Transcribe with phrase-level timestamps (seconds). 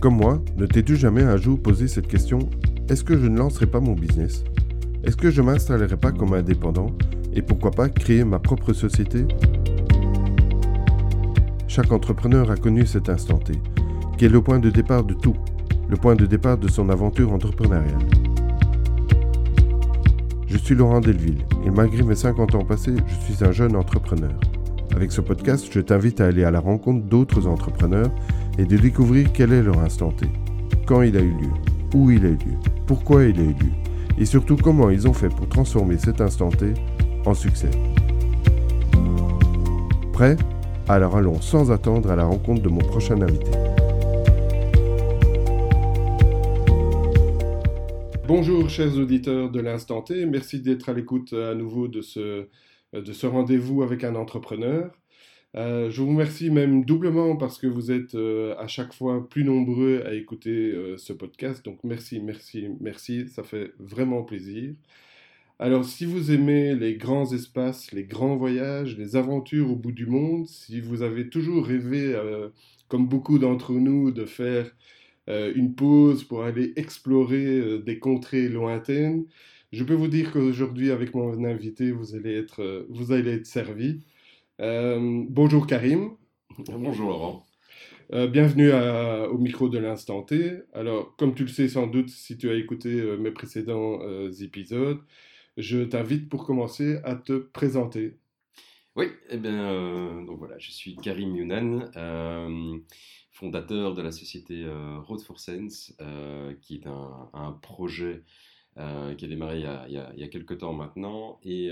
[0.00, 2.38] Comme moi, ne t'es-tu jamais un jour posé cette question?
[2.88, 4.44] Est-ce que je ne lancerai pas mon business?
[5.02, 6.92] Est-ce que je m'installerai pas comme indépendant?
[7.34, 9.26] Et pourquoi pas créer ma propre société?
[11.66, 13.54] Chaque entrepreneur a connu cet instant T,
[14.16, 15.34] qui est le point de départ de tout,
[15.88, 17.98] le point de départ de son aventure entrepreneuriale.
[20.46, 24.38] Je suis Laurent Delville et malgré mes 50 ans passés, je suis un jeune entrepreneur.
[24.94, 28.10] Avec ce podcast, je t'invite à aller à la rencontre d'autres entrepreneurs
[28.58, 30.26] et de découvrir quel est leur instant T,
[30.84, 31.50] quand il a eu lieu,
[31.94, 33.72] où il a eu lieu, pourquoi il a eu lieu,
[34.18, 36.74] et surtout comment ils ont fait pour transformer cet instant T
[37.24, 37.70] en succès.
[40.12, 40.36] Prêt?
[40.88, 43.52] Alors allons sans attendre à la rencontre de mon prochain invité.
[48.26, 52.48] Bonjour chers auditeurs de l'Instant T, merci d'être à l'écoute à nouveau de ce,
[52.92, 54.90] de ce rendez-vous avec un entrepreneur.
[55.56, 59.44] Euh, je vous remercie même doublement parce que vous êtes euh, à chaque fois plus
[59.44, 61.64] nombreux à écouter euh, ce podcast.
[61.64, 64.74] Donc merci, merci, merci, ça fait vraiment plaisir.
[65.58, 70.06] Alors si vous aimez les grands espaces, les grands voyages, les aventures au bout du
[70.06, 72.16] monde, si vous avez toujours rêvé,
[72.88, 74.70] comme beaucoup d'entre nous, de faire
[75.26, 79.24] une pause pour aller explorer des contrées lointaines,
[79.72, 84.00] je peux vous dire qu'aujourd'hui avec mon invité, vous allez être, vous allez être servi.
[84.60, 86.16] Euh, bonjour Karim.
[86.66, 87.46] Bonjour Laurent.
[88.12, 90.62] Euh, bienvenue au micro de l'instant T.
[90.72, 94.00] Alors, comme tu le sais sans doute si tu as écouté euh, mes précédents
[94.40, 94.98] épisodes,
[95.56, 98.18] je t'invite pour commencer à te présenter.
[98.96, 101.92] Oui, eh bien, donc voilà, je suis Karim Younan,
[103.30, 104.66] fondateur de la société
[105.04, 105.96] Road for Sense,
[106.60, 108.24] qui est un, projet
[109.16, 111.70] qui a démarré il y a, il y a, quelques temps maintenant et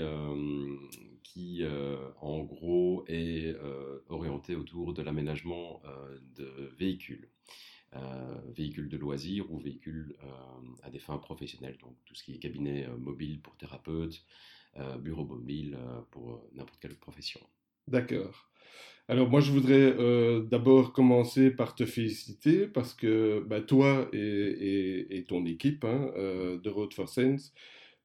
[1.27, 7.29] qui, euh, en gros, est euh, orienté autour de l'aménagement euh, de véhicules.
[8.55, 10.15] véhicules de loisirs ou véhicules
[10.83, 14.19] à des fins professionnelles, donc tout ce qui est cabinet mobile pour thérapeutes,
[14.99, 15.77] bureau mobile
[16.11, 17.41] pour n'importe quelle profession.
[17.87, 18.35] D'accord.
[19.09, 19.93] Alors moi je voudrais
[20.43, 26.93] d'abord commencer par te féliciter parce que bah, toi et, ton équipe hein, de Road
[26.93, 27.53] for Sense,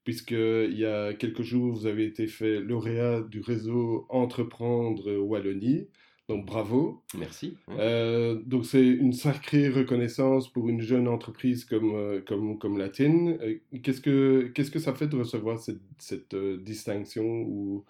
[0.05, 5.89] puisqu'il y a quelques jours, vous avez été fait lauréat du réseau Entreprendre Wallonie.
[6.29, 7.03] Donc bravo.
[7.19, 7.57] Merci.
[7.71, 12.89] Euh, donc c'est une sacrée reconnaissance pour une jeune entreprise comme, euh, comme, comme la
[12.89, 13.39] tienne.
[13.43, 17.84] Euh, qu'est-ce, que, qu'est-ce que ça fait de recevoir cette, cette distinction ou...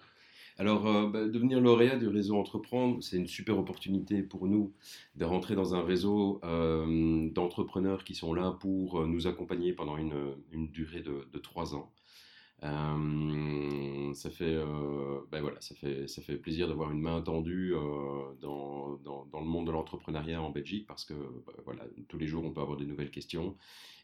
[0.57, 4.73] Alors, bah, devenir lauréat du réseau Entreprendre, c'est une super opportunité pour nous
[5.15, 6.39] de rentrer dans un réseau
[7.33, 11.91] d'entrepreneurs qui sont là pour nous accompagner pendant une, durée de trois ans.
[12.63, 17.73] Euh, ça fait, euh, ben voilà, ça fait, ça fait plaisir d'avoir une main tendue
[17.75, 22.27] euh, dans, dans, le monde de l'entrepreneuriat en Belgique parce que ben voilà, tous les
[22.27, 23.57] jours on peut avoir des nouvelles questions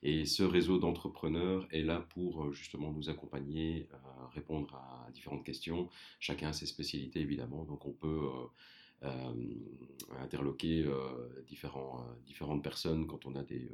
[0.03, 3.88] et ce réseau d'entrepreneurs est là pour justement nous accompagner,
[4.34, 5.88] répondre à différentes questions.
[6.20, 8.28] Chacun a ses spécialités évidemment, donc on peut
[10.20, 10.86] interloquer
[11.47, 13.70] différents, différentes personnes quand on a des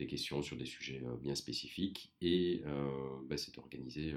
[0.00, 2.88] des questions sur des sujets euh, bien spécifiques et euh,
[3.28, 4.14] bah, c'est organisé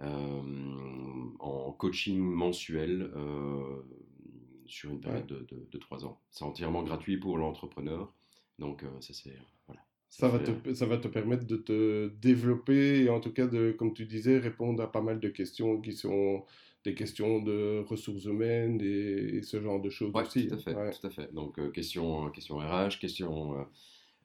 [0.00, 0.42] euh,
[1.38, 3.10] en coaching mensuel
[4.66, 6.20] sur une période de, trois ans.
[6.30, 8.12] C'est entièrement gratuit pour l'entrepreneur,
[8.58, 9.36] donc ça c'est
[9.66, 9.80] voilà.
[10.08, 13.72] Ça, va te, ça va te permettre de te développer et en tout cas de,
[13.72, 16.44] comme tu disais, répondre à pas mal de questions qui sont
[16.82, 20.48] des questions de ressources humaines et, ce genre de choses aussi.
[20.48, 21.32] Tout à fait, tout à fait.
[21.34, 23.66] Donc, questions question RH, questions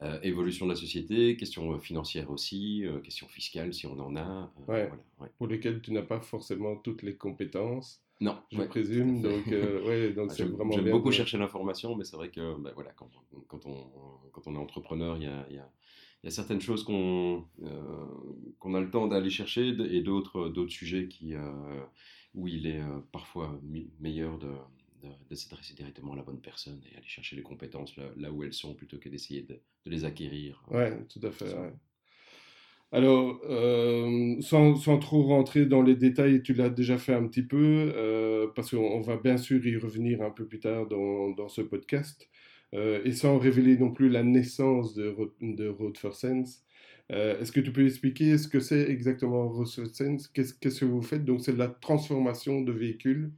[0.02, 4.18] euh, évolution de la société, questions euh, financières aussi, euh, questions fiscales si on en
[4.18, 4.52] a.
[4.68, 4.92] Ouais,
[5.38, 8.04] Pour lesquelles tu n'as pas forcément toutes les compétences.
[8.20, 9.22] Non, je présume.
[9.22, 9.46] Donc,
[9.86, 13.10] ouais, donc c'est vraiment J'aime beaucoup chercher l'information, mais c'est vrai que bah, voilà, quand,
[13.48, 13.88] quand, on,
[14.34, 15.70] quand on est entrepreneur, il y a, y a
[16.24, 17.46] il y a certaines choses qu'on
[18.58, 21.36] qu'on a le temps d'aller chercher et d'autres d'autres sujets qui,
[22.34, 22.82] où il est
[23.12, 23.60] parfois
[24.00, 24.50] meilleur de,
[25.30, 28.54] de, s'adresser directement à la bonne personne et aller chercher les compétences là, où elles
[28.54, 30.64] sont plutôt que d'essayer de, les acquérir.
[30.72, 31.56] Oui, tout à fait.
[32.92, 37.42] Alors, euh, sans, sans, trop rentrer dans les détails, tu l'as déjà fait un petit
[37.44, 41.50] peu, euh, parce qu'on va bien sûr y revenir un peu plus tard dans, dans
[41.50, 42.30] ce podcast,
[42.74, 46.64] euh, et sans révéler non plus la naissance de, de Road for Sense.
[47.10, 50.28] Est-ce que tu peux expliquer ce que c'est exactement Road for Sense?
[50.28, 51.26] Qu'est-ce que vous faites?
[51.26, 53.32] Donc, c'est de la transformation de véhicules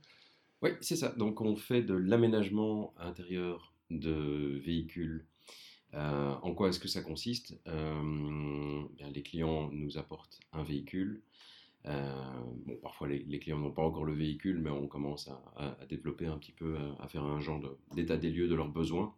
[0.61, 1.09] oui, c'est ça.
[1.09, 5.25] Donc on fait de l'aménagement intérieur de véhicules.
[5.93, 7.59] Euh, en quoi est-ce que ça consiste?
[7.67, 8.83] Euh,
[9.13, 11.21] Les clients nous apportent un véhicule.
[11.85, 16.25] Euh, bon, parfois les, clients n'ont pas encore le véhicule, mais on commence à, développer
[16.25, 17.61] un petit peu, à, faire un genre
[17.95, 19.15] d'état des lieux de leurs besoins.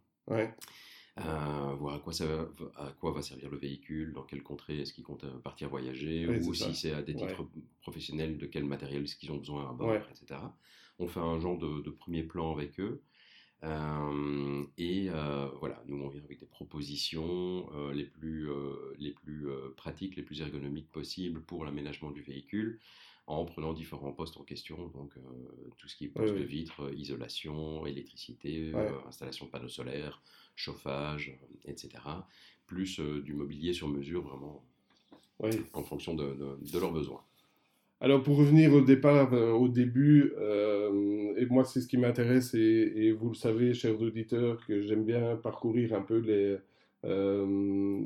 [1.16, 4.94] voir à quoi, ça va, à quoi va servir le véhicule, dans quelle contrée est-ce
[4.94, 7.28] qu'ils comptent partir voyager, ou si c'est à des Ouais.
[7.28, 7.48] titres
[7.82, 10.40] professionnels, de quel matériel est-ce qu'ils ont besoin à bord, etc.
[11.00, 13.02] On fait un genre de, de premier plan avec eux.
[13.64, 18.50] Euh, et euh, voilà, nous on vient avec des propositions euh, les plus,
[18.98, 22.80] les plus pratiques, les plus ergonomiques possibles pour l'aménagement du véhicule,
[23.28, 25.14] en prenant différents postes en question, donc
[25.78, 26.46] tout ce qui est poste Oui, de oui.
[26.46, 28.92] vitres, isolation, électricité, Ouais.
[29.08, 30.22] installation de panneaux solaires,
[30.56, 32.04] chauffage, etc.
[32.66, 34.64] Plus du mobilier sur mesure, vraiment
[35.40, 35.52] Oui.
[35.74, 37.24] en fonction de, de- de leurs besoins.
[38.02, 42.54] Alors pour revenir au départ, euh, au début, euh, et moi c'est ce qui m'intéresse,
[42.54, 46.58] et, et vous le savez, chers auditeurs, que j'aime bien parcourir un peu les,
[47.04, 47.46] euh,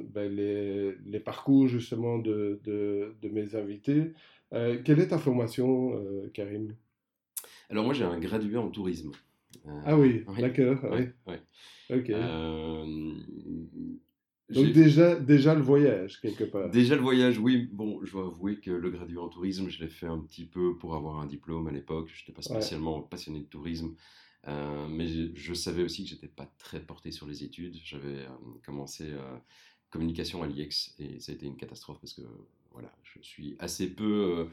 [0.09, 4.13] ben, les, les parcours justement de, de, de mes invités.
[4.51, 5.99] Quelle est ta formation,
[6.33, 6.75] Karim?
[7.69, 9.11] Alors moi j'ai un gradué en tourisme.
[9.85, 11.33] Ah oui, d'accord, ouais, oui,
[11.89, 11.97] ouais.
[11.97, 12.09] ok.
[14.53, 16.69] Donc déjà, déjà le voyage, quelque part.
[16.69, 17.69] Déjà le voyage, oui.
[17.71, 20.77] Bon, je dois avouer que le gradué en tourisme, je l'ai fait un petit peu
[20.77, 22.09] pour avoir un diplôme à l'époque.
[22.13, 22.61] Je n'étais pas Ouais.
[22.61, 23.95] spécialement passionné de tourisme,
[24.47, 27.75] euh, mais je, je savais aussi que j'étais pas très porté sur les études.
[27.83, 28.27] J'avais euh,
[28.65, 29.37] commencé euh,
[29.89, 32.21] communication à l'IEX et ça a été une catastrophe parce que
[32.71, 34.45] voilà, je suis assez peu, euh,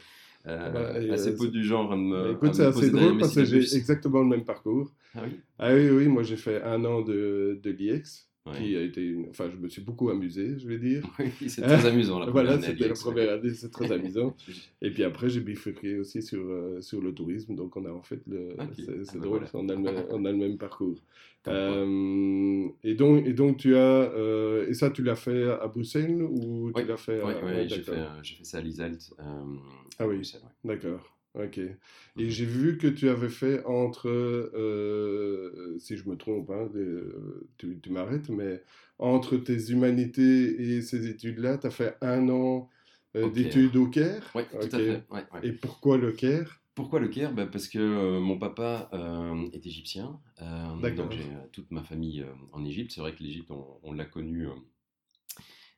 [0.47, 3.45] euh, Bah, assez euh, peu du genre à me, écoute, c'est assez drôle parce que
[3.45, 4.93] j'ai exactement le même parcours.
[5.15, 8.57] Ah oui, Ah oui, oui, moi j'ai fait un an de, de l'IEX, Ouais.
[8.57, 11.03] qui a été, une- enfin je me suis beaucoup amusé, je vais dire.
[11.19, 14.35] Oui, c'est très amusant la première Voilà, à c'était la première année, c'est très amusant.
[14.83, 18.03] Et puis après, j'ai bifurqué aussi sur, euh, sur le tourisme, donc on a en
[18.03, 18.49] fait le.
[19.05, 19.51] C'est Ah drôle, voilà.
[19.53, 20.99] on, a le même, on a le même parcours.
[21.49, 23.79] Euh, et, donc, et donc, tu as.
[24.13, 27.27] euh, et ça, tu l'as fait à Bruxelles ou tu Oui, l'as fait à.
[27.27, 28.99] Ouais, ouais, ouais, j'ai fait, fait ça à l'ISALT.
[29.19, 29.43] Ah
[29.99, 30.17] à oui.
[30.17, 30.75] Bruxelles, ouais.
[30.77, 31.59] D'accord, ok.
[31.59, 31.79] Et
[32.17, 32.31] Mhm.
[32.31, 37.81] j'ai vu que tu avais fait entre, euh, si je me trompe, hein, euh, tu,
[37.81, 38.63] tu m'arrêtes, mais
[38.99, 42.69] entre tes humanités et ces études-là, tu as fait un an
[43.17, 44.35] euh, d'études au Caire?
[44.35, 45.05] Ouais, tout à fait.
[45.11, 45.43] ouais, ouais.
[45.43, 46.63] Et pourquoi le Caire?
[46.75, 47.33] Pourquoi le Caire?
[47.35, 48.91] Bah, Parce que mon papa
[49.53, 50.21] est égyptien.
[50.79, 51.07] D'accord.
[51.07, 52.93] donc j'ai toute ma famille en Égypte.
[52.93, 54.47] C'est vrai que l'Égypte, on, on l'a connu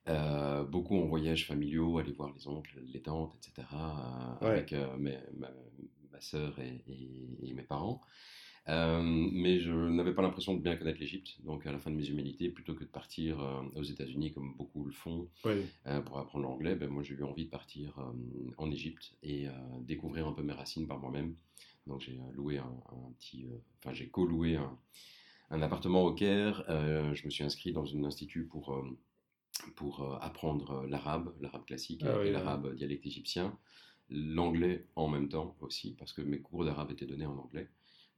[0.09, 4.39] euh, beaucoup en voyages familiaux, aller voir les oncles, les tantes, etc.
[4.43, 4.53] euh, Ouais.
[4.53, 5.51] avec euh, mes- ma,
[6.13, 8.01] ma sœur et, et- et mes parents.
[8.69, 11.43] Mais je n'avais pas l'impression de bien connaître l'Égypte.
[11.45, 13.39] Donc à la fin de mes humanités, plutôt que de partir
[13.75, 15.29] aux États-Unis comme beaucoup le font,
[16.07, 17.99] pour apprendre l'anglais, ben, moi j'ai eu envie de partir
[18.59, 19.47] en Égypte et
[19.81, 21.35] découvrir un peu mes racines par moi-même.
[21.89, 23.47] Donc j'ai loué un, un petit,
[23.81, 24.79] enfin j'ai co-loué un,
[25.51, 26.65] un appartement au Caire.
[26.69, 28.81] Je me suis inscrit dans un institut pour
[29.77, 33.59] pour euh, apprendre l'arabe, l'arabe classique Ah et, oui, l'arabe dialecte égyptien,
[34.09, 37.71] l'anglais en même temps aussi parce que mes cours d'arabe étaient donnés en anglais.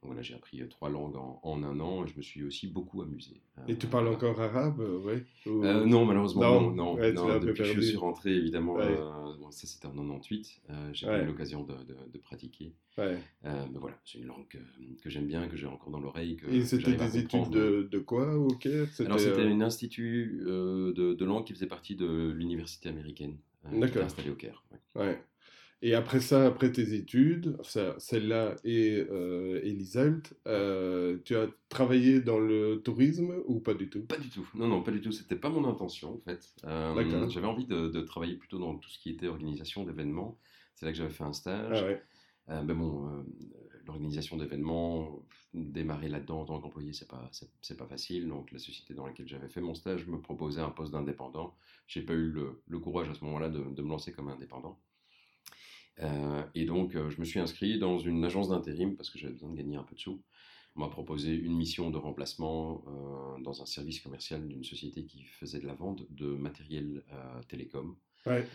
[0.05, 2.67] Voilà, j'ai appris euh, trois langues en, en un an et je me suis aussi
[2.67, 3.41] beaucoup amusé.
[3.67, 4.79] Et tu Euh, parles encore arabe?
[4.81, 6.93] Euh, non, malheureusement, Non, non.
[6.95, 8.83] ouais, depuis que je suis rentré, évidemment, Ouais.
[8.97, 11.23] euh, bon, ça c'était en 98, euh, j'ai pas Ouais.
[11.23, 12.73] eu l'occasion de, de- de pratiquer.
[12.97, 13.17] Ouais.
[13.45, 14.57] Euh, mais voilà, c'est une langue que,
[15.01, 16.37] que j'aime bien, que j'ai encore dans l'oreille.
[16.49, 18.87] Et c'était des études de, de quoi au Caire?
[19.05, 23.69] Alors c'était euh, un institut euh, de, langue qui faisait partie de l'université américaine, euh,
[23.69, 24.03] qui était D'accord.
[24.03, 24.63] installée au Caire.
[24.95, 25.19] ouais.
[25.81, 27.57] Et après ça, après tes études,
[27.97, 33.89] celle-là et, euh, et l'ISALT, euh, tu as travaillé dans le tourisme ou pas du
[33.89, 34.03] tout?
[34.05, 36.53] Pas du tout, non, non, pas du tout, c'était pas mon intention en fait.
[36.63, 37.29] Euh, D'accord.
[37.29, 40.39] j'avais envie de, de travailler plutôt dans tout ce qui était organisation d'événements.
[40.73, 41.83] C'est là que j'avais fait un stage.
[41.83, 42.01] Ah ouais.
[42.49, 43.23] Euh, mais bon, euh,
[43.85, 45.23] l'organisation d'événements,
[45.53, 48.27] démarrer là-dedans en tant qu'employé, c'est pas, c'est, c'est pas facile.
[48.27, 51.55] Donc, la société dans laquelle j'avais fait mon stage me proposait un poste d'indépendant.
[51.87, 54.79] J'ai pas eu le, le courage à ce moment-là de, de me lancer comme indépendant.
[56.01, 59.33] Euh, et donc, euh, je me suis inscrit dans une agence d'intérim parce que j'avais
[59.33, 60.21] besoin de gagner un peu de sous.
[60.75, 65.23] On m'a proposé une mission de remplacement euh, dans un service commercial d'une société qui
[65.23, 67.03] faisait de la vente de matériel
[67.47, 67.95] télécom.
[68.25, 68.45] Ouais.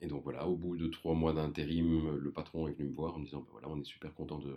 [0.00, 3.14] Et donc voilà, au bout de trois mois d'intérim, le patron est venu me voir
[3.14, 4.56] en me disant, Ben voilà, on est super content de, de-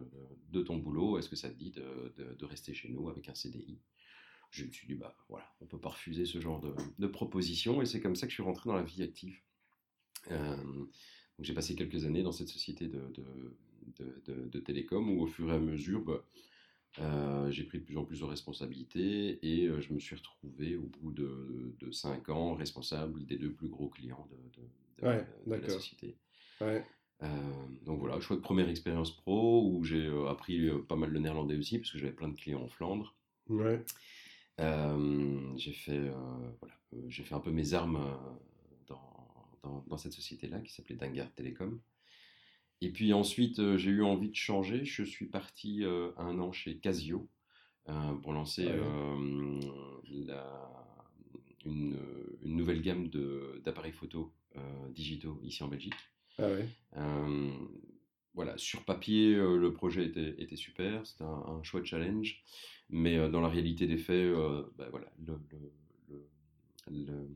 [0.60, 3.30] de ton boulot, est-ce que ça te dit de, de- de rester chez nous avec
[3.30, 3.80] un CDI
[4.52, 7.82] Je me suis dit, bah voilà, on peut pas refuser ce genre de, de proposition,
[7.82, 9.40] et c'est comme ça que je suis rentré dans la vie active.
[11.40, 13.02] J'ai passé quelques années dans cette société de,
[13.98, 16.24] de, de- télécom où au fur et à mesure, bah,
[17.00, 20.76] euh, j'ai pris de plus en plus de responsabilités et euh, je me suis retrouvé
[20.76, 24.68] au bout de, de cinq ans responsable des deux plus gros clients de, de-
[25.02, 26.16] de- Ouais, de la société.
[26.62, 26.86] Ouais.
[27.24, 27.28] Euh,
[27.84, 31.92] donc voilà, chouette première expérience pro où j'ai appris pas mal le néerlandais aussi parce
[31.92, 33.16] que j'avais plein de clients en Flandre.
[33.50, 33.84] Ouais.
[35.58, 36.10] J'ai fait,
[36.60, 36.76] voilà,
[37.08, 38.18] j'ai fait un peu mes armes
[39.64, 41.80] dans, cette société-là qui s'appelait Dingard Telecom.
[42.82, 44.84] Et puis ensuite, euh, j'ai eu envie de changer.
[44.84, 47.30] Je suis parti euh, un an chez Casio,
[48.22, 48.70] pour lancer
[50.10, 50.96] la,
[51.66, 51.98] une,
[52.42, 53.10] une, nouvelle gamme
[53.64, 54.34] d'appareils photo
[54.92, 55.94] digitaux ici en Belgique.
[56.40, 56.48] Ah
[58.34, 62.44] voilà, sur papier, euh, le projet était, était super, c'était un, un, chouette challenge,
[62.90, 65.40] mais euh, dans la réalité des faits, euh, bah, voilà, le,
[66.10, 66.28] le,
[66.90, 67.30] le,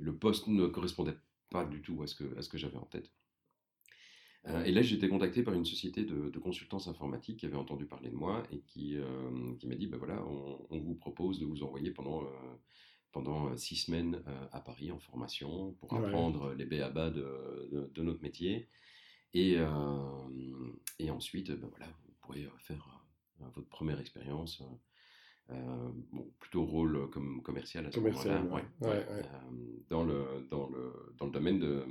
[0.00, 1.16] le, poste ne correspondait
[1.50, 3.10] pas du tout à ce que, à ce que j'avais en tête.
[4.64, 7.86] et là, j'ai été contacté par une société de, de, consultance informatique qui avait entendu
[7.86, 8.96] parler de moi et qui,
[9.58, 12.22] qui m'a dit, ben voilà, on, on, vous propose de vous envoyer pendant
[13.12, 14.22] pendant six semaines
[14.52, 18.68] à Paris en formation pour apprendre les béabas de, de, de, notre métier
[19.34, 19.58] et,
[20.98, 23.02] et ensuite, ben voilà, vous pourrez faire
[23.54, 24.62] votre première expérience.
[26.12, 29.06] Bon, plutôt rôle comme commercial à ce commercial, ouais, ouais,
[29.88, 31.84] dans, le, dans, le, dans le domaine de,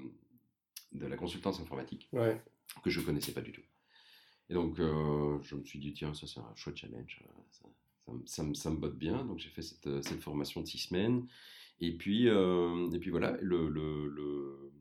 [0.93, 2.09] de la consultance informatique,
[2.83, 3.63] que je ne connaissais pas du tout.
[4.49, 7.65] Et donc, je me suis dit, tiens, ça c'est un chouette challenge, ça,
[8.25, 9.23] ça, me, ça, me, botte bien.
[9.25, 11.27] Donc, j'ai fait cette, cette, formation de six semaines.
[11.79, 14.71] Et puis, et puis voilà, le, le, le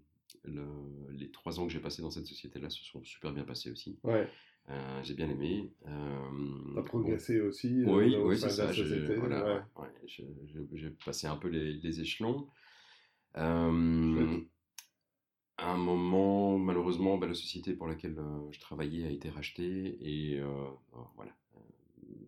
[1.12, 3.98] les trois ans que j'ai passé dans cette société-là se sont super bien passés aussi.
[4.02, 4.28] Ouais.
[4.68, 5.72] Euh, j'ai bien aimé.
[5.86, 8.70] Euh, progressé aussi euh, Oui, oui c'est ça.
[8.72, 8.84] J'ai
[9.16, 10.90] voilà, ouais.
[11.04, 12.46] passé un peu les, les échelons.
[13.36, 14.38] Euh,
[15.56, 18.16] à un moment, malheureusement, bah, la société pour laquelle
[18.50, 20.40] je travaillais a été rachetée et
[21.16, 21.32] voilà.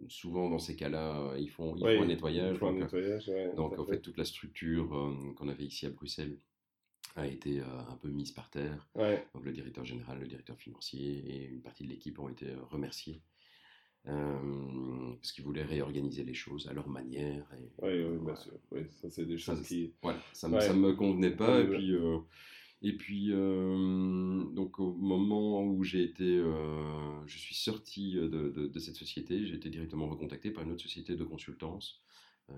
[0.09, 2.59] Souvent dans ces cas-là, ils font, ils font un nettoyage.
[2.59, 4.89] Font donc, un nettoyage donc en fait, toute la structure
[5.37, 6.39] qu'on avait ici à Bruxelles
[7.17, 8.89] a été euh, un peu mise par terre.
[9.35, 12.63] Donc le directeur général, le directeur financier et une partie de l'équipe ont été euh,
[12.71, 13.21] remerciés.
[14.09, 17.47] Euh, parce qu'ils voulaient réorganiser les choses à leur manière.
[17.55, 18.53] Et, oui, oui, bien sûr.
[18.73, 19.93] Oui, ça, c'est des choses qui.
[20.03, 21.61] Voilà, ça ne me convenait pas.
[21.61, 21.95] Et puis,
[22.83, 26.43] et puis donc, au moment où j'ai été.
[27.27, 30.83] je suis sorti de, de, de cette société, j'ai été directement recontacté par une autre
[30.83, 32.03] société de consultance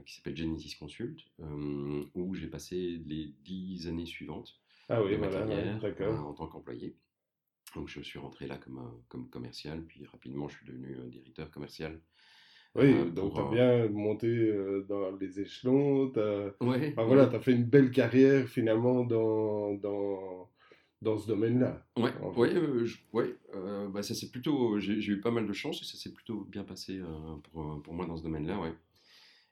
[0.07, 5.17] qui s'appelle Genesis Consult, euh, où j'ai passé les dix années suivantes ah oui, de
[5.17, 6.97] ma carrière euh, en tant qu'employé.
[7.75, 12.01] Donc je suis rentré là comme, comme commercial, puis rapidement je suis devenu directeur commercial.
[12.77, 14.53] Oui, donc tu as bien monté
[14.89, 20.51] dans les échelons, tu as, voilà, as fait une belle carrière finalement dans, dans,
[21.01, 21.87] dans ce domaine-là.
[21.97, 23.37] Oui, ouais, ouais,
[23.93, 26.65] bah, ça c'est plutôt, j'ai eu pas mal de chance et ça s'est plutôt bien
[26.65, 27.01] passé
[27.53, 28.73] pour, pour, moi dans ce domaine-là, ouais.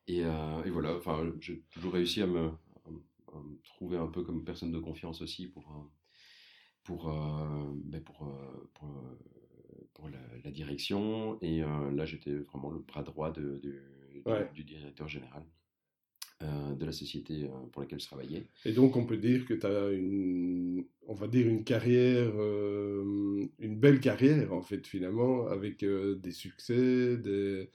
[0.08, 2.50] Et, euh, et voilà, enfin, j'ai toujours réussi à me,
[3.64, 5.88] trouver un peu comme personne de confiance aussi pour, euh,
[6.84, 8.30] pour, euh, ben pour,
[8.74, 8.88] pour,
[9.94, 11.38] pour la, direction.
[11.40, 13.60] Et là, j'étais vraiment le bras droit de,
[14.54, 15.44] du, directeur général.
[16.40, 18.48] de la société pour laquelle je travaillais.
[18.64, 23.76] Et donc on peut dire que tu as une, on va dire une carrière, une
[23.78, 27.70] belle carrière en fait finalement, avec des succès, des,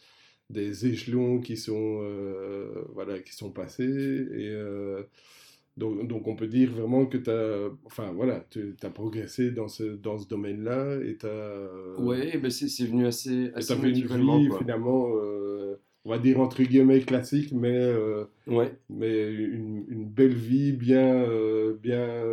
[0.49, 3.83] des échelons qui sont, euh, voilà, qui sont passés.
[3.83, 5.03] Et, euh,
[5.75, 8.45] donc, donc, on peut dire vraiment que tu as, enfin, voilà,
[8.81, 10.99] as progressé dans ce, dans ce domaine-là.
[11.05, 11.27] Et tu
[12.01, 16.63] Ouais, ben c'est venu assez, assez fait une vie, finalement, euh, on va dire entre
[16.63, 17.93] guillemets classique, mais,
[18.47, 18.71] ouais.
[18.89, 21.27] mais une, une, belle vie bien,
[21.81, 22.23] bien,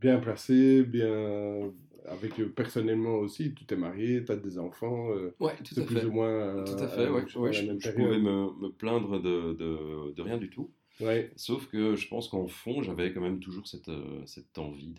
[0.00, 1.72] bien placée, bien
[2.10, 5.10] avec euh, personnellement aussi, tu t'es marié, tu as des enfants.
[5.12, 6.64] Euh, ouais, tout à plus ou moins.
[6.64, 7.24] tout à fait, ouais.
[7.26, 10.70] je, pouvais me, me plaindre de, de, de, rien du tout.
[11.00, 11.30] Ouais.
[11.36, 14.92] Sauf que je pense qu'en fond, j'avais quand même toujours cette, euh, cette envie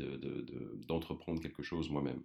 [0.87, 2.21] d'entreprendre de, quelque chose moi-même.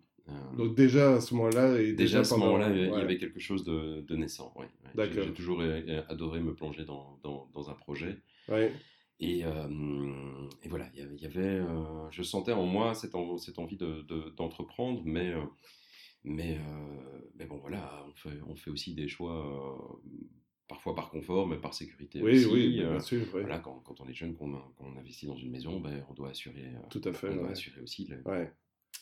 [0.57, 3.63] Donc déjà à ce moment-là, et déjà, à ce moment-là, il y avait quelque chose
[3.65, 4.55] de, naissant.
[4.57, 5.63] Ouais, J'ai toujours
[6.09, 8.17] adoré me plonger dans, dans, dans un projet.
[9.21, 9.27] Ouais.
[9.27, 11.61] Et, et, voilà, il y avait,
[12.11, 13.79] je sentais en moi cette, cette envie
[14.37, 15.33] d'entreprendre, de, mais,
[16.25, 16.59] mais,
[17.37, 20.01] mais bon, voilà, on fait, on fait aussi des choix,
[20.69, 22.53] parfois par confort, mais par sécurité oui, aussi.
[22.53, 23.25] Oui, bien sûr.
[23.31, 26.73] Voilà, quand, quand, on est jeune, qu'on investit dans une maison, ben, on doit assurer,
[26.91, 28.23] Tout à fait, on doit assurer aussi le,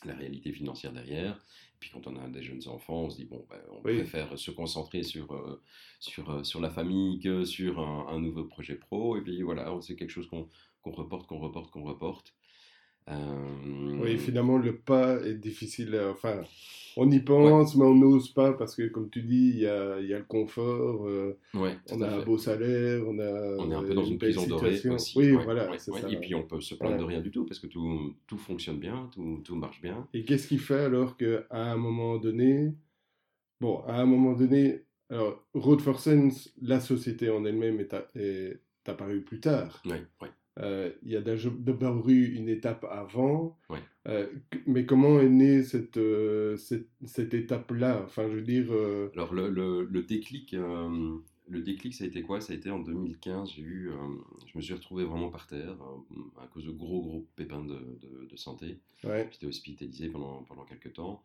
[0.05, 1.39] la réalité financière derrière.
[1.79, 4.51] Puis quand on a des jeunes enfants, on se dit, bon, ben, on préfère se
[4.51, 5.61] concentrer sur, euh,
[5.99, 9.17] sur, euh, sur la famille que sur un, nouveau projet pro.
[9.17, 10.47] Et puis voilà, c'est quelque chose qu'on
[10.83, 12.33] reporte, qu'on reporte, qu'on reporte.
[13.09, 15.99] Euh, oui, finalement, le pas est difficile.
[16.11, 16.41] Enfin,
[16.95, 19.99] on y pense, mais on n'ose pas parce que, comme tu dis, il y a,
[19.99, 21.07] y a, le confort.
[21.07, 23.57] Euh, ouais, on a un beau salaire, on a.
[23.57, 25.17] On est un peu dans une, prison dorée aussi.
[25.17, 25.77] Oui, voilà.
[25.77, 25.91] Ça.
[26.09, 28.77] Et puis, on peut se plaindre de rien du tout parce que tout, tout fonctionne
[28.77, 30.07] bien, tout, tout marche bien.
[30.13, 32.73] Et qu'est-ce qui fait alors qu'à un moment donné.
[33.59, 34.83] Bon, à un moment donné.
[35.09, 39.81] Alors, Road for Sense, la société en elle-même est, est apparue plus tard.
[39.85, 40.27] Oui, oui.
[40.59, 43.57] Euh, il y a d'abord eu une étape avant.
[43.69, 43.79] Ouais.
[44.07, 44.27] Euh,
[44.67, 48.01] mais comment est née cette, euh, cette, cette étape-là?
[48.03, 48.71] Enfin, je veux dire.
[49.13, 50.55] Alors, le, le, le déclic,
[51.49, 52.39] le déclic, ça a été quoi?
[52.39, 53.51] Ça a été en 2015.
[53.55, 53.91] J'ai eu,
[54.45, 55.75] je me suis retrouvé vraiment par terre
[56.41, 58.79] à cause de gros, gros pépins de, de, de santé.
[59.03, 59.27] Ouais.
[59.31, 61.23] J'étais hospitalisé pendant, pendant quelques temps.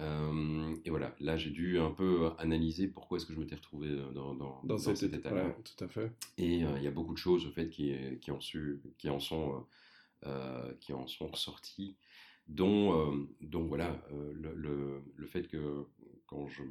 [0.00, 3.88] Euh, et voilà, là j'ai dû un peu analyser pourquoi est-ce que je m'étais retrouvé
[3.88, 5.54] euh, dans, dans, dans, cet état-là.
[5.64, 6.10] tout à fait.
[6.38, 9.08] Et euh, il y a beaucoup de choses au fait qui, qui, en, su, qui
[9.10, 9.66] en sont
[10.80, 11.96] qui en sont ressorties,
[12.46, 15.86] dont, dont voilà le, le, le, fait que
[16.26, 16.62] quand je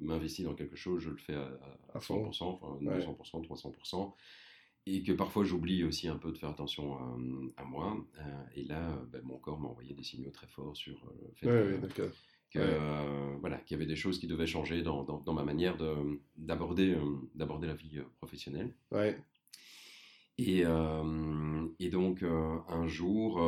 [0.00, 1.58] m'investis dans quelque chose, je le fais à,
[1.92, 4.14] à 100%, enfin 200%, 300%.
[4.86, 6.96] Et que parfois j'oublie aussi un peu de faire attention
[7.58, 8.02] à, moi.
[8.54, 12.10] et là, ben, mon corps m'a envoyé des signaux très forts sur le fait que,
[12.56, 15.76] que, euh, voilà, qu'il y avait des choses qui devaient changer dans, dans, ma manière
[16.36, 17.00] d'aborder euh,
[17.34, 18.74] d'aborder la vie euh, professionnelle.
[18.90, 19.18] Ouais.
[20.38, 20.64] Et,
[21.78, 23.40] et donc, un jour,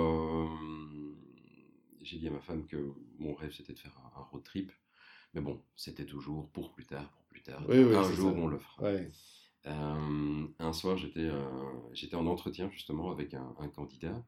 [2.01, 4.73] j'ai dit à ma femme que mon rêve, c'était de faire un, road trip.
[5.35, 7.63] Mais bon, c'était toujours pour plus tard, pour plus tard.
[7.69, 8.91] un jour, on le fera.
[9.67, 11.29] un soir, j'étais
[11.93, 14.25] j'étais en entretien justement avec un, un candidat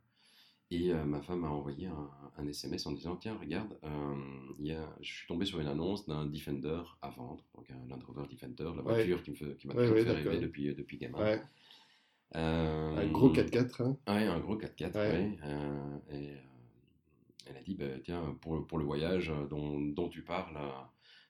[0.70, 4.14] et euh, ma femme m'a envoyé un, SMS en disant Tiens, regarde, euh,
[4.60, 7.98] y a, je suis tombé sur une annonce d'un Defender à vendre, donc un Land
[8.06, 11.38] Rover Defender, la voiture qui, me qui m'a fait rêver depuis, euh, depuis gamin.
[12.32, 13.82] un gros 4x4.
[13.82, 13.96] Hein.
[14.08, 15.38] Ouais, un gros 4x4, ouais.
[16.12, 16.30] et
[17.46, 20.58] elle a dit bah, Tiens, pour, pour le voyage dont, dont tu parles,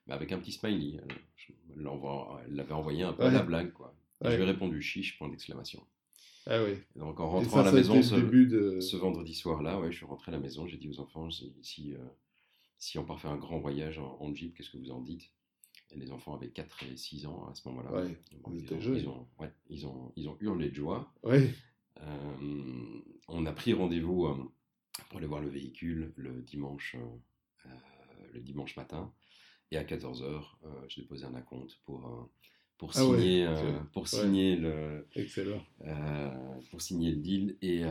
[0.06, 1.00] bah, avec un petit smiley.
[1.76, 3.97] Elle l'avait envoyé un peu à la blague, quoi.
[4.25, 5.85] Et je lui ai répondu Chiche, point d'exclamation.
[6.47, 6.78] Ah oui.
[6.97, 10.40] Donc en rentrant à la maison ce, vendredi soir-là, ouais, je suis rentré à la
[10.40, 11.99] maison, j'ai dit aux enfants, si, euh,
[12.78, 15.30] si on part faire un grand voyage en, Jeep, qu'est-ce que vous en dites?
[15.92, 17.92] Et les enfants avaient 4 et 6 ans à ce moment-là.
[17.92, 21.12] Ouais, ils, ont, ils, ont, ouais, ils, ont, ils ont hurlé de joie.
[21.25, 21.52] Ouais.
[22.00, 24.37] Euh, on a pris rendez-vous euh,
[25.09, 26.97] pour aller voir le véhicule le dimanche,
[28.32, 29.12] le dimanche matin.
[29.73, 30.42] Et à 14h,
[30.88, 32.30] je déposé un acompte pour
[32.80, 35.04] pour ah signer, euh, pour signer le.
[35.86, 36.30] Euh,
[36.71, 37.90] pour signer le deal et, euh,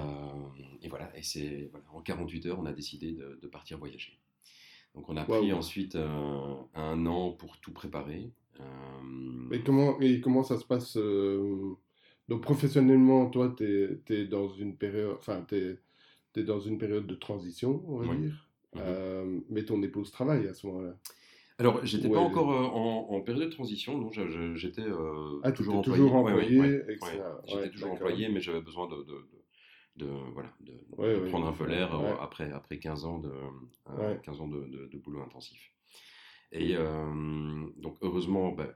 [0.81, 1.15] et voilà.
[1.15, 4.17] Et c'est voilà, en 48 heures, on a décidé de, de partir voyager.
[4.95, 8.31] Donc on a pris ensuite un an pour tout préparer.
[9.51, 10.97] Et comment et comment ça se passe
[12.27, 15.77] Donc professionnellement, toi, tu es, dans une période, enfin, tu
[16.35, 18.47] es, dans une période de transition, on va dire.
[18.75, 19.43] Mhm.
[19.49, 20.95] mais ton épouse travaille à ce moment-là.
[21.59, 24.11] Alors, j'étais pas encore euh, en, période de transition, non,
[24.55, 26.01] j'étais euh, ah, toujours employé.
[26.01, 26.81] Toujours employé
[27.47, 29.05] j'étais toujours employé, mais j'avais besoin de,
[29.97, 33.31] de, voilà, de, prendre un peu l'air euh, après, après 15 ans de,
[34.23, 35.73] 15 ans de, boulot intensif.
[36.53, 36.75] Et
[37.75, 38.73] donc, heureusement, ben,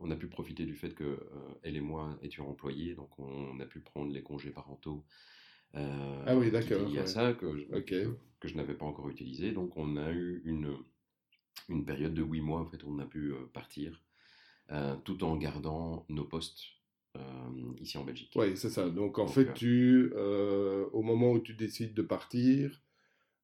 [0.00, 1.18] on a pu profiter du fait que
[1.64, 5.04] elle et moi étions employés, donc on a pu prendre les congés parentaux.
[5.74, 6.82] ah oui, d'accord.
[6.86, 9.50] Il y a ça que, que je n'avais pas encore utilisé.
[9.50, 10.76] Donc, on a eu une
[11.68, 14.02] une période de huit mois en fait, on a pu partir,
[15.04, 16.60] tout en gardant nos postes
[17.80, 18.32] ici en Belgique.
[18.36, 18.88] Oui, c'est ça.
[18.88, 22.80] Donc en fait, tu, au moment où tu décides de partir,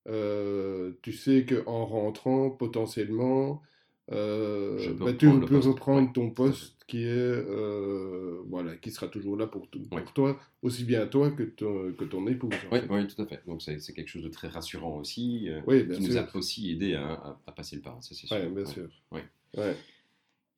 [0.06, 3.62] tu sais qu'en rentrant, potentiellement,
[4.08, 9.68] bah, tu peux reprendre ton poste qui est euh, voilà qui sera toujours là pour,
[9.68, 13.42] pour toi aussi bien toi que ton, que ton épouse oui, oui, tout à fait.
[13.46, 17.38] Donc c'est quelque chose de très rassurant aussi euh, qui nous a aussi aidé à,
[17.46, 18.50] à, passer le pas ça c'est sûr.
[18.50, 18.88] bien sûr.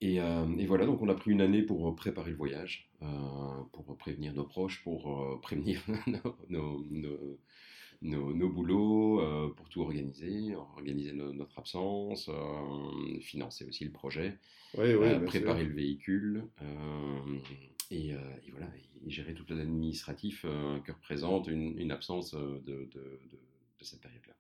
[0.01, 2.91] Et, euh, et, voilà donc on a pris une année pour préparer le voyage
[3.73, 7.39] pour prévenir nos proches pour prévenir nos, nos nos,
[8.03, 14.39] nos boulots euh, pour tout organiser, organiser notre absence, euh, financer aussi le projet,
[14.79, 16.45] euh, préparer le véhicule
[17.91, 18.13] et,
[18.51, 18.71] voilà,
[19.07, 24.35] et gérer tout l'administratif que représente une, une absence de, de, de, cette période-là.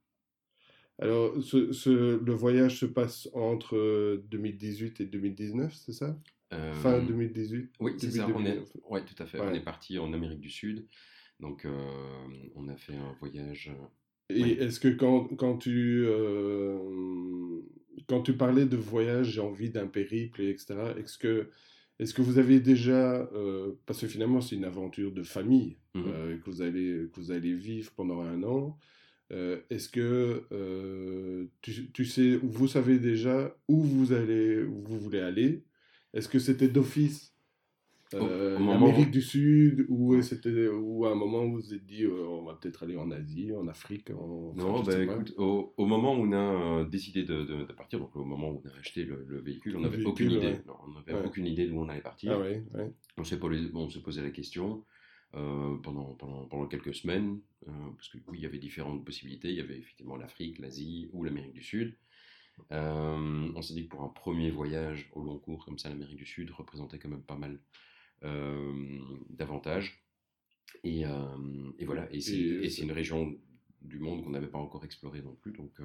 [1.01, 6.19] Alors, ce, ce, le voyage se passe entre 2018 et 2019, c'est ça?
[6.51, 8.27] Fin 2018 Oui, c'est ça.
[8.27, 9.41] ouais, tout à fait.
[9.41, 10.87] On est parti en Amérique du Sud.
[11.41, 11.71] Donc, euh,
[12.57, 13.71] on a fait un voyage.
[14.31, 17.61] Euh, Et est-ce que quand, quand tu, euh,
[18.09, 21.51] quand tu parlais de voyage, j'ai envie d'un périple, etc., est-ce que,
[21.99, 23.29] est que vous avez déjà,
[23.87, 26.03] parce que finalement c'est une aventure de famille mmh
[26.45, 28.79] que, vous allez, que vous allez vivre pendant un an,
[29.31, 35.65] est-ce que tu, tu, sais, vous savez déjà où vous, allez, où vous voulez aller?
[36.15, 37.35] Est-ce que c'était d'office
[38.15, 42.05] euh, Amérique du Sud, ou c'était ou à un moment où vous vous êtes dit
[42.05, 46.23] euh, on va peut-être aller en Asie, en Afrique Non, bah, écoute, au, moment où
[46.23, 49.41] on a euh, décidé de, de, partir, donc au moment où on a acheté le,
[49.41, 50.55] véhicule, on n'avait aucune idée.
[50.87, 52.41] on n'avait aucune idée d'où on allait partir.
[52.75, 52.79] Ah,
[53.19, 54.85] On s'est bon, posé la question.
[55.33, 59.51] pendant, pendant, pendant, quelques semaines, parce que oui, il y avait différentes possibilités.
[59.51, 61.95] Il y avait effectivement l'Afrique, l'Asie ou l'Amérique du Sud.
[62.71, 66.27] on s'est dit que pour un premier voyage au long cours, comme ça, l'Amérique du
[66.27, 67.59] Sud représentait quand même pas mal
[68.23, 70.05] d'avantages.
[70.85, 71.03] Et,
[71.79, 73.37] et, voilà, et c'est une région
[73.83, 75.53] du monde qu'on n'avait pas encore explorée non plus.
[75.53, 75.81] Donc,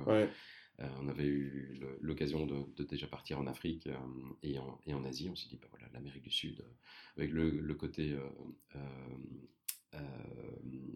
[0.80, 3.96] euh, on avait eu l'occasion de, déjà partir en Afrique euh,
[4.42, 5.30] et, en, et, en, Asie.
[5.30, 8.16] On s'est dit, bah voilà, l'Amérique du Sud, euh, avec le, côté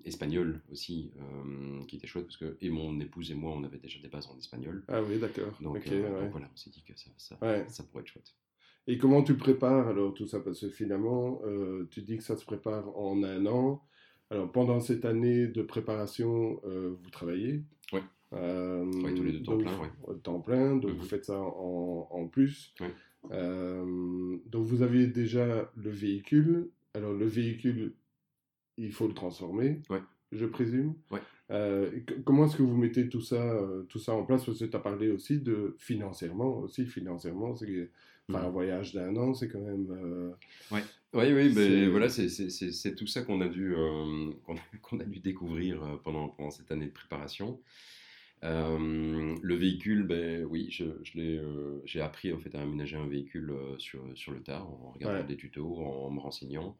[0.04, 1.12] espagnol aussi,
[1.88, 4.28] qui était chouette, parce que et mon épouse et moi, on avait déjà des bases
[4.28, 4.84] en espagnol.
[4.88, 5.56] Ah oui, d'accord.
[5.62, 5.88] Donc,
[6.32, 7.38] voilà, on s'est dit que ça, ça,
[7.70, 8.34] ça, pourrait être chouette.
[8.88, 10.40] Et comment tu prépares alors tout ça?
[10.40, 11.42] Parce que finalement,
[11.92, 13.84] tu dis que ça se prépare en un an.
[14.30, 17.64] Alors pendant cette année de préparation, vous travaillez?
[17.94, 18.00] Oui.
[18.34, 20.16] Euh, oui, tous les deux temps plein.
[20.24, 21.10] Temps plein, donc vous mhm.
[21.10, 22.74] faites ça en, en plus.
[23.32, 26.70] Euh, donc vous avez déjà le véhicule.
[26.94, 27.94] Alors le véhicule,
[28.78, 29.82] il faut le transformer,
[30.32, 30.96] je présume.
[31.50, 31.90] Euh,
[32.26, 34.46] comment est-ce que vous mettez tout ça, tout ça en place?
[34.46, 37.92] Parce que tu as parlé aussi de financièrement, aussi financièrement, c'est
[38.30, 40.34] enfin, un voyage d'un an, c'est quand même.
[40.72, 40.80] Oui,
[41.14, 43.76] oui, oui, ben, voilà, c'est tout ça qu'on a dû
[44.82, 47.60] qu'on a dû découvrir pendant, pendant cette année de préparation.
[48.44, 53.08] Euh, le véhicule, ben oui, je, je euh, j'ai appris en fait à aménager un
[53.08, 56.78] véhicule euh, sur, sur le tard en regardant des tutos, en, me renseignant.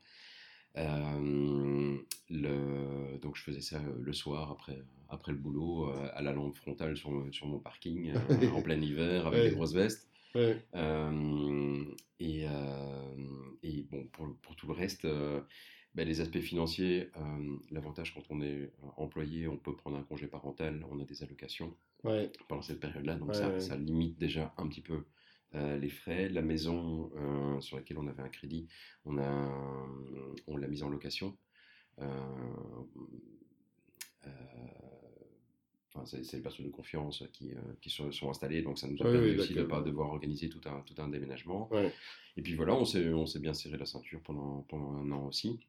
[0.76, 1.98] le,
[3.18, 7.26] donc je faisais ça le soir après, après le boulot, à la lampe frontale sur,
[7.32, 8.14] sur mon parking,
[8.54, 10.08] en plein hiver, avec des grosses vestes.
[12.20, 12.46] Et,
[13.64, 15.08] et, bon, pour, pour, tout le reste,
[15.96, 17.10] bah, les aspects financiers,
[17.72, 21.76] l'avantage quand on est employé, on peut prendre un congé parental, on a des allocations
[22.48, 25.06] pendant cette période-là, donc ça, limite déjà un petit peu
[25.56, 26.30] euh, les frais.
[26.30, 27.12] La maison
[27.60, 28.68] sur laquelle on avait un crédit,
[29.06, 29.50] on, a,
[30.48, 31.38] on l'a mise en location.
[35.98, 39.12] Enfin, c'est, les personnes de confiance qui, qui sont, sont, installées, donc ça nous a
[39.12, 41.70] permis aussi de ne pas devoir organiser tout un, tout un déménagement.
[42.36, 45.60] Et puis voilà, on s'est, bien serré la ceinture pendant, pendant un an aussi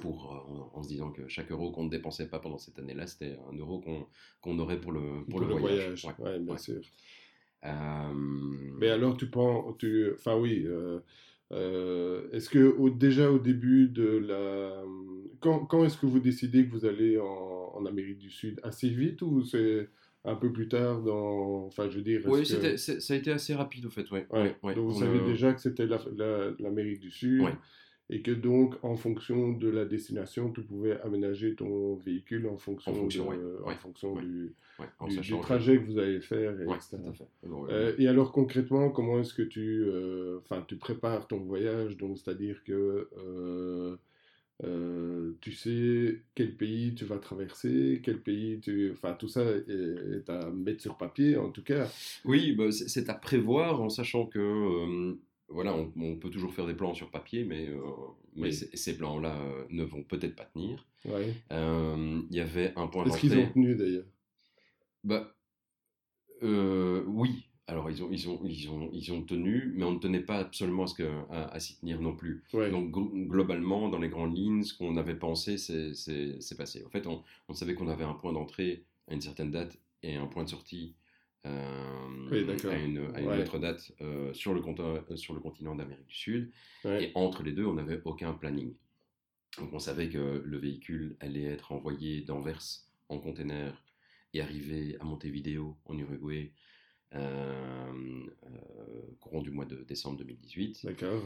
[0.00, 3.06] pour, euh, en, se disant que chaque euro qu'on ne dépensait pas pendant cette année-là,
[3.06, 3.82] c'était un euro
[4.40, 6.06] qu'on aurait pour le, pour, le, voyage.
[6.18, 6.80] Oui, bien sûr.
[7.64, 8.12] Euh,
[8.78, 9.72] Mais alors, tu prends.
[9.74, 10.66] Tu, enfin, oui.
[11.50, 14.84] Euh, est-ce que au, déjà au début de la.
[15.40, 18.60] Quand, quand est-ce que vous décidez que vous allez en, en Amérique du Sud?
[18.62, 19.88] Assez vite ou c'est
[20.24, 21.66] un peu plus tard dans.
[21.66, 22.20] Enfin, je veux dire.
[22.26, 24.26] Oui, ça a été assez rapide, au fait, ouais.
[24.32, 24.74] ouais.
[24.74, 25.86] Donc, vous savez déjà que c'était
[26.58, 27.44] l'Amérique du Sud
[28.10, 32.92] et que donc, en fonction de la destination, tu pouvais aménager ton véhicule en fonction,
[32.92, 32.94] en
[33.74, 34.54] fonction, du,
[35.20, 35.84] du, trajet que...
[35.84, 36.96] vous allez faire, et etc.
[37.68, 41.98] Euh, et alors, concrètement, comment est-ce que tu, euh, enfin, tu prépares ton voyage?
[41.98, 43.08] Donc, c'est-à-dire que
[44.64, 48.90] euh, tu sais quel pays tu vas traverser, quel pays tu...
[48.92, 51.90] Enfin, tout ça est, à mettre sur papier, en tout cas.
[52.24, 55.16] Oui, bah, c'est à prévoir en sachant que
[55.48, 57.80] voilà, on, peut toujours faire des plans sur papier, mais, euh,
[58.36, 60.86] mais ces plans-là euh, ne vont peut-être pas tenir.
[61.06, 64.04] Euh, il y avait un point Est-ce qu'ils ont tenu d'ailleurs?
[65.04, 65.34] Bah,
[66.42, 70.20] Oui, alors ils ont, ils, ont, ils, ont, ils ont tenu, mais on ne tenait
[70.20, 72.42] pas absolument à, ce que, à, s'y tenir non plus.
[72.52, 76.82] Donc globalement, dans les grandes lignes, ce qu'on avait pensé, c'est passé.
[76.84, 80.16] En fait, on, on savait qu'on avait un point d'entrée à une certaine date et
[80.16, 80.94] un point de sortie
[81.46, 86.50] euh, à, une, autre date euh, sur, le euh, sur le continent d'Amérique du Sud.
[86.84, 88.74] Et entre les deux, on n'avait aucun planning.
[89.58, 92.62] Donc on savait que le véhicule allait être envoyé d'Anvers
[93.08, 93.82] en container
[94.34, 96.52] et arriver à Montevideo en Uruguay
[99.20, 100.86] courant du mois de décembre 2018.
[100.86, 101.22] D'accord,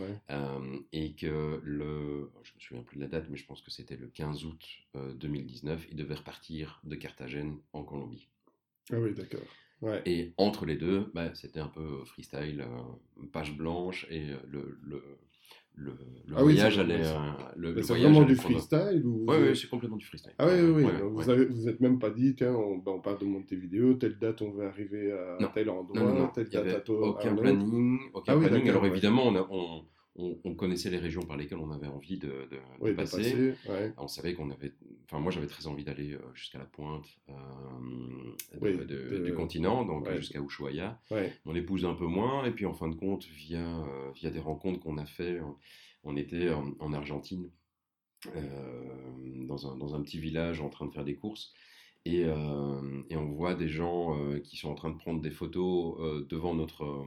[0.93, 3.97] et que le, je me souviens plus de la date, mais je pense que c'était
[3.97, 4.65] le 15 août
[4.95, 8.29] 2019, il devait repartir de Carthagène en Colombie.
[8.91, 9.47] Ah oui, d'accord.
[10.07, 15.19] Et entre les deux, bah, c'était un peu freestyle, euh, page blanche, et euh, le,
[15.75, 15.91] le,
[16.29, 17.05] le, ah voyage allait.
[17.05, 17.19] Euh,
[17.57, 20.33] le, c'est vraiment du freestyle ou Oui, ouais, c'est complètement du freestyle.
[20.39, 20.93] Ah oui, oui, oui.
[21.11, 23.95] vous, avez, vous êtes même pas dit, tiens, on, bah, on part de monter vidéo,
[23.95, 27.99] telle date on va arriver à tel endroit, non, non, telle date à Aucun planning,
[28.13, 28.69] aucun ah planning.
[28.69, 29.85] Alors évidemment, on, a, on
[30.17, 32.49] on, connaissait les régions par lesquelles on avait envie de,
[32.95, 33.55] passer.
[33.97, 34.73] On savait qu'on avait.
[35.05, 40.41] Enfin, moi, j'avais très envie d'aller euh, jusqu'à la pointe euh, du continent, donc jusqu'à
[40.41, 41.01] Ushuaia.
[41.45, 42.45] Mon épouse un peu moins.
[42.45, 45.41] Et puis, en fin de compte, via, euh, via des rencontres qu'on a fait,
[46.05, 47.51] on, était en, Argentine,
[48.27, 51.55] dans un, dans, un, petit village, en train de faire des courses.
[52.05, 55.31] Et, euh, et, on voit des gens euh, qui sont en train de prendre des
[55.31, 57.07] photos euh, devant, notre,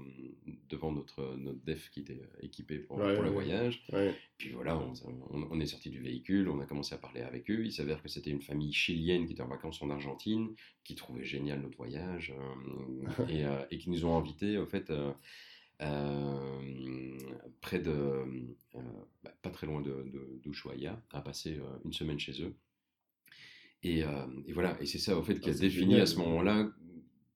[0.69, 3.33] devant notre, notre def qui était équipé pour, Ouais, pour le ouais.
[3.33, 3.83] voyage.
[3.91, 4.15] Ouais.
[4.37, 4.93] Puis voilà, on,
[5.31, 7.65] on- on est sorti du véhicule, on a commencé à parler avec eux.
[7.65, 10.55] Il s'avère que c'était une famille chilienne qui était en vacances en Argentine,
[10.85, 12.33] qui trouvait génial notre voyage
[13.29, 14.91] et, et qui nous ont invités, au fait,
[17.61, 18.23] près de,
[19.23, 22.55] bah, pas très loin de, de, d'Ushuaia, à passer une semaine chez eux.
[23.87, 24.09] Et, euh,
[24.47, 26.01] et voilà, et c'est ça, au fait, qui Ah, a c'est défini génial.
[26.01, 26.71] à ce moment-là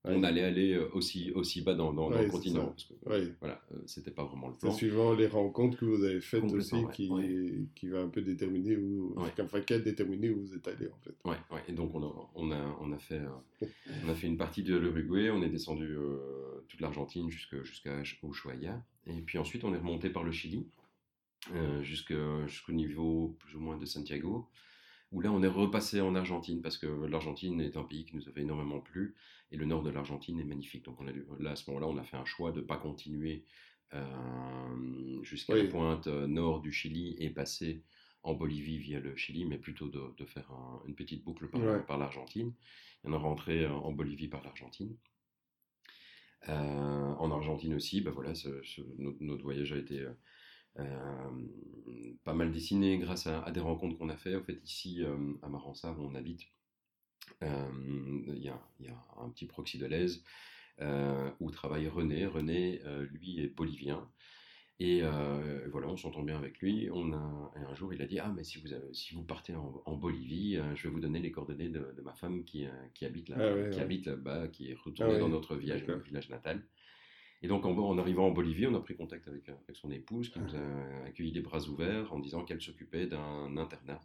[0.05, 0.13] Ouais.
[0.15, 2.67] on allait aller euh, aussi, aussi bas dans, dans, dans Ouais, le c'est continent.
[2.67, 3.35] Parce que, Ouais.
[3.41, 4.71] voilà, euh, c'était pas vraiment le C'est plan.
[4.71, 7.53] suivant les rencontres que vous avez faites aussi ouais, qui, ouais.
[7.75, 9.29] qui va un peu déterminer où, Ouais.
[9.41, 11.13] enfin, qui a déterminé où vous êtes allé en fait.
[11.25, 11.61] Ouais, ouais.
[11.67, 13.67] Et donc on a, on a, on a fait, euh,
[14.05, 15.93] on a fait une partie de l'Uruguay, on est descendu
[16.69, 17.57] toute l'Argentine jusqu'à
[18.23, 20.65] Ushuaia, et puis ensuite on est remonté par le Chili
[21.81, 24.47] jusqu'au niveau plus ou moins de Santiago,
[25.11, 28.27] où là on est repassé en Argentine parce que l'Argentine est un pays qui nous
[28.27, 29.15] avait énormément plu
[29.51, 30.85] et le nord de l'Argentine est magnifique.
[30.85, 32.77] Donc on a là à ce moment-là on a fait un choix de ne pas
[32.77, 33.45] continuer
[33.95, 35.63] euh, jusqu'à Oui.
[35.63, 37.81] la pointe euh, nord du Chili et passer
[38.21, 41.61] en Bolivie via le Chili, mais plutôt de, de faire un- une petite boucle par,
[41.61, 41.79] Ouais.
[41.87, 42.49] par l'Argentine.
[43.03, 44.95] Et on est rentré euh, en Bolivie par l'Argentine.
[46.47, 50.05] Euh, en Argentine aussi, bah voilà, ce- ce- notre, notre voyage a été
[52.23, 54.35] pas mal dessiné grâce à, à des rencontres qu'on a fait.
[54.35, 56.41] En fait, ici, euh, à Maransart, où on habite,
[57.43, 57.69] euh,
[58.27, 60.23] il y, a, il y a un petit proxy de l'Aise
[60.81, 62.25] euh, où travaille René.
[62.25, 64.09] René, euh, lui, est bolivien.
[64.79, 66.89] Et euh, voilà, on s'entend bien avec lui.
[66.93, 69.23] On a, et un jour, il a dit Ah, mais si vous, avez- si vous
[69.23, 72.45] partez en, en Bolivie, euh, je vais vous donner les coordonnées de, de ma femme
[72.45, 73.81] qui, euh, qui habite là, Ah ouais, qui ouais.
[73.81, 76.63] habite là-bas, qui est retournée Ah ouais, dans notre village, village natal.
[77.41, 80.55] Et donc, en, arrivant en Bolivie, on a pris contact avec, son épouse qui nous
[80.55, 84.01] a accueillis des bras ouverts en disant qu'elle s'occupait d'un internat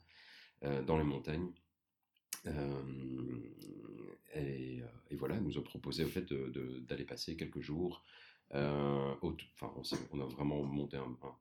[0.62, 1.50] euh, dans les montagnes.
[2.46, 2.82] Euh,
[4.34, 6.32] et, euh, et voilà, elle nous a proposé au fait
[6.86, 8.04] d'aller passer quelques jours.
[8.52, 9.74] enfin,
[10.12, 10.96] on, a vraiment monté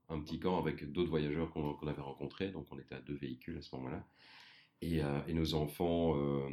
[0.10, 3.58] un, petit camp avec d'autres voyageurs qu'on avait rencontrés, donc on était à deux véhicules
[3.58, 4.04] à ce moment-là.
[4.82, 6.50] Et, euh, et nos enfants euh,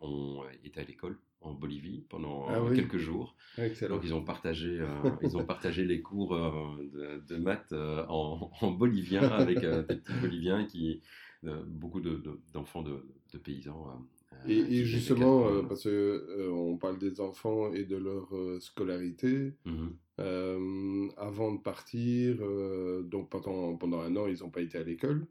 [0.00, 2.76] ont été à l'école en Bolivie pendant Ah euh, oui.
[2.76, 3.36] quelques jours.
[3.58, 3.96] Excellent.
[3.96, 4.86] Donc ils ont partagé, euh,
[5.22, 6.50] ils ont partagé les cours euh,
[6.92, 11.02] de, de maths euh, en, en bolivien avec euh, des petits boliviens qui,
[11.44, 13.88] euh, beaucoup de- de- d'enfants de, de paysans.
[14.32, 18.58] euh, Et, justement, euh, parce que euh, on parle des enfants et de leur euh,
[18.60, 19.96] scolarité, Mhm.
[20.20, 24.82] euh, avant de partir, euh, donc pendant, pendant un an, ils n'ont pas été à
[24.82, 25.26] l'école.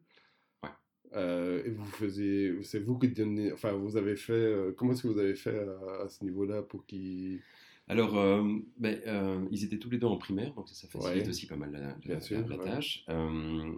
[1.13, 5.03] Euh, et vous faisiez, c'est vous qui donnez, enfin, vous avez fait, euh, comment est-ce
[5.03, 7.41] que vous avez fait à, à ce niveau-là pour qu'ils.
[7.87, 8.43] Alors, euh,
[8.77, 11.29] ben, euh, ils étaient tous les deux en primaire, donc ça, ça facilite Ouais.
[11.29, 12.63] aussi pas mal la, la- Bien la- sûr, la ouais.
[12.65, 13.05] tâche.
[13.09, 13.71] Euh,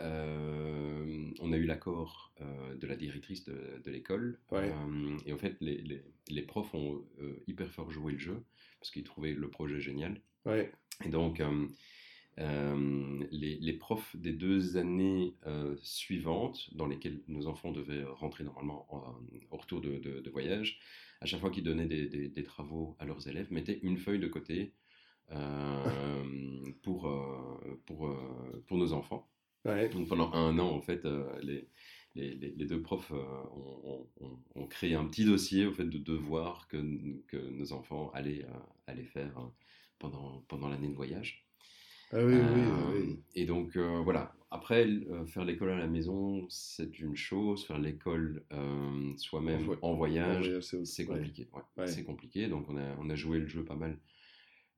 [0.00, 4.38] euh, on a eu l'accord euh, de la directrice de, de l'école.
[4.50, 4.70] Ouais.
[4.72, 8.42] Euh, et en fait, les, les- les profs ont euh, hyper fort joué le jeu,
[8.80, 10.20] parce qu'ils trouvaient le projet génial.
[11.04, 11.66] Et donc, euh, euh,
[12.38, 18.86] les, les profs des deux années euh, suivantes, dans lesquelles nos enfants devaient rentrer normalement
[18.94, 19.14] en-
[19.50, 20.78] au retour de, de- de voyage,
[21.20, 24.18] à chaque fois qu'ils donnaient des, des- des travaux à leurs élèves, mettaient une feuille
[24.20, 24.72] de côté
[25.32, 26.24] euh,
[26.82, 29.28] pour, euh, pour, euh, pour nos enfants.
[29.64, 31.68] ouais, Donc pendant un an, en fait, euh, les,
[32.16, 33.16] les, deux profs euh,
[33.54, 36.78] ont, ont- ont- créé un petit dossier au fait, de devoirs que,
[37.28, 39.46] que nos enfants allaient, euh, allaient faire euh,
[39.98, 41.43] pendant, pendant l'année de voyage.
[42.12, 43.18] Ah oui, oui, Euh, oui.
[43.34, 44.34] Et donc, euh, voilà.
[44.50, 47.66] Après, euh, faire l'école à la maison, c'est une chose.
[47.66, 48.44] Faire l'école
[49.16, 51.48] soi-même En vo- en voyage, c'est compliqué.
[51.52, 51.62] ouais.
[51.76, 51.86] Ouais.
[51.88, 52.46] C'est compliqué.
[52.48, 53.98] Donc, on a, on a joué le jeu pas mal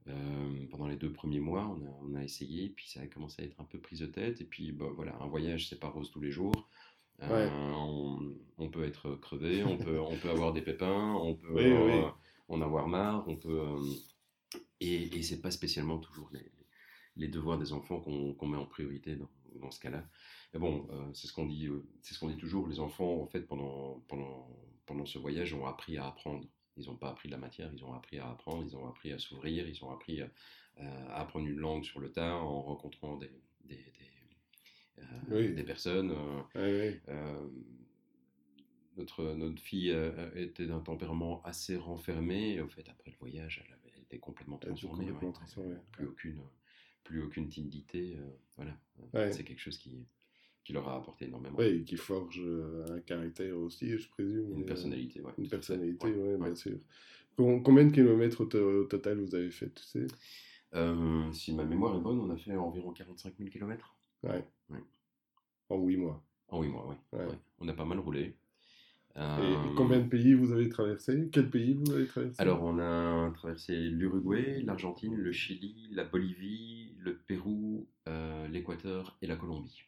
[0.09, 1.67] euh, pendant les deux premiers mois.
[1.67, 4.07] On a, on a essayé, puis ça a commencé à être un peu prise de
[4.07, 4.41] tête.
[4.41, 6.69] Et puis, bah, voilà, un voyage, c'est pas rose tous les jours.
[7.23, 7.51] Euh, Ouais.
[7.53, 8.19] on,
[8.59, 12.03] on peut être crevé, on peut, on peut avoir des pépins, on peut Oui, euh,
[12.05, 12.11] oui.
[12.49, 13.59] en avoir marre, on peut.
[14.81, 16.51] et et c'est pas spécialement toujours les,
[17.17, 19.29] les devoirs des enfants qu'on met en priorité dans,
[19.61, 20.05] dans ce cas-là.
[20.53, 22.69] Mais bon, euh, c'est ce qu'on dit, euh, c'est ce qu'on dit toujours.
[22.69, 24.49] Les enfants, en fait, pendant, pendant,
[24.87, 26.47] pendant ce voyage, ont appris à apprendre.
[26.77, 29.11] Ils n'ont pas appris de la matière, ils ont appris à apprendre, ils ont appris
[29.13, 30.29] à s'ouvrir, ils ont appris à,
[30.77, 33.31] à apprendre une langue sur le tas en rencontrant des,
[33.65, 33.83] des, des,
[34.99, 35.55] euh, Oui.
[35.55, 36.11] des personnes.
[36.11, 37.49] euh, euh,
[38.99, 42.55] notre, notre fille euh, était d'un tempérament assez renfermé.
[42.55, 45.05] Et au fait, après le voyage, elle, avait- elle était complètement Elle était transformée.
[45.07, 45.35] complètement ouais.
[45.35, 46.11] transformée, Plus ouais.
[46.11, 46.41] aucune,
[47.07, 48.17] plus aucune timidité.
[48.19, 48.77] euh, voilà.
[49.15, 49.33] Ouais.
[49.33, 50.07] C'est quelque chose qui,
[50.65, 51.59] qui leur a apporté énormément.
[51.61, 54.53] Et qui forge euh, un caractère aussi, je présume.
[54.53, 56.37] Une et, personnalité, ouais, Une personnalité, Ouais, ouais.
[56.39, 56.79] bien sûr.
[57.37, 60.07] Com- Combien de kilomètres au, to- au total vous avez fait, tu sais?
[60.75, 64.45] Euh, si ma mémoire est bonne, on a fait environ 45 000 km Ouais.
[64.71, 64.81] Ouais.
[65.69, 66.23] En 8 mois.
[66.49, 67.19] en 8 mois, oui.
[67.59, 68.35] On a pas mal roulé.
[69.17, 71.29] Et combien de pays vous avez traversé?
[71.33, 72.41] Quel pays vous avez traversé?
[72.41, 77.87] Alors, on a traversé l'Uruguay, l'Argentine, le Chili, la Bolivie, le Pérou,
[78.51, 79.83] l'Équateur et la Colombie.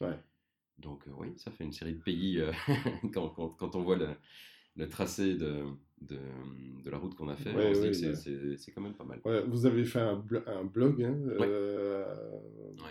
[0.00, 0.18] Ouais.
[0.78, 2.42] Donc oui, ça fait une série de pays
[3.14, 4.08] quand, quand, quand, on voit le,
[4.76, 5.64] le tracé de,
[6.02, 6.18] de,
[6.84, 7.50] de, la route qu'on a fait,
[8.56, 9.20] c'est quand même pas mal.
[9.48, 12.04] vous avez fait un, un blog hein, euh,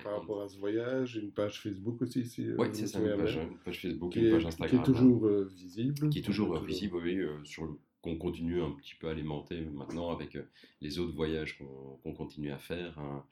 [0.04, 2.26] par rapport à ce voyage, une page Facebook aussi.
[2.26, 4.70] Si, oui, c'est ça, une page, une page, Facebook, une page Instagram.
[4.70, 6.10] Qui est toujours euh, visible.
[6.10, 10.12] Qui est toujours visible, oui, euh, sur qu'on continue un petit peu à alimenter maintenant
[10.12, 10.38] avec
[10.80, 13.00] les autres voyages qu'on continue à faire.
[13.00, 13.26] Hein.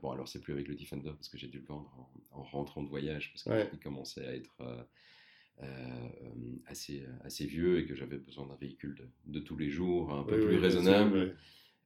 [0.00, 1.92] bon, alors c'est plus avec le Defender parce que j'ai dû le vendre
[2.30, 4.82] en, rentrant de voyage parce qu'il commençait à être euh,
[6.66, 8.96] assez, assez vieux et que j'avais besoin d'un véhicule
[9.26, 11.36] de, tous les jours, un peu plus raisonnable.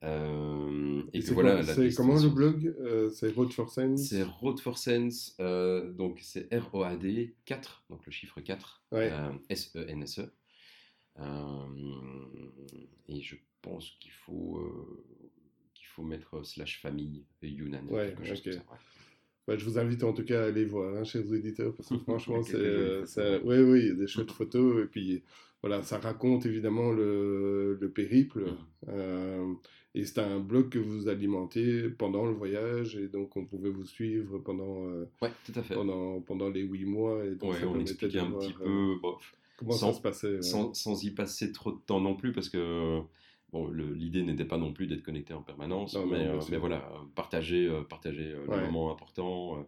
[0.03, 1.63] Euh, et, que voilà.
[1.63, 6.53] C'est comment le blog euh, C'est Road for Sense C'est Road for Sense, donc c'est
[6.53, 8.85] R-O-A-D 4, donc le chiffre 4,
[9.49, 10.31] S-E-N-S-E.
[13.09, 14.61] et je pense qu'il faut,
[15.73, 17.87] qu'il faut mettre slash famille Yunnan.
[17.89, 18.63] quelque chose ça,
[19.49, 22.43] je vous invite en tout cas à aller voir, hein, chers éditeurs, parce que franchement,
[22.43, 23.41] c'est.
[23.45, 24.85] Oui, oui, il y a des chouettes photos.
[24.85, 25.23] Et puis,
[25.63, 28.45] voilà, ça raconte évidemment le, le périple.
[28.45, 28.57] Mmh.
[28.89, 29.55] Euh,
[29.95, 32.97] et c'est un blog que vous alimentez pendant le voyage.
[32.97, 35.75] Et donc, on pouvait vous suivre pendant, euh, ouais, tout à fait.
[35.75, 37.25] pendant, pendant les huit mois.
[37.25, 38.65] Et donc, on expliquait un petit peu.
[38.65, 38.97] Euh,
[39.57, 40.43] comment ça se passait.
[40.43, 43.01] Sans, sans, y passer trop de temps non plus, parce que
[43.55, 47.69] Bon, l'idée n'était pas non plus d'être connecté en permanence, mais, euh, mais, voilà, partager,
[47.69, 49.65] euh, partager euh, les moments importants.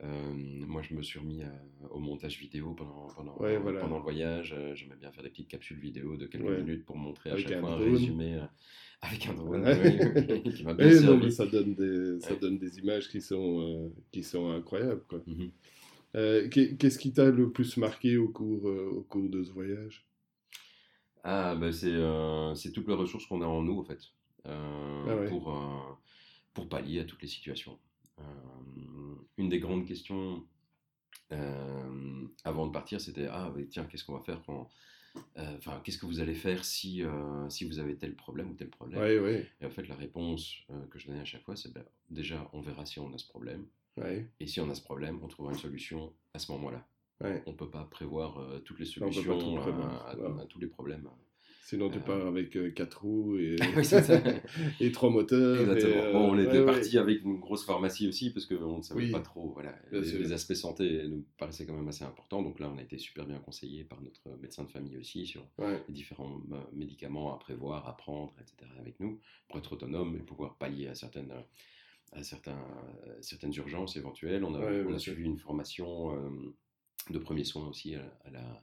[0.00, 1.42] moi, je me suis remis
[1.90, 4.56] au montage vidéo pendant, pendant, pendant le voyage.
[4.72, 7.72] J'aimais bien faire des petites capsules vidéo de quelques minutes pour montrer à chaque fois
[7.72, 8.40] un résumé
[9.02, 9.62] avec un drone
[10.54, 11.30] qui m'a bien servi.
[11.30, 15.02] ça, donne des, ça donne des images qui sont, qui sont incroyables.
[15.26, 15.48] Mmh
[16.14, 20.07] qu'est-ce qui t'a le plus marqué au cours, au cours de ce voyage?
[21.24, 24.00] Ah, bah c'est euh, c'est toutes les ressources qu'on a en nous, en fait,
[24.46, 25.94] euh, ah pour, euh,
[26.54, 27.78] pour pallier à toutes les situations.
[29.36, 30.44] une des grandes questions
[32.44, 34.68] avant de partir, c'était Ah, tiens, qu'est-ce qu'on va faire quand.
[35.36, 37.02] Enfin, qu'est-ce que vous allez faire si,
[37.48, 39.00] si vous avez tel problème ou tel problème
[39.60, 40.54] Et en fait, la réponse
[40.90, 43.26] que je donnais à chaque fois, c'est ben, déjà, on verra si on a ce
[43.26, 43.66] problème.
[44.40, 46.86] Et si on a ce problème, on trouvera une solution à ce moment-là.
[47.20, 51.08] On ne peut pas prévoir euh, toutes les solutions à, tous les problèmes.
[51.64, 53.56] Sinon, tu pars avec euh, quatre roues et,
[54.80, 55.60] et trois moteurs.
[55.60, 56.12] Exactement.
[56.12, 59.20] bon, on euh, était parti avec une grosse pharmacie aussi parce qu'on ne savait pas
[59.20, 59.50] trop.
[59.52, 62.42] Voilà, les, aspects santé nous paraissaient quand même assez importants.
[62.42, 65.44] Donc là, on a été super bien conseillé par notre médecin de famille aussi sur
[65.60, 66.40] les différents
[66.72, 68.70] médicaments à prévoir, à prendre, etc.
[68.78, 71.34] avec nous pour être autonome et pouvoir pallier à certaines
[72.12, 72.64] à certains,
[73.20, 74.42] certaines urgences éventuelles.
[74.42, 76.16] On a, on a suivi une formation
[77.10, 78.62] de premiers soins aussi à, la,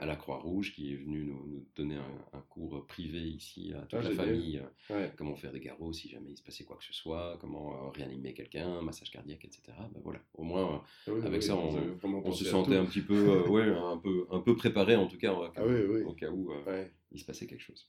[0.00, 4.00] à la Croix-Rouge qui est venue nous, nous donner un, cours privé ici à toute
[4.00, 4.62] ah, la famille.
[4.90, 7.74] Euh, comment faire des garrots si jamais il se passait quoi que ce soit, comment
[7.74, 9.62] euh, réanimer quelqu'un, massage cardiaque, etc.
[9.92, 13.62] Ben voilà, au moins ah avec ça on, se sentait un petit peu, euh, ouais,
[13.62, 15.62] un peu, un peu préparé en tout cas ah
[16.06, 16.52] au cas où
[17.10, 17.88] il se passait quelque chose.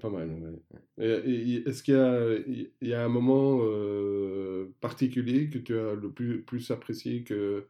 [0.00, 0.60] Pas, mal,
[0.96, 3.58] Est-ce qu'il y a, il y a un moment
[4.80, 7.66] particulier que tu as le plus, plus apprécié que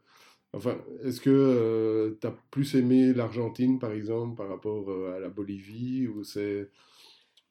[0.53, 5.19] Enfin, est-ce que euh, tu as plus aimé l'Argentine, par exemple, par rapport euh, à
[5.19, 6.69] la Bolivie, ou c'est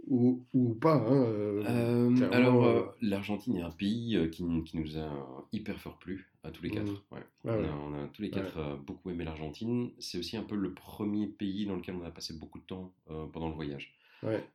[0.06, 5.80] ou, ou, pas hein, euh, Alors, l'Argentine est un pays qui, qui, nous a hyper
[5.80, 6.92] fort plu à tous les quatre.
[6.92, 7.14] Mmh.
[7.14, 7.22] Ouais.
[7.46, 9.90] Ah on, a, tous les quatre beaucoup aimé l'Argentine.
[10.00, 12.92] C'est aussi un peu le premier pays dans lequel on a passé beaucoup de temps
[13.32, 13.94] pendant le voyage.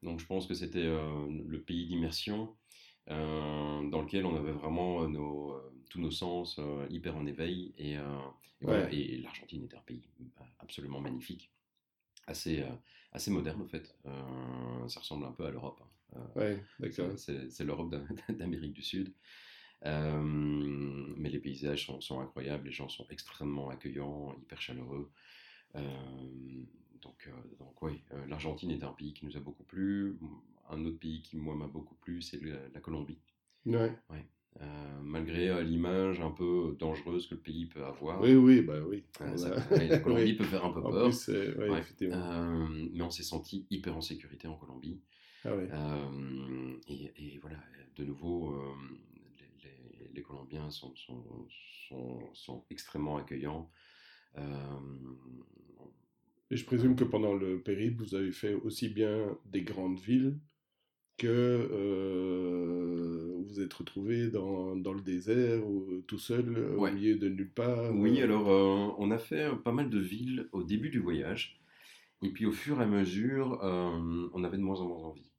[0.03, 2.49] Donc, je pense que c'était le pays d'immersion.
[3.07, 5.55] Dans lequel on avait vraiment nos,
[5.89, 7.97] tous nos sens hyper en éveil et,
[8.91, 10.03] et, l'Argentine est un pays
[10.67, 11.51] absolument magnifique,
[12.27, 12.75] assez, euh,
[13.13, 13.95] assez moderne en fait.
[14.05, 15.81] Euh, ça ressemble un peu à l'Europe.
[16.15, 16.19] Hein.
[16.37, 16.57] Euh.
[17.17, 17.93] C'est l'Europe
[18.29, 19.13] d'Amérique du Sud.
[19.83, 25.09] mais les paysages sont, sont, incroyables, les gens sont extrêmement accueillants, hyper chaleureux.
[27.01, 30.17] donc, donc oui, l'Argentine est un pays qui nous a beaucoup plu.
[30.69, 33.19] Un autre pays qui, moi, m'a beaucoup plu, c'est la Colombie.
[33.65, 33.91] Ouais.
[34.09, 34.25] ouais.
[34.61, 34.65] Euh,
[35.03, 38.19] malgré euh, l'image un peu dangereuse que le pays peut avoir.
[38.21, 39.03] Oui, oui, bah oui.
[39.19, 41.11] la Colombie peut faire un peu peur.
[42.01, 44.99] Euh, mais on s'est senti hyper en sécurité en Colombie.
[45.45, 45.51] Ah
[46.87, 47.57] et, voilà,
[47.95, 48.59] de nouveau,
[50.13, 51.23] les, Colombiens sont, sont,
[51.87, 53.69] sont, sont extrêmement accueillants.
[56.49, 60.39] et je présume que pendant le périple, vous avez fait aussi bien des grandes villes
[61.17, 62.47] que
[63.45, 66.91] vous êtes retrouvé dans, dans le désert ou tout seul au Ouais.
[66.91, 67.93] milieu de nulle part.
[67.95, 71.59] Oui, euh, alors euh, on a fait pas mal de villes au début du voyage,
[72.21, 75.31] et puis au fur et à mesure, euh, on avait de moins en moins envie.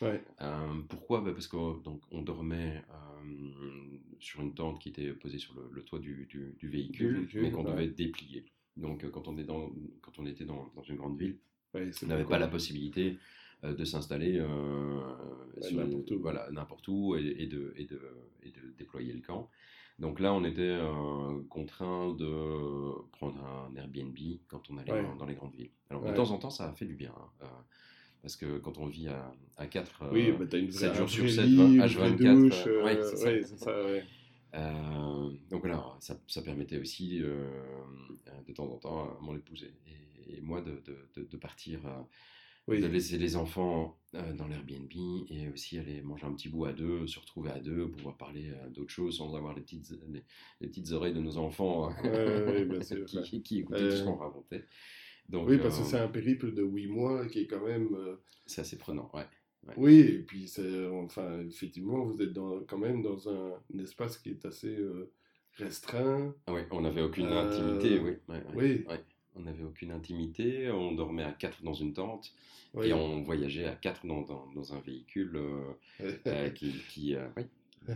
[0.00, 1.20] Ouais, Euh, pourquoi?
[1.20, 5.68] Bah, Parce qu'on donc, on dormait euh, sur une tente qui était posée sur le,
[5.72, 7.70] le toit du, du- du véhicule, véhicule, mais qu'on ouais.
[7.72, 8.44] devait déplier.
[8.76, 9.70] Donc euh, quand on, est dans,
[10.00, 11.38] quand on était dans, dans une grande ville,
[11.74, 13.16] ouais, on n'avait pas la possibilité euh,
[13.62, 15.00] de s'installer euh,
[15.60, 16.20] Ouais, n'importe où.
[16.20, 18.00] voilà, n'importe où et, et de, et, de,
[18.42, 19.50] et de déployer le camp.
[19.98, 25.02] Donc là, on était euh, contraint de prendre un Airbnb quand on allait Ouais.
[25.18, 25.72] dans, les grandes villes.
[25.90, 27.12] Alors de temps en temps, ça a fait du bien.
[27.16, 27.46] hein, euh,
[28.22, 30.94] parce que quand on vit à, à 4, Oui, bah, t'as une vraie, 7 un
[30.94, 32.16] jours sur vrai 7, lit, une vraie H24.
[32.16, 33.30] douche, euh, euh, ouais, c'est ça.
[33.30, 34.04] ouais, c'est ça, ouais.
[34.54, 37.50] Euh, donc voilà, ça, ça permettait aussi euh,
[38.46, 41.86] de temps en temps à mon épouse et, et moi de, de, de- de partir,
[41.86, 42.00] euh,
[42.68, 42.80] Oui.
[42.80, 44.90] de laisser les enfants euh, dans l'Airbnb
[45.28, 48.50] et aussi aller manger un petit bout à deux, se retrouver à deux, pouvoir parler
[48.50, 50.22] euh, d'autres choses sans avoir les petites, les,
[50.60, 53.04] les petites oreilles de nos enfants Ouais, ouais, sûr,
[53.42, 54.64] qui, écoutaient Euh, tout ce qu'on racontait.
[55.28, 57.88] Donc Oui, parce que euh, c'est un périple de 8 mois qui est quand même.
[58.46, 59.26] c'est assez prenant, ouais.
[59.76, 60.50] Oui, et puis
[60.92, 64.78] enfin, effectivement, vous êtes dans, quand même dans un, un espace qui est assez
[65.54, 66.34] restreint.
[66.46, 68.12] Ah ouais, on n'avait aucune intimité, oui.
[68.54, 68.84] oui.
[69.38, 72.32] On n'avait aucune intimité, on dormait à quatre dans une tente.
[72.74, 72.88] Oui.
[72.88, 75.72] Et on voyageait à quatre dans, dans, dans un véhicule euh,
[76.26, 77.44] euh, qui, qui, euh, oui,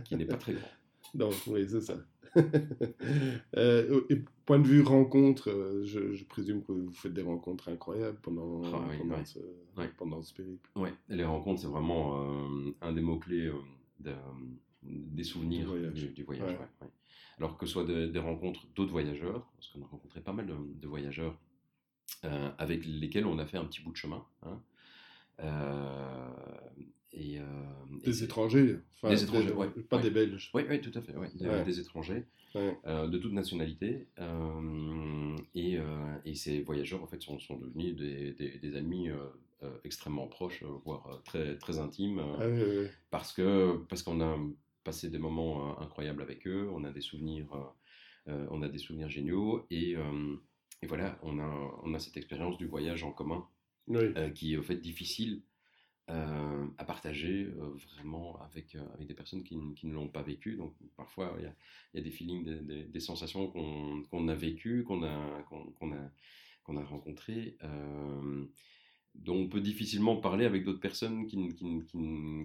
[0.05, 0.69] qui n'est pas très grand.
[1.13, 1.97] Donc, oui, c'est ça.
[3.55, 8.61] Et point de vue rencontre, je, je présume que vous faites des rencontres incroyables pendant,
[8.73, 9.39] Ah oui, pendant, ce,
[9.77, 9.89] Ouais.
[9.97, 10.69] pendant ce périple.
[11.09, 12.19] Et les rencontres, c'est vraiment
[12.81, 13.51] un des mots-clés
[13.99, 14.11] de-
[14.83, 15.93] des souvenirs Du voyage.
[15.93, 16.43] du, du voyage.
[16.45, 16.57] Ouais.
[16.57, 16.87] ouais, ouais.
[17.39, 20.45] Alors que ce soit de- des rencontres d'autres voyageurs, parce qu'on a rencontré pas mal
[20.47, 21.37] de, de voyageurs
[22.25, 24.23] euh, avec lesquels on a fait un petit bout de chemin.
[24.43, 24.61] hein.
[25.39, 26.29] Euh,
[27.11, 27.43] et, euh,
[28.03, 28.79] et Des étrangers.
[28.95, 30.03] enfin, Des étrangers, des- ouais, Pas ouais.
[30.03, 30.51] des Belges.
[30.53, 31.13] Oui, tout à fait.
[31.65, 32.23] Des, étrangers
[32.55, 34.07] de toute nationalité.
[35.55, 35.79] et,
[36.25, 39.09] et ces voyageurs, en fait, sont, sont devenus des, amis
[39.83, 42.45] extrêmement proches, voire très, très intimes, Ah,
[43.09, 44.37] parce que parce qu'on a
[44.83, 48.69] passé des moments euh, incroyables avec eux, on a des souvenirs, euh, euh, on a
[48.69, 49.95] des souvenirs géniaux, et,
[50.81, 53.47] et voilà, on a, on a cette expérience du voyage en commun
[53.87, 54.13] Oui.
[54.35, 55.43] qui est au fait difficile
[56.09, 60.21] euh, à partager euh, vraiment avec, euh, avec des personnes qui, qui ne l'ont pas
[60.21, 60.55] vécu.
[60.57, 61.55] Donc parfois, il y a,
[61.93, 65.93] il y a des feelings, des, des- des sensations qu'on a vécues, qu'on a, qu'on
[65.93, 66.11] a,
[66.63, 67.57] qu'on a rencontrées,
[69.15, 71.81] dont on peut difficilement parler avec d'autres personnes qui, qui,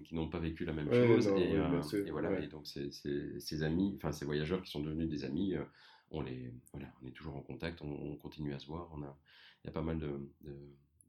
[0.05, 1.27] qui n'ont pas vécu la même Ouais, chose.
[1.29, 2.45] non, et, oui, bien euh, et voilà, ouais.
[2.45, 5.63] et donc ces, ces- ces amis, enfin ces voyageurs qui sont devenus des amis, euh,
[6.11, 8.91] on, les, voilà, on est toujours en contact, on, on continue à se voir.
[8.95, 9.17] On a,
[9.65, 10.09] il y a pas mal de,
[10.43, 10.57] de,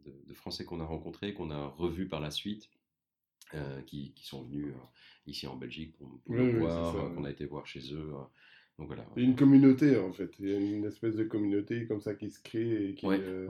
[0.06, 2.70] de- de Français qu'on a rencontrés, qu'on a revus par la suite,
[3.54, 4.78] euh, qui, qui sont venus euh,
[5.28, 7.66] ici en Belgique pour, pour Oui, nous oui, c'est voir, ça, qu'on a été voir
[7.68, 8.12] chez eux.
[8.78, 9.06] donc voilà.
[9.18, 10.32] Il y a une communauté en fait.
[10.40, 13.08] Il y a une espèce de communauté comme ça qui se crée et qui.
[13.08, 13.48] Euh.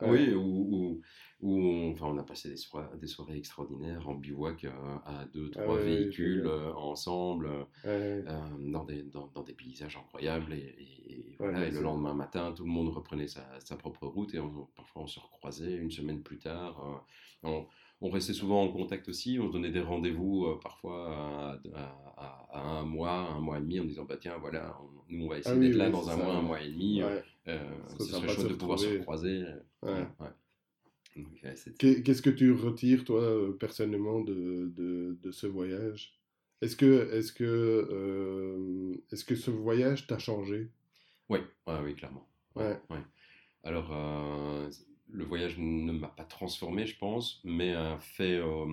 [0.00, 1.00] Oui, où on,
[2.00, 4.70] enfin, on a passé des soirées, des soirées extraordinaires en bivouac euh,
[5.04, 7.48] à deux, Ah trois ouais, ouais, véhicules euh, ensemble,
[7.84, 8.24] euh, ouais.
[8.72, 10.52] dans, des, dans, dans des paysages incroyables.
[10.52, 14.06] Et, et- et voilà, et le lendemain matin, tout le monde reprenait sa, sa propre
[14.06, 17.04] route et on- parfois on se recroisait une semaine plus tard.
[17.42, 17.66] on,
[18.00, 21.96] on restait souvent en contact aussi, on se donnait des rendez-vous euh, parfois à, à-
[22.16, 25.24] à- à un mois, un mois et demi en disant bah tiens voilà, on- nous
[25.26, 27.02] on va essayer Ah oui, d'être là dans un ça, mois, un mois et demi.
[27.02, 27.22] Ouais.
[27.48, 27.58] euh,
[27.98, 28.86] Ce serait chouette de pouvoir se
[29.82, 30.06] Ouais.
[31.78, 36.14] Qu'est-ce que tu retires, toi, euh, personnellement, de, de, de ce voyage?
[36.60, 40.70] Est-ce que, est que, euh, est que ce voyage t'a changé?
[41.28, 41.40] Ouais,
[41.82, 42.28] oui, clairement.
[42.54, 42.80] Ouais.
[42.90, 43.02] ouais.
[43.64, 44.70] Alors, euh,
[45.08, 48.66] le voyage ne m'a pas transformé, je pense, mais a fait euh,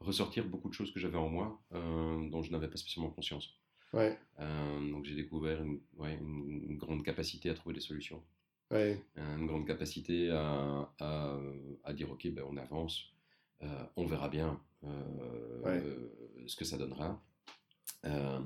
[0.00, 3.60] ressortir beaucoup de choses que j'avais en moi, euh, dont je n'avais pas spécialement conscience.
[4.40, 8.24] Euh, donc, j'ai découvert une, ouais, une- une grande capacité à trouver des solutions,
[8.70, 11.38] ouais, une grande capacité à, à,
[11.84, 13.04] à dire, OK, ben, on avance,
[13.62, 15.82] euh, on verra bien euh, Ouais.
[15.84, 17.20] euh, ce que ça donnera.
[18.04, 18.40] Euh,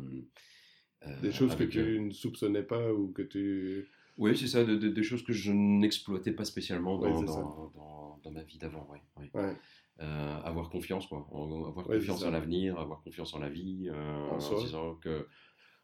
[1.20, 3.88] des choses que tu ne soupçonnais pas ou que tu...
[4.18, 8.20] Oui, c'est ça, de- de- des choses que je n'exploitais pas spécialement dans, dans, dans-
[8.22, 8.86] dans ma vie d'avant.
[9.98, 11.26] avoir confiance, quoi.
[11.32, 15.26] Avoir confiance en l'avenir, avoir confiance en la vie, En en, se disant que.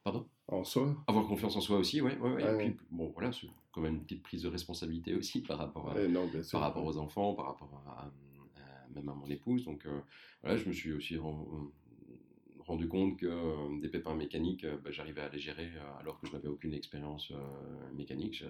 [0.05, 0.29] Pardon?
[0.49, 2.17] En soi Avoir confiance en soi aussi, ouais.
[2.19, 2.45] ouais, ouais.
[2.45, 5.59] Ouais, Et puis, bon, voilà, c'est quand même une petite prise de responsabilité aussi par
[5.59, 6.43] rapport à, non, sûr.
[6.53, 8.11] par rapport aux enfants, par rapport à, à-
[8.95, 9.65] même à mon épouse.
[9.65, 10.01] Donc euh,
[10.43, 11.71] voilà, je me suis aussi ren-
[12.67, 16.19] rendu compte que euh, des pépins mécaniques, euh, bah, j'arrivais à les gérer euh, alors
[16.19, 18.39] que je n'avais aucune expérience euh, mécanique.
[18.39, 18.47] Je-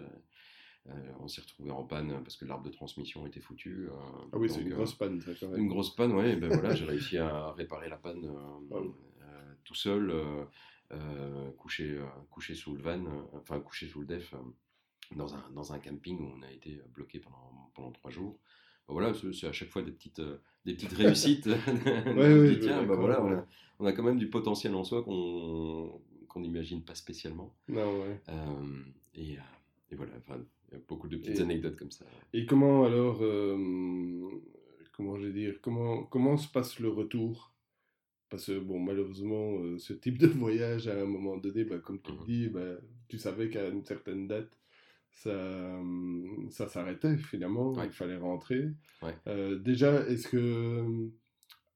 [0.91, 3.89] euh, on s'est retrouvé en panne parce que l'arbre de transmission était foutu.
[3.91, 3.93] euh,
[4.33, 5.61] Ah oui, c'est une euh, grosse panne, ça, quand même.
[5.61, 8.95] une grosse panne, et ben voilà, j'ai réussi à réparer la panne euh, Wow.
[9.23, 10.11] euh, tout seul,
[11.57, 11.99] couché,
[12.30, 14.34] couché sous le van, enfin couché sous le def
[15.16, 18.39] dans un, dans un camping où on a été bloqué pendant, pendant trois jours.
[18.86, 20.22] Bah voilà, c'est à chaque fois des petites,
[20.64, 21.47] des petites réussites.
[21.47, 23.47] ouais, tiens, bah voilà, on a,
[23.80, 27.55] on a, quand même du potentiel en soi qu'on qu'on n'imagine pas spécialement.
[27.68, 28.20] Non, ouais.
[29.14, 29.39] et,
[29.91, 32.05] et, voilà, enfin, il y a beaucoup de petites anecdotes comme ça.
[32.34, 33.18] Et comment alors,
[34.93, 37.53] comment je vais dire, comment, comment se passe le retour
[38.31, 42.12] Parce que, bon, malheureusement, ce type de voyage, à un moment donné, bah, comme tu
[42.12, 42.76] le mmh dis, bah,
[43.09, 44.51] tu savais qu'à une certaine date,
[45.22, 45.81] ça,
[46.51, 48.68] ça s'arrêtait finalement, il fallait rentrer.
[49.26, 51.11] Euh, déjà, est-ce que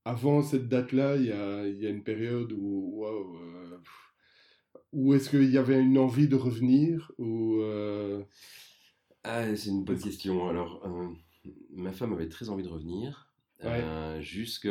[0.05, 3.79] avant cette date-là, il y a, y a, une période où, euh,
[4.93, 8.23] où est-ce qu'il y avait une envie de revenir ou euh,
[9.25, 10.49] ah, C'est une bonne question.
[10.49, 10.87] Alors,
[11.71, 13.32] ma femme avait très envie de revenir.
[14.21, 14.71] Jusqu'à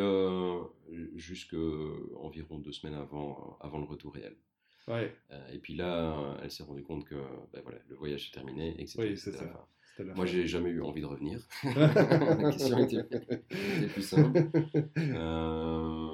[2.17, 4.35] environ deux semaines avant, avant le retour réel.
[4.87, 5.13] Ouais.
[5.31, 7.15] Euh, et puis là, elle s'est rendue compte que
[7.53, 9.67] ben voilà, le voyage est terminé et Oui, c'est ça.
[10.15, 11.39] Moi, j'ai jamais eu envie de revenir.
[11.63, 13.03] la question était,
[13.93, 14.49] plus simple.
[14.97, 16.09] Euh,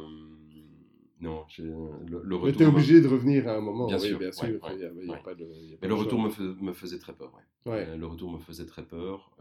[1.22, 2.60] non, le, le retour.
[2.60, 3.88] Mais obligé de revenir à un moment.
[3.88, 4.48] Bien sûr, bien sûr.
[4.48, 5.48] y y a pas de,
[5.82, 7.32] Mais le retour me, me, faisait très peur.
[7.68, 9.32] Euh, le retour me faisait très peur.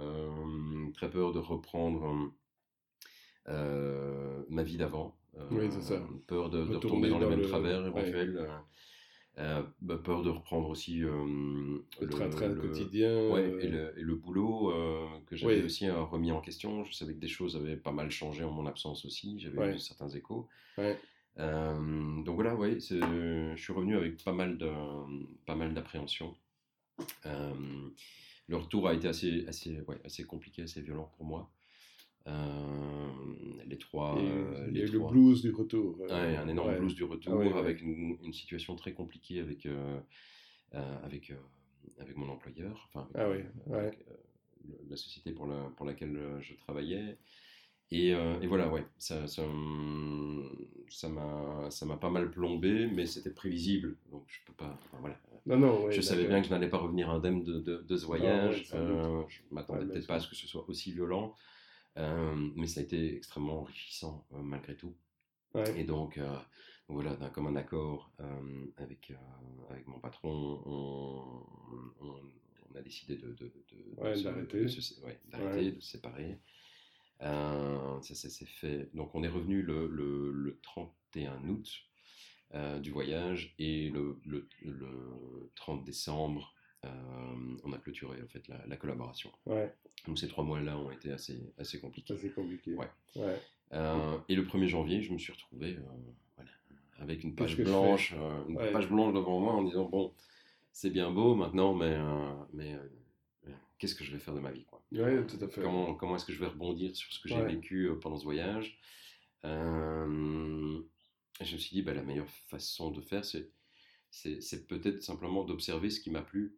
[0.94, 2.30] très peur de reprendre
[3.46, 5.16] ma vie d'avant.
[5.50, 6.02] oui, c'est ça.
[6.26, 8.48] Peur de, de retomber dans, les mêmes travers éventuels.
[9.38, 13.28] Euh, bah, peur de reprendre aussi euh, le, train-train quotidien.
[13.28, 16.84] Ouais, et, le, et, le, boulot euh, que j'avais aussi remis en question.
[16.84, 19.38] Je savais que des choses avaient pas mal changé en mon absence aussi.
[19.38, 20.48] J'avais eu certains échos.
[21.36, 24.70] donc voilà, ouais, je suis revenu avec pas mal de,
[25.44, 26.34] pas mal d'appréhension.
[27.26, 31.50] le retour a été assez, assez, assez compliqué, assez violent pour moi.
[32.26, 32.32] Euh,
[33.66, 34.18] les trois.
[34.18, 35.98] Euh, les le blues du retour.
[36.10, 39.68] Euh, un énorme blues du retour avec une, une, situation très compliquée avec,
[40.72, 41.32] avec,
[41.98, 43.90] avec mon employeur, enfin avec, ah
[44.90, 47.18] la société pour, la, pour laquelle je travaillais.
[47.92, 49.42] Et, et, voilà, ouais, ça, ça,
[50.88, 55.16] ça m'a, ça m'a pas mal plombé, mais c'était prévisible, donc je peux pas, voilà.
[55.46, 58.04] Non, non, je savais bien que je n'allais pas revenir indemne de, de, de ce
[58.04, 58.68] voyage.
[58.72, 61.36] je m'attendais peut-être pas à ce que ce soit aussi violent.
[61.96, 64.94] Mais ça a été extrêmement enrichissant malgré tout.
[65.76, 66.36] Et donc, euh,
[66.88, 68.12] voilà, d'un commun accord
[68.76, 69.12] avec,
[69.70, 71.46] avec mon patron, on,
[72.00, 73.50] on, a décidé de, de,
[73.96, 76.38] d'arrêter, de, se séparer.
[77.20, 78.90] ça, s'est fait.
[78.94, 81.66] Donc, on est revenu le, le, le 31 août
[82.80, 88.76] du voyage et le, le, le 30 décembre, on a clôturé en fait la, la
[88.76, 89.32] collaboration.
[89.46, 89.74] Ouais.
[90.06, 92.14] Donc ces trois mois-là ont été assez, assez compliqués.
[92.14, 92.74] Assez compliqués.
[92.74, 92.88] Ouais.
[93.72, 95.80] Euh, et le 1er janvier, je me suis retrouvé euh,
[96.36, 96.50] voilà,
[96.98, 100.12] avec une page blanche, euh, une page blanche devant moi en disant bon,
[100.72, 101.96] c'est bien beau maintenant, mais,
[102.52, 102.76] mais
[103.78, 104.82] qu'est-ce que je vais faire de ma vie quoi?
[104.92, 105.60] Tout à fait.
[105.60, 108.78] Comment, comment est-ce que je vais rebondir sur ce que j'ai vécu pendant ce voyage?
[109.42, 110.84] Je me
[111.40, 116.22] suis dit bah, la meilleure façon de faire, c'est peut-être simplement d'observer ce qui m'a
[116.22, 116.56] plu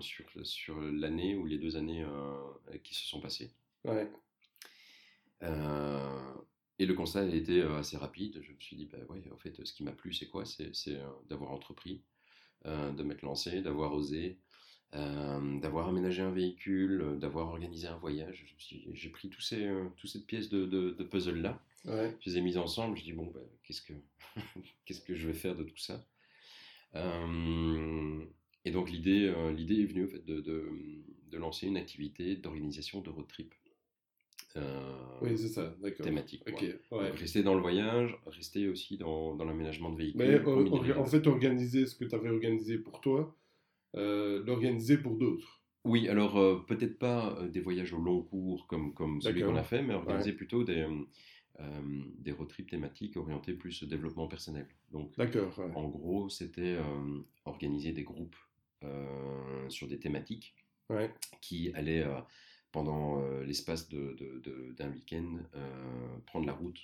[0.00, 3.50] sur, sur l'année ou les deux années euh, qui se sont passées.
[3.84, 4.10] Ouais.
[5.42, 6.34] Euh,
[6.78, 8.40] et le constat a été assez rapide.
[8.42, 10.44] Je me suis dit, bah ouais, en fait, ce qui m'a plu, c'est quoi?
[10.44, 10.98] C'est
[11.28, 12.02] d'avoir entrepris,
[12.64, 14.38] de m'être lancé, d'avoir osé,
[14.92, 18.44] d'avoir aménagé un véhicule, d'avoir organisé un voyage.
[18.92, 22.14] J'ai pris tous ces, toutes ces pièces de, de, puzzle-là, ouais.
[22.20, 22.98] je les ai mises ensemble.
[22.98, 23.94] Je dis, bon, bah, qu'est-ce que
[24.84, 26.04] qu'est-ce que je vais faire de tout ça?
[28.66, 33.00] Et donc l'idée, euh, l'idée est venue en fait, de, de, lancer une activité d'organisation
[33.00, 33.54] de road trip.
[34.56, 36.04] Euh, oui, c'est ça, d'accord.
[36.04, 36.42] Thématique.
[36.90, 37.10] Ouais.
[37.10, 40.42] rester dans le voyage, rester aussi dans, dans l'aménagement de véhicules.
[40.46, 43.36] Mais en fait, organiser ce que tu avais organisé pour toi,
[43.94, 45.62] euh, l'organiser pour d'autres.
[45.84, 49.82] Oui, alors peut-être pas des voyages au long cours comme, comme celui qu'on a fait,
[49.82, 50.88] mais organiser plutôt des,
[52.18, 54.66] des road trips thématiques orientés plus au développement personnel.
[54.90, 55.12] Donc,
[55.74, 56.76] en gros, c'était
[57.44, 58.45] organiser des groupes euh,
[59.68, 60.54] sur des thématiques
[61.40, 62.20] qui allaient, euh,
[62.72, 65.38] pendant euh, l'espace d'un de, de, week-end,
[66.26, 66.80] prendre la route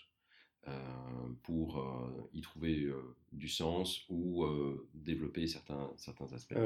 [1.43, 1.84] pour
[2.32, 2.88] y trouver
[3.32, 4.47] du sens ou
[4.95, 6.57] développer certains, certains aspects.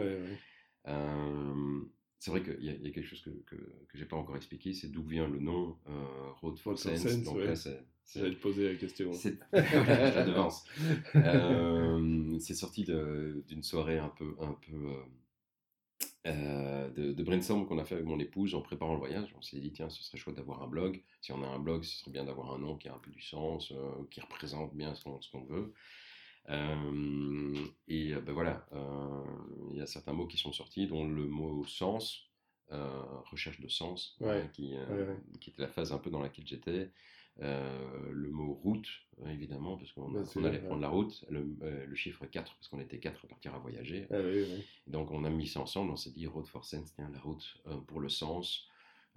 [2.18, 4.88] C'est vrai qu'il y, a quelque chose que, que, que j'ai pas encore expliqué, c'est
[4.88, 5.76] d'où vient le nom
[6.40, 7.02] Road for Sense.
[7.02, 9.12] sense Donc là, c'est, J'allais te poser la question.
[9.12, 9.38] C'est...
[11.16, 14.92] Euh, c'est sorti d'une soirée un peu, un peu
[16.26, 19.34] euh, de, de, brainstorm qu'on a fait avec mon épouse en préparant le voyage.
[19.36, 21.02] On s'est dit, tiens, ce serait chouette d'avoir un blog.
[21.20, 23.10] Si on a un blog, ce serait bien d'avoir un nom qui a un peu
[23.10, 25.72] du sens, euh, qui représente bien ce qu'on, veut.
[26.48, 28.66] Et ben voilà,
[29.70, 32.30] il y a certains mots qui sont sortis, dont le mot sens,
[32.70, 34.18] recherche de sens,
[34.52, 34.74] qui,
[35.40, 36.90] qui, était la phase un peu dans laquelle j'étais.
[37.38, 38.88] le mot route,
[39.26, 43.28] évidemment, parce qu'on allait prendre la route, le, chiffre 4, parce qu'on était 4 à
[43.28, 44.06] partir à voyager.
[44.10, 44.18] Ah
[44.86, 48.00] donc on a mis ça ensemble, on s'est dit Road for Sense, la route pour
[48.00, 48.68] le sens.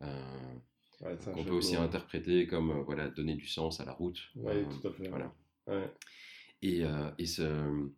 [0.02, 4.20] on peut aussi interpréter comme voilà, donner du sens à la route.
[4.36, 5.10] Oui, tout à fait.
[5.10, 5.32] Voilà.
[6.62, 6.84] Et,
[7.18, 7.90] et, ce,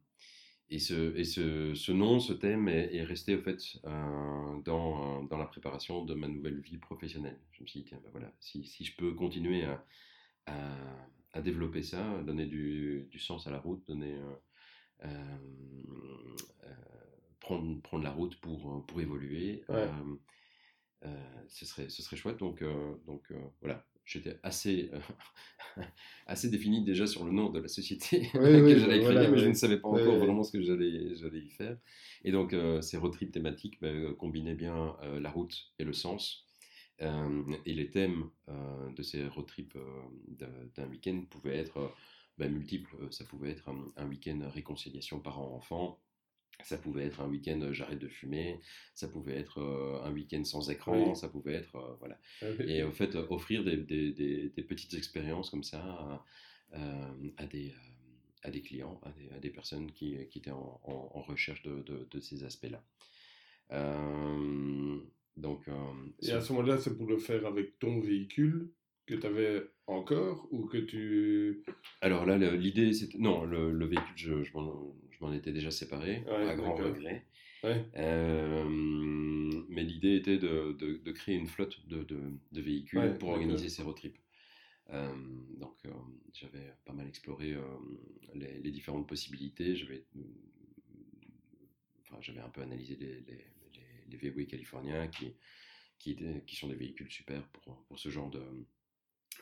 [0.70, 5.45] et, ce, et ce, ce, nom, ce thème est, resté au fait dans, dans, la
[5.45, 7.39] préparation de ma nouvelle vie professionnelle.
[7.51, 9.84] Je me suis dit, tiens, ben voilà, si, si, je peux continuer à,
[10.45, 10.76] à,
[11.34, 14.16] à, développer ça, donner du, du, sens à la route, donner,
[17.39, 19.66] prendre, prendre la route pour, pour évoluer,
[21.47, 22.38] ce, serait, ce serait chouette.
[22.38, 22.64] Donc,
[23.07, 23.28] donc
[23.62, 24.99] voilà, j'étais assez, euh,
[26.27, 29.53] assez défini déjà sur le nom de la société que j'allais créer, mais je ne
[29.53, 31.77] savais pas encore vraiment ce que j'allais, j'allais y faire.
[32.23, 35.93] Et donc, euh, ces road trips thématiques bah, combinaient bien euh, la route et le
[35.93, 36.45] sens.
[36.99, 38.29] et les thèmes
[38.95, 39.75] de ces road trips
[40.75, 41.93] d'un week-end pouvaient être
[42.37, 42.95] bah, multiples.
[43.09, 45.99] Ça pouvait être un, un week-end réconciliation parents-enfants,
[46.63, 48.59] ça pouvait être un week-end euh, j'arrête de fumer,
[48.93, 52.19] ça pouvait être euh, un week-end sans écran, ça pouvait être euh, voilà.
[52.41, 56.23] Ah et en fait offrir des, des, des, petites expériences comme ça
[56.73, 57.73] à, des
[58.43, 61.81] à des clients, à des, à des personnes qui, qui, étaient en, en, recherche de,
[61.83, 62.83] de, de ces aspects-là.
[65.37, 65.67] donc,
[66.21, 68.71] et à ce moment-là, c'est pour le faire avec ton véhicule
[69.05, 71.63] que tu avais encore ou que tu...
[72.01, 73.17] Alors là, l'idée, c'était...
[73.17, 74.51] Non, le, le véhicule, je, je
[75.22, 77.26] m'en étais déjà séparé, à grand regret.
[77.63, 78.65] Euh,
[79.69, 83.95] mais l'idée était de, de, créer une flotte de, de véhicules pour organiser ces road
[83.95, 84.17] trips.
[84.89, 85.13] Euh,
[85.57, 85.91] donc euh,
[86.34, 87.55] j'avais pas mal exploré
[88.34, 89.76] les, les, différentes possibilités.
[89.76, 90.05] J'avais,
[92.01, 93.45] enfin, un peu analysé les, les,
[94.09, 95.34] les, VW californiens qui,
[95.99, 98.43] qui, étaient, qui sont des véhicules super pour, pour ce genre de,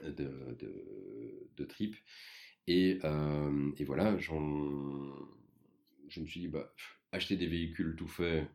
[0.04, 1.96] de, de, de trip.
[2.68, 3.00] Et,
[3.78, 5.16] et voilà, j'en
[6.10, 6.74] je me suis dit, bah,
[7.12, 8.48] acheter des véhicules tout faits,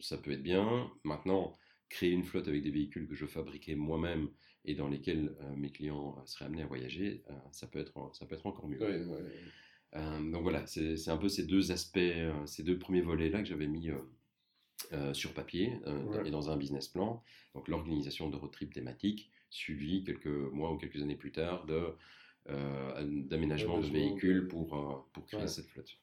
[0.00, 0.90] ça peut être bien.
[1.04, 1.56] Maintenant,
[1.88, 4.28] créer une flotte avec des véhicules que je fabriquais moi-même
[4.64, 8.10] et dans lesquels euh, mes clients euh, seraient amenés à voyager, euh, ça, peut être,
[8.14, 8.78] ça peut être encore mieux.
[10.32, 11.98] donc voilà, c'est un peu ces deux aspects,
[12.44, 13.88] ces deux premiers volets-là que j'avais mis
[15.14, 15.78] sur papier
[16.24, 17.22] et dans un business plan.
[17.54, 21.94] Donc l'organisation de road trip thématique, suivi quelques mois ou quelques années plus tard de
[23.28, 25.98] d'aménagement de véhicules pour, pour créer cette flotte.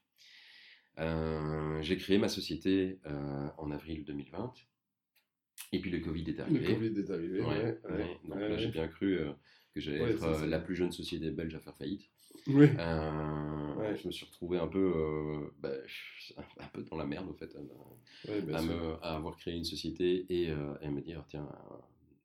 [0.99, 4.53] Euh, j'ai créé ma société euh, en avril 2020.
[5.71, 6.59] Et puis le Covid est arrivé.
[6.59, 7.79] Le Covid est arrivé, ouais.
[8.27, 9.31] Donc là, j'ai bien cru euh,
[9.73, 12.09] que j'allais être la plus jeune société belge à faire faillite.
[12.47, 12.67] Oui.
[12.75, 15.71] Je me suis retrouvé un peu, bah,
[16.37, 20.51] un peu dans la merde, au fait, à, me, à, avoir créé une société et,
[20.51, 21.47] à me dire, tiens,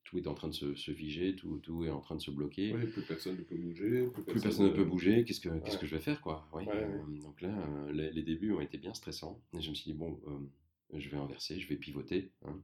[0.09, 2.31] tout est en train de se, se figer, tout, tout, est en train de se
[2.31, 2.73] bloquer.
[2.75, 4.07] Oui, plus personne ne peut bouger.
[4.27, 5.23] Plus, personne, ne peut bouger.
[5.25, 8.63] Qu'est-ce que, qu'est-ce que je vais faire, quoi euh, Donc là, euh, les, débuts ont
[8.63, 9.39] été bien stressants.
[9.53, 12.33] Et je me suis dit, bon, euh, je vais inverser, je vais pivoter.
[12.47, 12.59] Hein.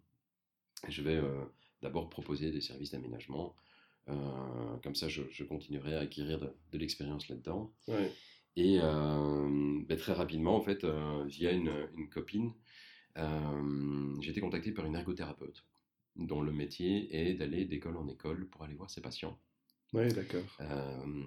[0.89, 1.21] Je vais
[1.83, 3.55] d'abord proposer des services d'aménagement.
[4.07, 7.75] comme ça, je, continuerai à acquérir de, l'expérience là-dedans.
[8.57, 10.87] Et ben, très rapidement, en fait,
[11.27, 12.55] via une, une copine,
[13.17, 15.63] j'ai été contacté par une ergothérapeute
[16.17, 19.39] dont le métier est d'aller d'école en école pour aller voir ses patients.
[19.93, 20.43] Oui, d'accord.
[20.61, 21.25] Euh,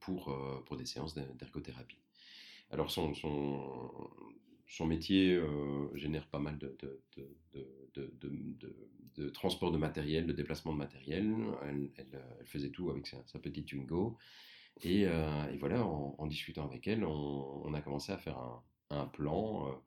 [0.00, 2.00] pour, euh, pour des séances d'ergothérapie.
[2.70, 4.10] Alors, son, son,
[4.66, 7.02] son métier euh, génère pas mal de, de,
[7.94, 8.12] de,
[9.16, 11.34] de, transport de matériel, de déplacement de matériel.
[11.68, 14.16] Elle, elle, faisait tout avec sa, petite Twingo.
[14.82, 19.06] Et, et voilà, en, discutant avec elle, on, on, a commencé à faire un, un
[19.06, 19.82] plan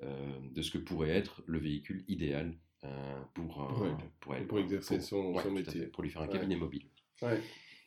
[0.00, 5.38] de ce que pourrait être le véhicule idéal euh, pour, euh, pour, pour, exercer son,
[5.38, 5.86] son métier.
[5.88, 6.86] pour lui faire un cabinet mobile.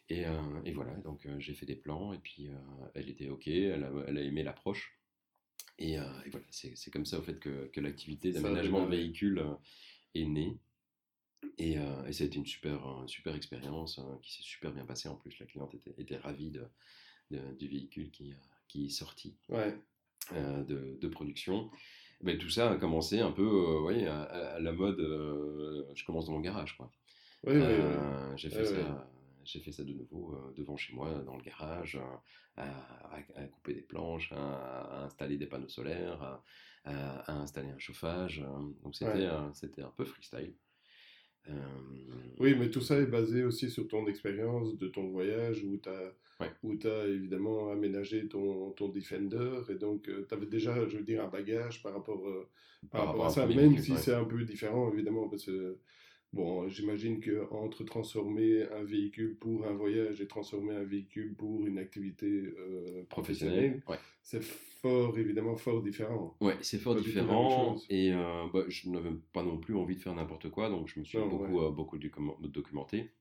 [0.09, 2.49] Et, euh, et, voilà, donc j'ai fait des plans et puis
[2.93, 4.99] elle était OK, elle a, elle a aimé l'approche.
[5.79, 9.43] Et, et, voilà, c'est comme ça au fait que, que l'activité d'aménagement de véhicules
[10.13, 10.59] est née.
[11.57, 15.15] Et, et, ça a été une super, super expérience qui s'est super bien passée en
[15.15, 15.39] plus.
[15.39, 16.67] La cliente était, était ravie de,
[17.57, 18.35] du véhicule qui,
[18.67, 19.75] qui est sorti ouais.
[20.31, 21.71] de, de, production.
[22.23, 26.31] Ben, tout ça a commencé un peu euh, à, la mode euh, je commence dans
[26.31, 26.77] mon garage.
[26.77, 26.89] Quoi.
[27.47, 29.09] Euh, j'ai fait, ça,
[29.43, 31.99] j'ai fait ça de nouveau devant chez moi, dans le garage,
[32.55, 32.65] à,
[33.51, 36.41] couper des planches, à, installer des panneaux solaires,
[36.85, 38.41] à, installer un chauffage.
[38.83, 40.53] Donc c'était, c'était un peu freestyle.
[42.39, 45.89] Oui, mais tout ça est basé aussi sur ton expérience de ton voyage où tu
[45.89, 51.23] as, as évidemment aménagé ton, ton Defender et donc tu avais déjà, je veux dire,
[51.23, 52.23] un bagage par rapport,
[52.91, 55.77] par, rapport, à ça, même si c'est un peu différent évidemment parce que
[56.33, 61.67] Bon, j'imagine que entre transformer un véhicule pour un voyage et transformer un véhicule pour
[61.67, 63.83] une activité euh, professionnelle,
[64.23, 66.35] c'est fort, évidemment, fort différent.
[66.41, 67.77] Ouais, c'est fort différent.
[67.87, 70.99] Et euh, bah, je n'avais pas non plus envie de faire n'importe quoi, donc je
[70.99, 73.11] me suis beaucoup, euh, beaucoup documenté,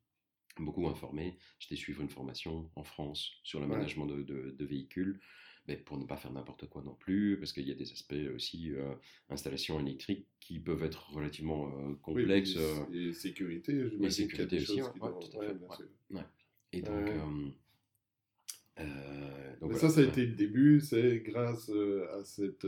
[0.59, 1.37] beaucoup informé.
[1.59, 5.21] J'étais suivre une formation en France sur le management de, de véhicules
[5.69, 8.15] mais pour ne pas faire n'importe quoi non plus, parce qu'il y a des aspects
[8.35, 8.95] aussi, euh,
[9.31, 12.57] installation électrique, qui peuvent être relativement euh, complexes.
[12.91, 15.57] Oui, et sécurité, je Et sécurité aussi, ouais, tout à fait.
[16.11, 16.23] Ouais,
[16.73, 17.11] Et donc...
[18.81, 22.67] Euh, donc ça, ça a été le début, c'est grâce à cette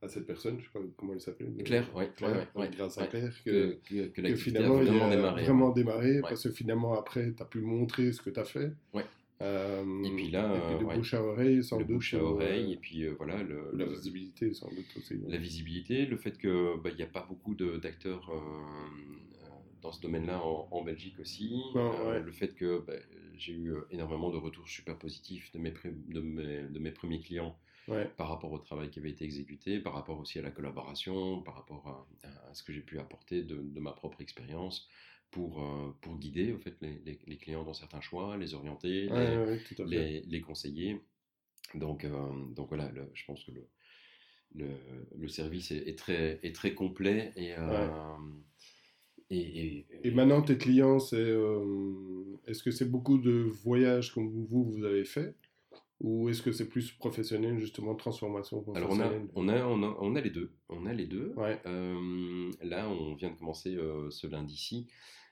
[0.00, 1.52] à cette personne, je sais pas comment elle s'appelle.
[1.64, 2.04] Claire, oui.
[2.16, 5.42] Claire, grâce à Claire, que, que, finalement, a vraiment il a démarré.
[5.42, 8.72] Vraiment démarré parce que finalement, après, tu as pu montrer ce que tu as fait.
[9.40, 11.96] Euh, et puis là, et puis de bouche à oreille, sans le doute.
[11.96, 13.42] bouche à oreille, et puis euh, voilà.
[13.42, 15.14] Le, la visibilité, sans doute aussi.
[15.28, 20.42] La visibilité, le fait qu'il bah, n'y a pas beaucoup d'acteurs euh, dans ce domaine-là
[20.42, 21.62] en, Belgique aussi.
[21.74, 22.94] Le fait que bah,
[23.36, 25.72] j'ai eu énormément de retours super positifs de mes,
[26.08, 27.56] de mes, de mes premiers clients
[28.16, 31.54] par rapport au travail qui avait été exécuté, par rapport aussi à la collaboration, par
[31.54, 34.88] rapport à, ce que j'ai pu apporter de, de ma propre expérience
[35.30, 39.08] pour, euh, pour guider au fait, les, les, clients dans certains choix, les orienter,
[39.86, 41.00] les, les, conseiller.
[41.74, 42.10] Donc, euh,
[42.54, 43.66] donc voilà, je pense que le,
[44.54, 44.68] le,
[45.16, 47.88] le service est, très, est très complet et, euh,
[49.30, 51.34] et, et, maintenant, tes clients, c'est
[52.46, 55.34] est-ce que c'est beaucoup de voyages comme vous, vous avez fait
[56.00, 59.96] ou est-ce que c'est plus professionnel, justement, transformation Alors, on a, on, a, on, a,
[60.00, 60.52] on a les deux.
[60.68, 61.34] On a les deux.
[62.62, 63.76] là, on vient de commencer
[64.08, 64.86] ce lundi-ci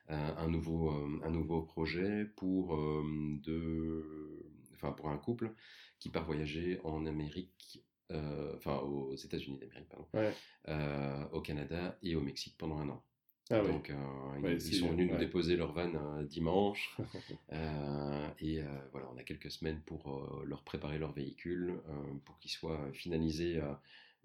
[0.09, 3.03] un, nouveau, euh, un nouveau projet pour, euh,
[3.43, 4.05] de,
[4.75, 5.53] enfin, pour un couple
[5.99, 7.83] qui part voyager en Amérique,
[8.13, 10.07] euh, enfin aux États-Unis d'Amérique, pardon,
[11.33, 13.03] au Canada et au Mexique pendant un an.
[13.49, 13.93] Ah Donc,
[14.43, 16.97] ils, sont venus nous déposer leur van dimanche.
[18.41, 21.81] et voilà, on a quelques semaines pour leur préparer leur véhicule,
[22.25, 23.61] pour qu'il soit finalisé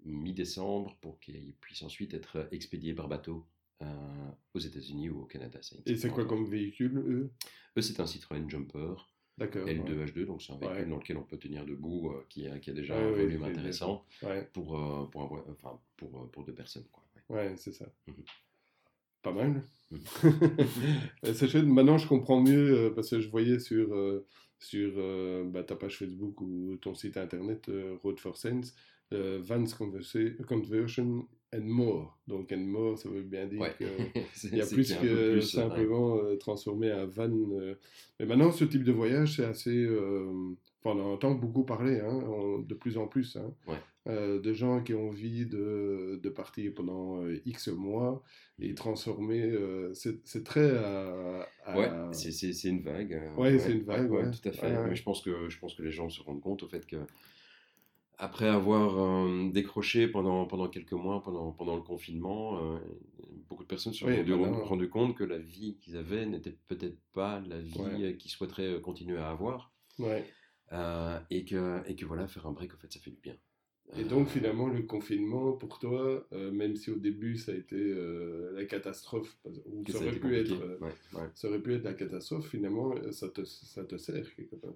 [0.04, 3.46] mi-décembre, pour qu'il puisse ensuite être expédié par bateau
[3.82, 5.60] euh, aux États-Unis ou au Canada.
[5.86, 7.30] Et c'est quoi comme véhicule, eux?
[7.76, 8.94] Eux, c'est un Citroën Jumper.
[9.40, 12.70] L2H2, donc c'est un véhicule dans lequel on peut tenir debout, euh, qui, a, qui,
[12.70, 14.04] a, déjà un volume intéressant
[14.52, 16.86] pour, euh, pour, enfin, pour, pour, deux personnes.
[16.92, 17.02] Quoi.
[17.28, 17.86] Ouais, c'est ça.
[18.06, 18.14] Mhm.
[19.22, 19.62] Pas mal.
[19.90, 21.64] Mhm.
[21.72, 24.22] maintenant je comprends mieux, parce que je voyais sur,
[24.58, 27.70] sur bah, ta page Facebook ou ton site internet
[28.02, 28.74] Road for Sense,
[29.10, 29.64] Vans
[30.46, 32.18] Conversion and more.
[32.26, 36.90] Donc and more, ça veut bien dire qu'il y a plus que simplement euh, transformer
[36.90, 37.30] un van.
[37.30, 37.74] Euh.
[38.18, 39.84] Mais maintenant, ce type de voyage, c'est assez...
[39.84, 40.54] Euh...
[40.84, 42.20] Enfin, on entend beaucoup parler, hein,
[42.66, 43.54] de plus en plus, hein,
[44.08, 48.24] euh, de gens qui ont envie de, de partir pendant X mois
[48.58, 49.56] et transformer.
[49.94, 50.72] c'est très...
[51.72, 53.22] Ouais, c'est une vague.
[53.38, 54.88] ouais, c'est une vague, ouais, Tout à fait.
[54.88, 56.96] Mais je pense, que, je pense que les gens se rendent compte au fait que
[58.18, 62.78] après avoir euh, décroché pendant, pendant quelques mois, pendant, pendant le confinement, euh,
[63.48, 67.40] beaucoup de personnes se sont rendues compte que la vie qu'ils avaient n'était peut-être pas
[67.40, 69.72] la vie qu'ils souhaiteraient continuer à avoir.
[69.98, 70.24] Ouais.
[70.72, 73.34] Euh, et, que, et que voilà, faire un break, en fait, ça fait du bien.
[73.98, 77.94] Et donc finalement, le confinement, pour toi, même si au début ça a été
[78.54, 79.36] la catastrophe,
[79.66, 80.78] ou ça aurait, pu être,
[81.34, 84.72] ça aurait pu être la catastrophe, finalement, ça te, ça te sert quelque part.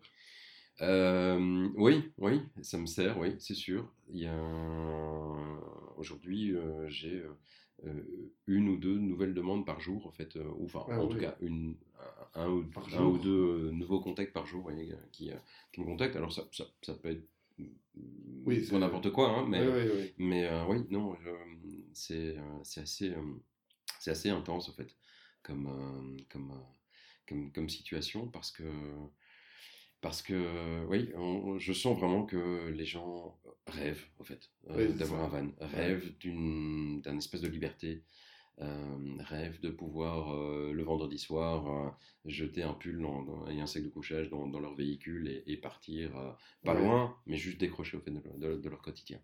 [0.82, 3.90] Euh, oui, oui, ça me sert, oui, c'est sûr.
[4.10, 4.36] Il y a
[5.96, 7.24] aujourd'hui, euh, j'ai
[7.84, 8.02] euh,
[8.46, 11.34] une ou deux nouvelles demandes par jour, en fait, ou enfin, ah en tout cas,
[11.40, 11.76] une,
[12.34, 14.70] un, ou, un ou deux nouveaux contacts par jour
[15.12, 15.30] qui,
[15.72, 16.16] qui, me contactent.
[16.16, 17.26] Alors, ça, ça, ça peut être
[18.44, 21.16] oui, pour n'importe quoi, hein, mais, oui, mais oui, non,
[21.94, 22.36] c'est
[22.76, 23.14] assez,
[23.98, 24.94] c'est assez intense, en fait,
[25.42, 26.52] comme, comme,
[27.26, 28.64] comme, comme situation, parce que
[30.00, 31.10] parce que, oui,
[31.58, 37.18] je sens vraiment que les gens rêvent, en fait, euh, d'avoir un van, rêvent d'un
[37.18, 38.02] espèce de liberté,
[38.60, 43.06] euh, rêvent de pouvoir, euh, le vendredi soir, jeter un pull
[43.50, 46.12] et un sac de couchage dans, leur véhicule et, partir,
[46.64, 49.20] pas loin, mais juste décrocher au fait de, leur quotidien.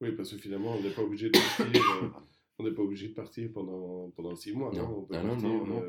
[0.00, 2.22] Oui, parce que finalement, on n'est pas obligé de partir.
[2.58, 4.72] on n'est pas obligé de partir pendant, pendant six mois.
[4.72, 5.82] Non, ah non, non, non,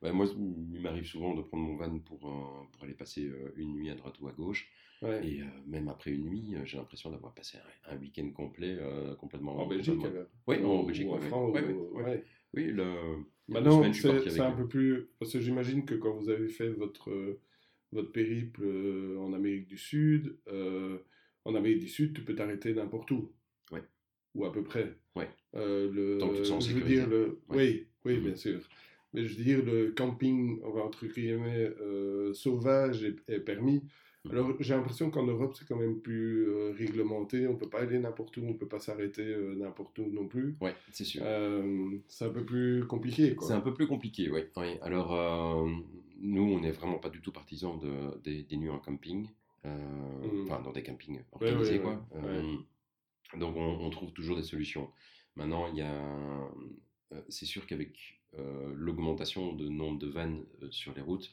[0.00, 3.52] bah, moi, il m'arrive souvent de prendre mon van pour, euh, pour aller passer euh,
[3.56, 4.70] une nuit à droite ou à gauche.
[5.02, 7.58] Et euh, même après une nuit, j'ai l'impression d'avoir passé
[7.88, 8.78] un, week-end complet,
[9.18, 10.00] complètement en Belgique.
[10.46, 11.08] Oui, en Belgique.
[11.08, 11.56] en France.
[12.54, 13.24] Oui, le.
[13.92, 15.08] Suis parti c'est un peu plus.
[15.18, 17.40] Parce que j'imagine que quand vous avez fait votre, euh,
[17.92, 20.98] votre périple euh, en Amérique du Sud, euh,
[21.44, 23.32] en Amérique du Sud, tu peux t'arrêter n'importe où.
[24.34, 24.94] Ou à peu près.
[25.16, 25.28] Ouais.
[25.56, 27.00] Euh, le, tu te sens en je veux sécurité.
[27.00, 28.24] dire, le, oui, oui, Mhm.
[28.24, 28.60] bien sûr.
[29.14, 33.82] Mais je veux dire, le camping, on va entre guillemets, euh, sauvage est, est permis.
[34.24, 34.30] Mhm.
[34.32, 37.46] Alors, j'ai l'impression qu'en Europe, c'est quand même plus euh, réglementé.
[37.46, 40.56] On peut pas aller n'importe où, on peut pas s'arrêter euh, n'importe où non plus.
[40.60, 41.22] Ouais, c'est sûr.
[41.24, 43.34] Euh, c'est un peu plus compliqué.
[43.40, 44.42] C'est un peu plus compliqué, oui.
[44.56, 44.76] oui.
[44.82, 45.66] Alors,
[46.20, 49.28] nous, on n'est vraiment pas du tout partisans de, des, des nuits en camping,
[49.64, 50.42] Mhm.
[50.44, 52.06] enfin dans des campings organisés, ouais, quoi.
[52.14, 52.42] ouais,
[53.36, 54.90] donc, on, on trouve toujours des solutions.
[55.36, 55.94] Maintenant, il y a,
[57.12, 61.30] euh, c'est sûr qu'avec euh, l'augmentation de nombre de vannes euh, sur les routes,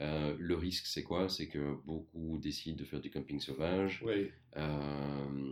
[0.00, 1.28] euh, le risque, c'est quoi?
[1.28, 4.02] C'est que beaucoup décident de faire du camping sauvage.
[4.04, 4.30] Oui,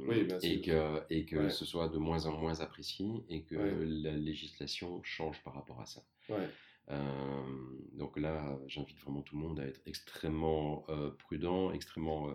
[0.08, 1.50] Oui, bien et que, et que Ouais.
[1.50, 3.86] ce soit de moins en moins apprécié et que Ouais.
[3.86, 6.02] la législation change par rapport à ça.
[6.28, 6.48] ouais.
[6.91, 7.43] Euh,
[7.95, 12.28] donc là, j'invite vraiment tout le monde à être extrêmement euh, prudent, extrêmement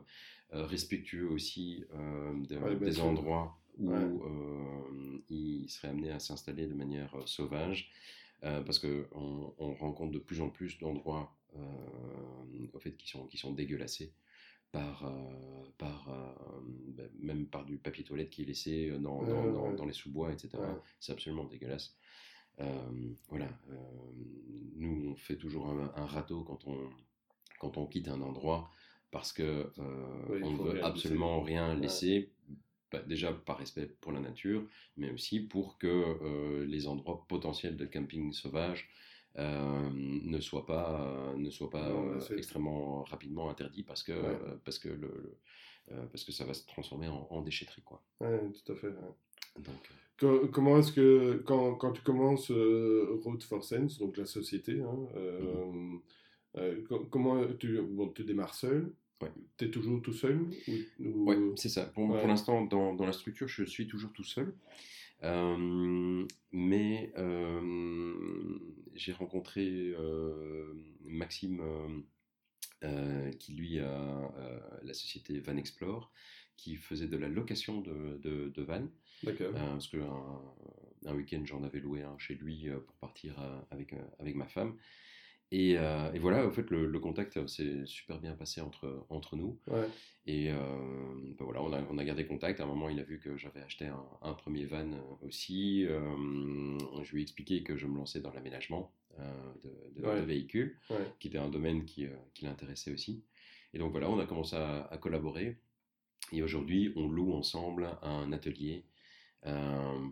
[0.54, 3.06] euh, respectueux aussi de- Ouais, bien des sûr.
[3.06, 4.10] endroits où Ouais.
[5.30, 7.90] ils seraient amenés à s'installer de manière sauvage,
[8.44, 13.08] euh, parce qu'on on on rencontre de plus en plus d'endroits euh, au fait, qui,
[13.10, 14.14] sont, qui sont dégueulassés
[14.72, 15.12] par, euh,
[15.78, 16.10] par
[16.96, 19.22] ben, même par du papier toilette qui est laissé dans,
[19.76, 20.50] dans, les sous-bois, etc.
[20.58, 20.76] Ouais.
[21.00, 21.96] C'est absolument dégueulasse.
[22.62, 23.76] Euh, voilà, euh,
[24.76, 26.90] nous on fait toujours un, un râteau quand on,
[27.60, 28.70] quand on quitte un endroit
[29.12, 31.82] parce que euh, Oui, on ne veut rien absolument rien Ouais.
[31.82, 32.32] laisser,
[32.92, 34.64] bah, déjà par respect pour la nature,
[34.98, 38.90] mais aussi pour que les endroits potentiels de camping sauvage
[39.38, 44.12] euh, ne soient pas, euh, ne soient pas Non, euh, extrêmement rapidement interdits parce que,
[44.12, 44.38] Ouais.
[44.66, 45.38] parce que, le,
[45.90, 47.82] le- parce que ça va se transformer en, en déchetterie.
[47.82, 48.02] Quoi.
[48.20, 48.88] Ouais, tout à fait.
[48.88, 49.16] ouais.
[49.60, 50.11] Donc, Co-
[50.52, 55.00] comment est-ce que, quand, quand tu commences euh, Road for Sense, donc la société, hein,
[55.16, 55.98] euh,
[56.58, 58.94] euh, co- comment tu, bon, tu démarres seul?
[59.22, 59.32] Ouais.
[59.58, 61.86] Tu es toujours tout seul ou, ou- Ouais, c'est ça.
[61.86, 64.54] Pour, pour l'instant, dans, dans la structure, je suis toujours tout seul.
[66.52, 67.14] Mais
[68.96, 69.94] j'ai rencontré
[71.04, 71.62] Maxime,
[73.40, 74.32] qui lui a
[74.84, 76.12] la société Van Explore,
[76.58, 78.90] qui faisait de la location de, de, de vannes.
[79.28, 80.42] Euh, parce qu'un
[81.06, 84.36] un week-end, j'en avais loué un chez lui euh, pour partir euh, avec, euh, avec
[84.36, 84.76] ma femme.
[85.54, 89.06] Et, euh, et voilà, en fait, le, le contact euh, s'est super bien passé entre,
[89.10, 89.60] entre nous.
[89.68, 89.88] Ouais.
[90.26, 90.56] Et euh,
[91.38, 92.60] ben voilà, on a, on a gardé contact.
[92.62, 95.86] À un moment, il a vu que j'avais acheté un, un premier van euh, aussi.
[95.88, 96.00] Euh,
[97.04, 100.22] je lui ai expliqué que je me lançais dans l'aménagement euh, de, de- Ouais.
[100.22, 101.12] de véhicules, Ouais.
[101.20, 103.24] qui était un domaine qui, euh, qui l'intéressait aussi.
[103.74, 105.58] Et donc voilà, on a commencé à, à collaborer.
[106.32, 108.91] Et aujourd'hui, on loue ensemble un atelier euh,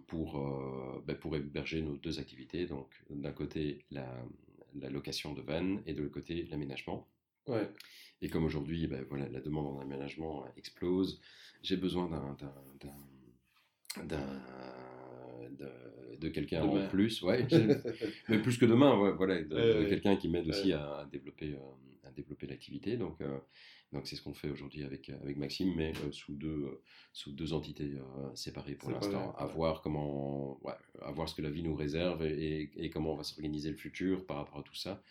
[0.08, 2.66] pour, euh, ben, pour héberger nos deux activités.
[2.66, 4.08] Donc d'un côté, la,
[4.76, 7.08] la location de vannes et de l'autre côté, l'aménagement.
[7.48, 7.70] Ouais.
[8.22, 11.22] Et comme aujourd'hui, ben voilà, la demande en aménagement euh, explose,
[11.64, 12.38] j'ai besoin d'un,
[15.52, 17.48] de, de quelqu'un De en plus, ouais,
[18.30, 21.54] mais plus que demain, ouais, voilà, de, Ouais, quelqu'un qui m'aide aussi à, à développer,
[21.54, 21.60] euh,
[22.22, 22.98] développer l'activité.
[22.98, 23.40] Donc, euh,
[23.94, 26.82] donc c'est ce qu'on fait aujourd'hui avec, avec Maxime, mais euh, sous, deux, euh,
[27.14, 31.42] sous deux entités euh, séparées pour l'instant, à voir comment, ouais, à voir ce que
[31.42, 34.60] la vie nous réserve et, et- et comment on va s'organiser le futur par rapport
[34.60, 35.02] à tout ça.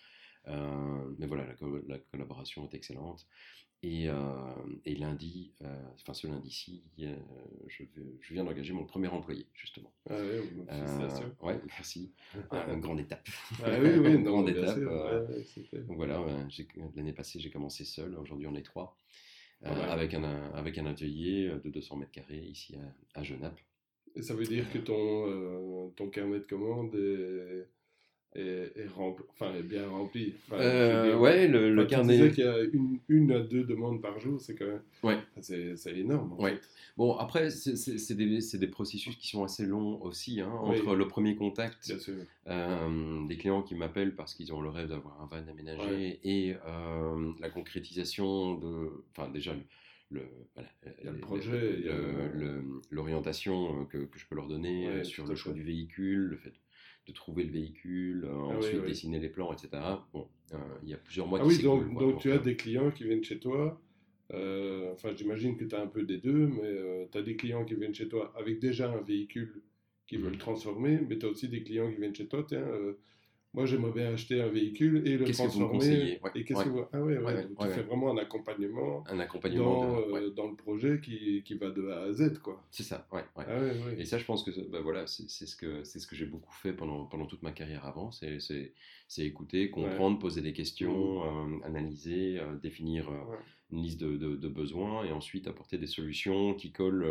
[0.46, 3.26] Euh, mais voilà, la, co- la collaboration est excellente.
[3.84, 4.14] Et, euh,
[4.84, 7.14] et lundi, euh, enfin ce lundi-ci, euh,
[7.68, 7.84] je,
[8.32, 9.92] viens d'engager mon premier employé, justement.
[10.10, 10.16] Ah
[10.68, 11.36] félicitations.
[11.42, 12.12] ouais, merci.
[12.50, 13.28] Ah, une grande étape.
[13.62, 14.76] Ah oui, oui, Une grande étape.
[14.76, 16.24] sûr, ouais, donc voilà,
[16.96, 18.16] l'année passée, j'ai commencé seul.
[18.16, 18.96] Aujourd'hui, on est trois.
[19.64, 19.90] Euh, mal.
[19.90, 20.22] avec, un,
[20.52, 23.58] avec un atelier de 200 mètres carrés ici à, à Genappe.
[24.14, 27.68] Et ça veut dire que ton, euh, ton carnet de commandes est,
[28.34, 30.34] est, est rempli, enfin, est bien rempli.
[30.46, 32.16] Enfin, Euh, dire, ouais, le, le carnet.
[32.16, 34.82] disais qu'il y a une, une à deux demandes par jour, c'est quand même.
[35.02, 35.14] Ouais.
[35.14, 36.32] enfin, C'est c'est énorme.
[36.32, 36.54] en Ouais.
[36.56, 36.60] fait.
[36.96, 40.40] Bon, après, c'est des, c'est des processus qui sont assez longs aussi.
[40.40, 40.78] hein, Oui.
[40.80, 41.92] entre le premier contact,
[42.48, 46.20] euh, des clients qui m'appellent parce qu'ils ont le rêve d'avoir un van aménagé Ouais.
[46.24, 49.04] et euh, la concrétisation de.
[49.16, 49.60] Enfin, déjà, le.
[50.10, 50.68] le- voilà,
[51.00, 51.84] Il y a le projet,
[52.90, 56.36] l'orientation que, que je peux leur donner Ouais, euh, sur le choix du véhicule, le
[56.36, 56.56] fait de
[57.12, 58.88] trouver le véhicule, euh, Ah ensuite oui.
[58.88, 59.68] dessiner les plans, etc.
[60.12, 62.56] Bon, euh, il y a plusieurs mois Ah oui, donc, quoi, donc tu as des
[62.56, 63.80] clients qui viennent chez toi.
[64.34, 67.64] euh, enfin, j'imagine que tu as un peu des deux, mais tu as des clients
[67.64, 69.62] qui viennent chez toi avec déjà un véhicule
[70.06, 70.38] qui veulent Mhm.
[70.38, 72.44] transformer, mais tu as aussi des clients qui viennent chez toi.
[72.48, 72.66] Tiens,
[73.58, 75.78] moi j'aimerais bien acheter un véhicule et le Qu'est-ce que vous me transformer.
[75.78, 76.20] conseillez?
[76.22, 76.84] Ouais, Et qu'est-ce que vous...
[76.92, 80.12] Ah ouais, tu fais vraiment un accompagnement Un accompagnement dans, de.
[80.12, 80.20] ouais.
[80.22, 82.62] euh, dans le projet qui, qui va de A à Z, quoi.
[82.70, 83.24] C'est ça, ouais.
[83.36, 83.42] Ah.
[83.98, 86.54] Et ça, je pense que bah, voilà, c'est ce que, c'est ce que j'ai beaucoup
[86.54, 88.12] fait pendant, pendant toute ma carrière avant.
[88.12, 88.72] C'est c'est-
[89.08, 93.10] c'est écouter, comprendre, poser des questions, euh, analyser, euh, définir
[93.72, 97.10] une liste de, de- de besoins et ensuite apporter des solutions qui collent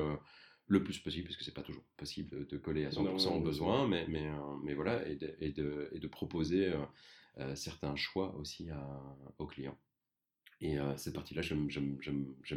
[0.67, 3.37] le plus possible, parce que c'est pas toujours possible de, de coller à 100% Non,
[3.37, 6.67] aux bien besoins, mais, mais, euh, mais voilà, et de, et de, et de proposer
[6.69, 6.77] euh,
[7.39, 9.01] euh, certains choix aussi à-
[9.39, 9.77] aux clients.
[10.61, 11.69] Et euh, cette partie-là, j'aime-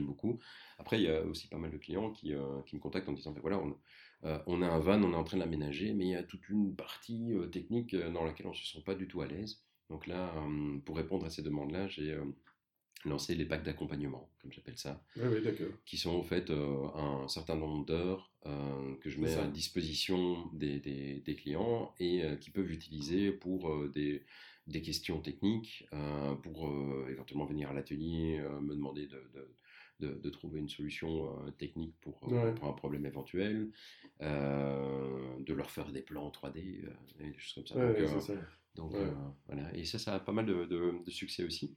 [0.00, 0.38] beaucoup.
[0.78, 3.12] Après, il y a aussi pas mal de clients qui, euh, qui me contactent en
[3.12, 3.76] disant, ben voilà, on,
[4.24, 6.22] euh, on a un van, on est en train de l'aménager, mais il y a
[6.22, 9.62] toute une partie technique dans laquelle on ne se sent pas du tout à l'aise.
[9.90, 10.32] Donc là,
[10.86, 12.16] pour répondre à ces demandes-là, j'ai
[13.04, 15.72] lancé les packs d'accompagnement, comme j'appelle ça, ouais, d'accord.
[15.86, 20.46] qui sont en fait euh, un certain nombre d'heures euh, que je mets à disposition
[20.52, 24.24] des, des- des clients et euh, qui peuvent utiliser pour euh, des,
[24.66, 25.88] des questions techniques,
[26.42, 26.70] pour
[27.08, 29.54] éventuellement venir à l'atelier, me demander de, de-
[30.00, 32.54] de- de trouver une solution euh, technique pour, Ouais.
[32.54, 33.70] pour un problème éventuel,
[34.22, 36.90] euh, de leur faire des plans 3D, euh,
[37.20, 37.76] et des choses comme ça.
[37.76, 38.00] Ouais,
[38.76, 39.14] Donc, ouais, donc
[39.46, 41.76] voilà, et ça, ça a pas mal de, de- de succès aussi.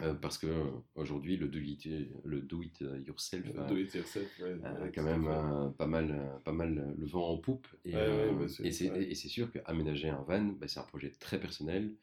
[0.00, 0.64] Euh, parce que euh,
[0.96, 1.86] aujourd'hui, le do it,
[2.24, 5.86] le do it yourself a, Do it yourself, ouais, a ouais, quand même euh, pas
[5.86, 7.66] mal, euh, pas mal euh, le vent en poupe.
[7.84, 10.84] Et, Ouais, ouais, euh, bah, c'est- et c'est sûr qu'aménager un van, bah, c'est un
[10.84, 11.94] projet très personnel.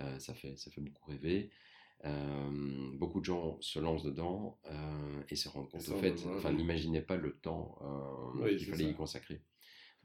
[0.00, 1.50] euh, ça fait, ça fait beaucoup rêver.
[2.04, 2.50] Euh,
[2.94, 7.02] beaucoup de gens se lancent dedans euh, et se rendent compte, au fait, enfin, n'imaginaient
[7.02, 8.90] pas le temps euh, qu'il fallait ça.
[8.90, 9.40] y consacrer.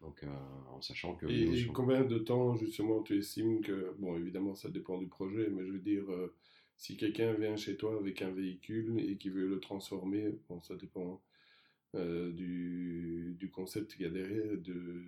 [0.02, 0.28] Donc, euh,
[0.72, 4.98] en sachant que Et, combien de temps, justement, tu estimes que, bon, évidemment, ça dépend
[4.98, 6.34] du projet, mais je veux dire, euh,
[6.84, 10.76] si quelqu'un vient chez toi avec un véhicule et qui veut le transformer, bon, ça
[10.76, 11.22] dépend
[11.96, 15.04] euh, du, du concept qu'il y a derrière, de,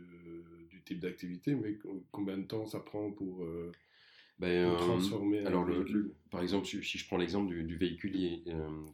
[0.69, 3.71] du type d'activité, mais co- combien de temps ça prend pour, euh,
[4.39, 5.84] Ben, pour euh, transformer un le, véhicule?
[5.84, 8.15] le- par exemple, si, je prends l'exemple du, du véhicule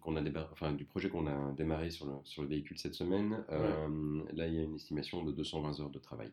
[0.01, 2.93] qu'on a débar- enfin, du projet qu'on a démarré sur le, sur le véhicule cette
[2.95, 6.31] semaine, là, il y a une estimation de 220 heures de travail.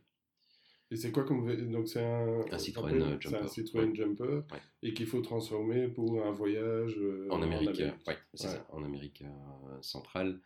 [0.91, 3.49] Et c'est quoi comme donc c'est un, Un Citroën, rappelle, euh, c'est un Jumper.
[3.49, 3.95] Citroën Ouais.
[3.95, 4.61] Jumper Ouais.
[4.83, 8.55] et qu'il faut transformer pour un voyage euh, En Amérique, euh, ouais, c'est Ouais.
[8.55, 10.41] ça, en Amérique euh, centrale,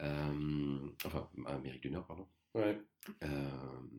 [0.00, 2.26] euh, enfin, Amérique du Nord, pardon.
[2.54, 2.80] Ouais.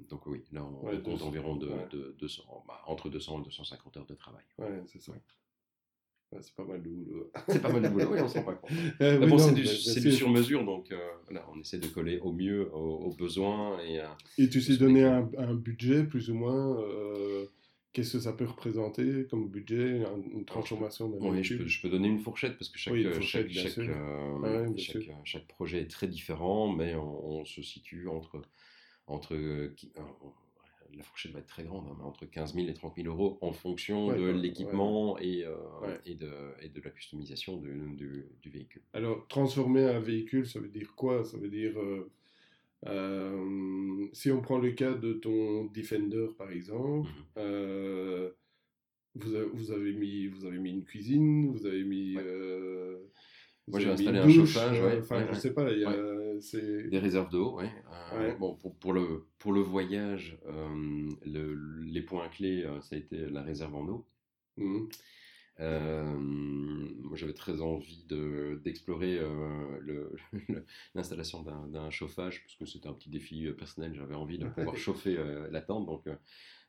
[0.09, 3.97] Donc oui, là, on, compte 200, environ de, de 200, bah, entre 200 et 250
[3.97, 4.45] heures de travail.
[4.57, 5.11] Ouais, c'est ça.
[6.41, 7.32] C'est pas mal de boulot.
[7.47, 8.71] C'est pas mal de boulot, oui, on s'en rend pas compte.
[8.99, 12.32] Oui, bon, c'est du, mais du sur-mesure, donc euh, voilà, on essaie de coller au
[12.34, 13.80] mieux aux, aux besoins.
[13.84, 14.05] Et, euh,
[14.38, 17.45] Et tu sais donner un, un budget, plus ou moins, euh,
[17.93, 21.82] qu'est-ce que ça peut représenter comme budget, un- une transformation d'un oui, je peux, je
[21.82, 26.07] peux donner une fourchette parce que chaque, Oui, une euh, chaque, Ouais, projet est très
[26.07, 28.41] différent, mais on, on se situe entre.
[29.07, 29.36] entre
[30.93, 33.51] la fourchette va être très grande, hein, entre 15 000 et 30 000 euros en
[33.53, 36.31] fonction Ouais, de ouais, l'équipement et, euh, et, de,
[36.61, 38.81] et de la customisation du, véhicule.
[38.93, 41.23] Alors, transformer un véhicule, ça veut dire quoi?
[41.23, 42.09] Ça veut dire, euh,
[42.86, 48.31] euh, si on prend le cas de ton Defender, par exemple, Mhm.
[49.15, 52.17] vous, avez, vous, avez mis, vous avez mis une cuisine, vous avez mis...
[53.68, 55.91] Moi, j'ai installé un douche, chauffage, ouais, Enfin, ouais, je sais pas, il y a...
[56.88, 57.72] Des réserves d'eau, ouais.
[58.13, 58.36] Euh, Ouais.
[58.38, 62.99] Bon, pour, pour, le, pour le voyage, euh, le- les points clés, euh, ça a
[62.99, 64.05] été la réserve en eau.
[65.61, 69.20] Euh, moi, j'avais très envie de- d'explorer
[70.95, 73.93] l'installation d'un chauffage, parce que c'était un petit défi personnel.
[73.95, 75.18] J'avais envie de pouvoir chauffer
[75.49, 75.86] la tente.
[75.86, 76.03] Donc,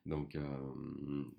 [0.06, 0.40] donc, euh,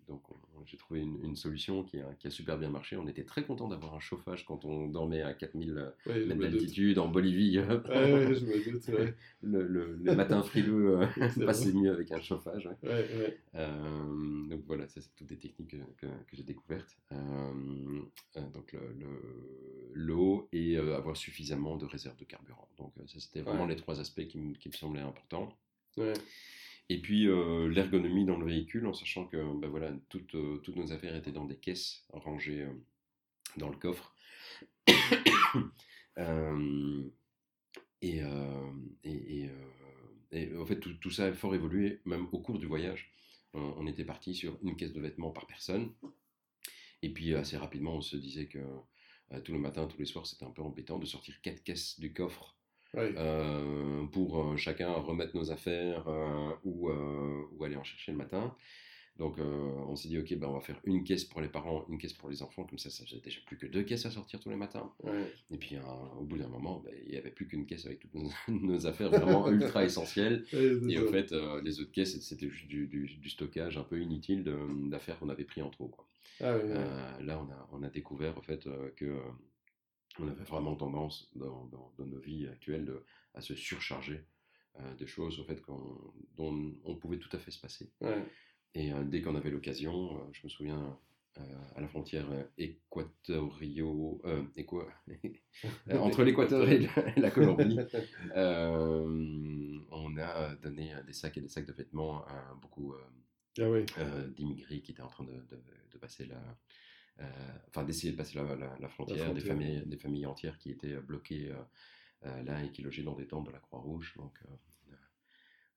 [0.08, 2.98] donc on- j'ai trouvé une, une solution qui a, qui a super bien marché.
[2.98, 7.00] On était très content d'avoir un chauffage quand on dormait à 4000 Ouais, mètres d'altitude
[7.00, 7.60] en Bolivie.
[7.60, 9.14] Ouais, ouais, je me doute, ouais.
[9.42, 11.06] le, le, les matins frileux euh,
[11.38, 11.72] vrai.
[11.74, 12.68] mieux avec un chauffage.
[13.56, 16.98] Euh, donc voilà, ça c'est toutes des techniques que, que- que j'ai découvertes.
[18.54, 22.68] Donc le- le- l'eau et avoir suffisamment de réserves de carburant.
[22.78, 25.50] Donc ça c'était vraiment les trois aspects qui, me- qui me semblaient importants.
[25.98, 26.14] Ouais.
[26.90, 30.78] Et puis euh, l'ergonomie dans le véhicule, en sachant que ben voilà, toutes, euh, toutes
[30.78, 32.72] nos affaires étaient dans des caisses rangées euh,
[33.58, 34.16] dans le coffre.
[38.02, 38.22] Et,
[40.56, 43.12] en fait, tout, tout ça a fort évolué, même au cours du voyage.
[43.54, 45.94] On, était parti sur une caisse de vêtements par personne.
[47.02, 48.60] Et puis assez rapidement, on se disait que
[49.44, 52.14] tous les matins, tous les soirs, c'était un peu embêtant de sortir quatre caisses du
[52.14, 52.57] coffre
[52.96, 58.56] Euh, pour euh, chacun remettre nos affaires euh, ou, ou aller en chercher le matin.
[59.18, 61.98] Donc, on s'est dit, ok, ben, on va faire une caisse pour les parents, une
[61.98, 64.40] caisse pour les enfants, comme ça, ça faisait déjà plus que deux caisses à sortir
[64.40, 64.94] tous les matins.
[65.50, 65.76] Et puis,
[66.20, 68.14] au bout d'un moment, ben, il n'y avait plus qu'une caisse avec toutes
[68.48, 70.46] nos, affaires vraiment ultra essentielles.
[70.54, 71.34] et en fait,
[71.64, 74.44] les autres caisses, c'était juste du, stockage un peu inutile
[74.92, 75.88] d'affaires qu'on avait pris en trop.
[75.88, 76.06] Quoi.
[76.40, 76.56] Ah
[77.20, 79.16] là, on a, on a découvert, en fait, que
[80.20, 82.92] on avait vraiment tendance dans, nos vies actuelles
[83.34, 84.26] à se surcharger
[84.80, 85.62] euh, de choses au fait
[86.36, 87.92] dont on pouvait tout à fait se passer.
[88.74, 90.98] Et euh, dès qu'on avait l'occasion, euh, je me souviens
[91.76, 92.26] à la frontière
[92.58, 94.20] équatorio,
[95.92, 97.78] entre l'Équateur et la, Colombie,
[98.36, 102.96] on a donné des sacs et des sacs de vêtements à beaucoup
[103.60, 103.64] ah
[104.36, 105.48] d'immigrés qui étaient en train de,
[105.92, 106.42] de passer la,
[107.68, 111.56] enfin d'essayer de passer la, frontière, des, familles, des familles entières qui étaient bloquées euh,
[112.26, 114.14] euh, là et qui logeaient dans des tentes de la Croix-Rouge.
[114.18, 114.40] Donc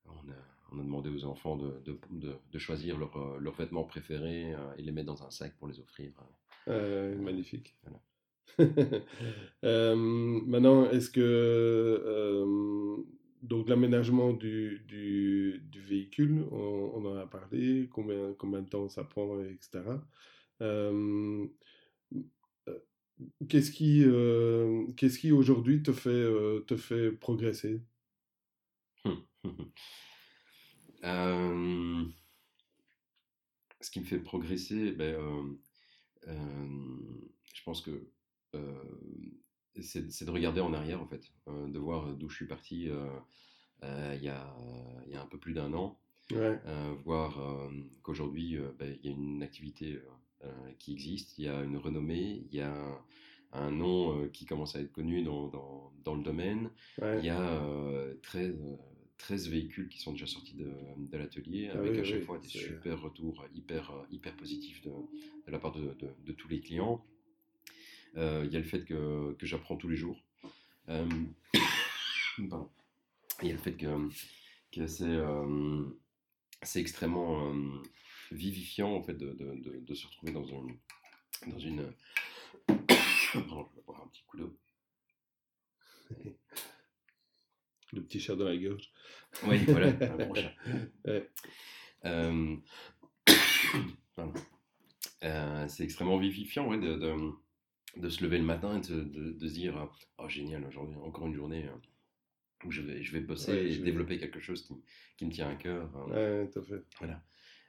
[0.05, 0.33] on a,
[0.71, 1.99] on, a, demandé aux enfants de, de,
[2.51, 6.11] de, choisir leurs leur vêtements préférés et les mettre dans un sac pour les offrir.
[6.67, 7.75] magnifique.
[9.63, 12.51] maintenant, est-ce que
[13.41, 18.87] donc l'aménagement du, du, du, véhicule, on, on, en a parlé, combien, combien de temps
[18.87, 19.81] ça prend, etc.
[23.49, 24.03] Qu'est-ce qui,
[24.95, 26.25] qu'est-ce qui aujourd'hui te fait,
[26.67, 27.81] te fait progresser?
[33.81, 35.57] Ce qui me fait progresser, ben,
[36.27, 38.07] je pense que
[39.81, 42.89] c'est de regarder en arrière, en fait, de voir d'où je suis parti
[43.81, 44.55] il y, a,
[45.07, 45.99] y, a, un peu plus d'un an,
[47.03, 47.69] voir
[48.03, 49.99] qu'aujourd'hui, ben, il y a une activité
[50.79, 52.73] qui existe, il y a une renommée, il y a
[53.53, 56.69] un, nom euh, qui commence à être connu dans, dans, dans le domaine,
[56.99, 57.61] il y a
[58.23, 58.75] 13, euh,
[59.17, 62.47] 13 véhicules qui sont déjà sortis de, de l'atelier, ah avec à chaque fois des
[62.47, 67.05] super retours hyper, hyper positifs de, de la part de, de, tous les clients.
[68.15, 70.23] il y a le fait que, que j'apprends tous les jours.
[70.87, 71.07] il
[73.43, 74.09] y a le fait que,
[74.71, 75.19] que c'est
[76.63, 77.53] c'est extrêmement
[78.31, 80.67] vivifiant en fait de, de, de, se retrouver dans, un,
[81.47, 81.93] dans une.
[82.67, 84.57] Pardon, je vais boire un petit coup d'eau.
[87.93, 88.89] Le petit chat dans la gorge.
[89.47, 90.53] Oui, voilà, un gros chat.
[91.05, 91.25] Euh,
[95.23, 97.15] euh, c'est extrêmement vivifiant ouais, de, de,
[97.97, 101.35] de, se lever le matin et de, de se dire Oh, génial, aujourd'hui, encore une
[101.35, 101.81] journée hein,
[102.63, 104.73] où je vais, je vais bosser et développer quelque chose qui,
[105.17, 105.89] qui, me tient à cœur.
[105.95, 106.11] Hein.
[106.11, 106.83] Ouais, tout à fait.
[106.99, 107.21] Voilà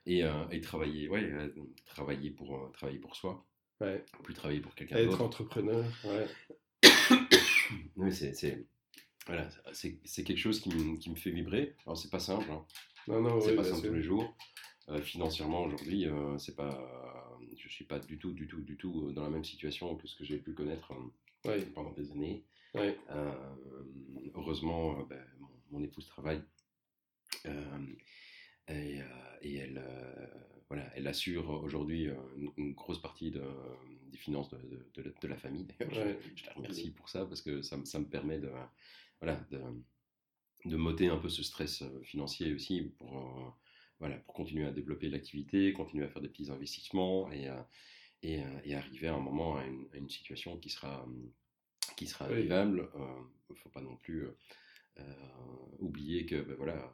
[0.06, 1.48] et, euh, et travailler, ouais, euh,
[1.86, 3.44] travailler, pour, euh, travailler pour soi,
[3.80, 4.04] ouais.
[4.22, 5.14] plus travailler pour quelqu'un d'autre.
[5.14, 6.26] Être entrepreneur, ouais.
[7.96, 8.66] oui, c'est,
[9.26, 11.76] voilà, c'est, c'est quelque chose qui, me, qui me fait vibrer.
[11.86, 12.64] Alors, c'est pas simple, hein.
[13.06, 14.36] non, non, c'est pas simple tous les jours.
[15.02, 16.06] financièrement, aujourd'hui,
[16.38, 19.94] c'est pas, je suis pas du tout, du tout, du tout dans la même situation
[19.96, 20.92] que ce que j'ai pu connaître
[21.74, 22.44] pendant des années.
[24.34, 26.42] heureusement, ben, mon, mon, épouse travaille.
[28.68, 29.04] Et, euh,
[29.42, 30.26] et elle, euh,
[30.68, 32.14] voilà, elle assure aujourd'hui euh,
[32.56, 33.42] une, grosse partie de,
[34.10, 35.66] des finances de, de, de, la famille.
[35.80, 38.50] Je, la remercie pour ça parce que ça, ça me permet de,
[39.20, 39.60] voilà, de,
[40.64, 43.58] de moter un peu ce stress financier aussi pour,
[43.98, 47.48] voilà, pour continuer à développer l'activité, continuer à faire des petits investissements et,
[48.22, 51.04] et, et arriver à un moment à une, à une situation qui sera,
[51.96, 52.88] qui sera vivable.
[53.50, 54.28] Il ne faut pas non plus
[55.80, 56.92] oublier que ben voilà,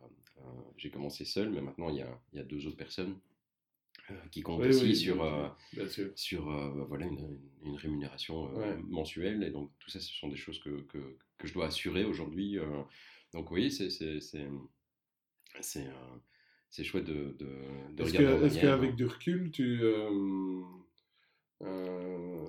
[0.76, 3.16] j'ai commencé seul, mais maintenant il y a, y a deux autres personnes
[4.10, 5.48] euh, qui comptent aussi sur, euh,
[6.14, 8.50] sur bah, voilà, une, une, rémunération
[8.88, 9.42] mensuelle.
[9.42, 12.58] Et donc, tout ça, ce sont des choses que, que, que je dois assurer aujourd'hui.
[13.32, 13.90] donc, oui, c'est
[16.70, 18.46] c'est chouette de, de, de est regarder.
[18.46, 19.80] Est-ce qu'avec du recul, tu.
[21.62, 22.46] Euh,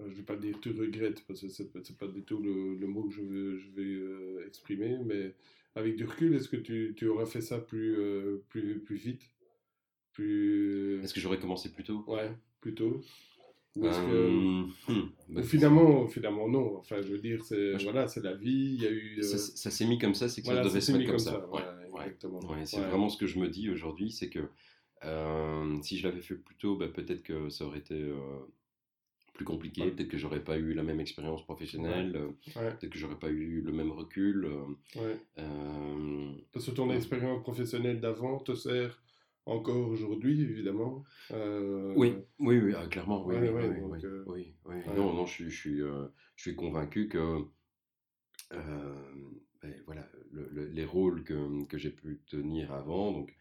[0.00, 2.74] je ne vais pas dire tu regrettes, parce que ce n'est pas du tout le,
[2.74, 5.34] le, mot que je vais, je vais exprimer, mais
[5.74, 9.22] avec du recul, est-ce que tu, tu, aurais fait ça plus, euh, plus, plus vite?
[10.12, 11.02] Plus...
[11.02, 12.04] Est-ce que j'aurais commencé plus tôt?
[12.06, 13.00] Ouais, plus tôt.
[13.74, 13.80] Que...
[13.84, 16.76] Euh, hmm, bah, finalement, finalement, non.
[16.76, 18.76] Enfin, je veux dire, c'est bah, voilà, c'est la vie.
[18.76, 19.20] Il y a eu.
[19.24, 21.44] Ça, euh, s'est mis comme ça, c'est que ça devait se mettre comme, ça.
[21.48, 21.60] Ouais,
[21.96, 22.38] exactement.
[22.48, 24.48] Ouais, c'est vraiment ce que je me dis aujourd'hui, c'est que
[25.82, 28.00] si je l'avais fait plus tôt, bah, peut-être que ça aurait été
[29.34, 29.90] plus compliqué.
[29.90, 32.16] Peut-être que j'aurais pas eu la même expérience professionnelle.
[32.16, 34.46] Euh, peut-être que j'aurais pas eu le même recul.
[34.46, 39.02] Euh, euh, Parce que ton expérience professionnelle d'avant te sert
[39.44, 41.04] encore aujourd'hui, évidemment.
[41.30, 43.26] Oui, oui, oui, ah, clairement.
[43.26, 46.08] Oui, oui, oui, Non, non, je, je suis, je
[46.42, 47.40] suis convaincu que
[48.50, 53.34] ben, voilà, le, les rôles que, que j'ai pu tenir avant, donc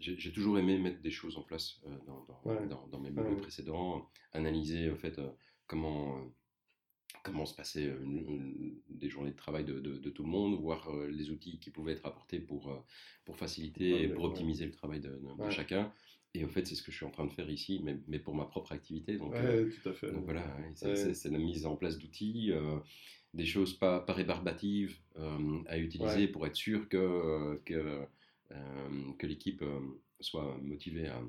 [0.00, 2.26] j'ai toujours aimé mettre des choses en place dans,
[2.66, 5.20] dans, dans, mes boulots précédents, analyser en fait
[5.66, 6.32] comment
[7.22, 7.92] comment se passaient
[8.88, 12.06] des journées de travail de, de, tout le monde, voir les outils qui pouvaient être
[12.06, 12.84] apportés pour,
[13.24, 15.18] pour faciliter et pour optimiser le travail de,
[15.50, 15.92] chacun.
[16.34, 18.18] Et au fait, c'est ce que je suis en train de faire ici, mais, mais
[18.18, 19.16] pour ma propre activité.
[19.16, 20.12] Donc, tout à fait.
[20.12, 20.44] donc voilà,
[20.74, 22.52] c'est la mise en place d'outils,
[23.34, 24.98] des choses pas, pas rébarbatives
[25.66, 28.06] à utiliser pour être sûr que, que,
[29.18, 29.64] que l'équipe
[30.20, 31.20] soit motivée à,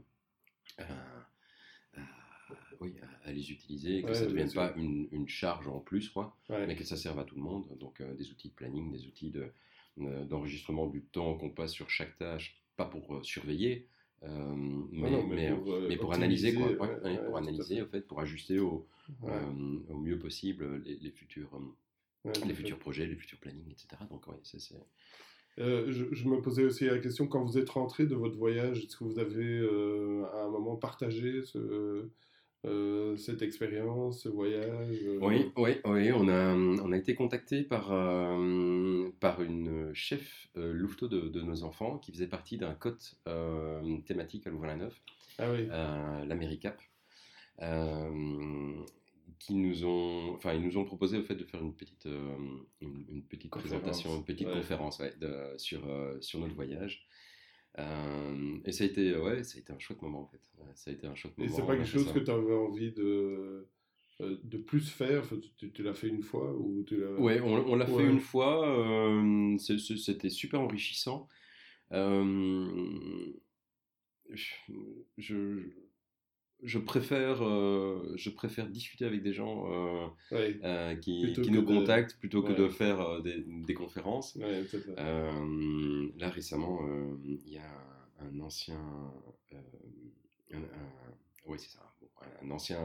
[2.80, 2.96] oui,
[3.26, 6.76] à, les utiliser, que ça ne devienne pas une, une, charge en plus, quoi, mais
[6.76, 7.66] que ça serve à tout le monde.
[7.80, 9.52] Donc euh, des outils de planning, des outils de,
[10.00, 13.88] euh, d'enregistrement du temps qu'on passe sur chaque tâche, pas pour euh, surveiller,
[14.22, 15.52] mais, mais,
[15.88, 18.88] mais, pour, analyser, quoi, pour analyser, en fait, pour ajuster au,
[19.22, 21.60] au mieux possible les, les futurs,
[22.26, 23.88] les futurs projets, les futurs plannings, etc.
[24.10, 24.60] Donc c'est
[25.58, 28.98] je, je, me posais aussi la question, quand vous êtes rentré de votre voyage, est-ce
[28.98, 29.60] que vous avez
[30.34, 32.10] à un moment partagé ce,
[32.66, 36.12] euh, cette expérience, ce voyage euh, Oui, oui, oui.
[36.12, 41.64] On, a, on a été contacté par, euh, par une chef louveteau de, de, nos
[41.64, 43.16] enfants qui faisait partie d'un cote
[44.06, 44.96] thématique à Louvain-la-Neuve,
[45.40, 45.68] ah oui.
[46.28, 46.80] l'Americap.
[49.40, 52.08] Qui nous ont, enfin, ils nous ont proposé au fait de faire une petite,
[52.82, 55.82] une, petite présentation, une petite conférence de, sur,
[56.22, 57.08] sur notre voyage.
[57.80, 60.42] Euh, et ça a été, ouais, ça a été un chouette moment en fait.
[60.74, 61.50] Ça a été un chouette moment.
[61.50, 63.68] Et c'est pas quelque chose que tu avais envie de,
[64.22, 65.24] euh, de plus faire?
[65.58, 68.68] Tu, tu l'as fait une fois ou tu Ouais, on, on l'a fait une fois.
[68.68, 71.28] Euh, c'était super enrichissant.
[71.92, 72.48] je,
[75.18, 75.70] je
[76.80, 82.42] préfère, euh, je préfère discuter avec des gens euh, euh, qui, qui nous contactent plutôt
[82.42, 84.36] que de faire des, des, conférences.
[84.36, 86.82] là, récemment,
[87.24, 87.72] il y a
[88.20, 88.82] un ancien,
[90.52, 90.62] un,
[91.58, 91.94] c'est ça,
[92.44, 92.80] un ancien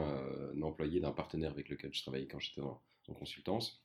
[0.61, 3.82] employé d'un partenaire avec lequel je travaillais quand j'étais en, en, consultance,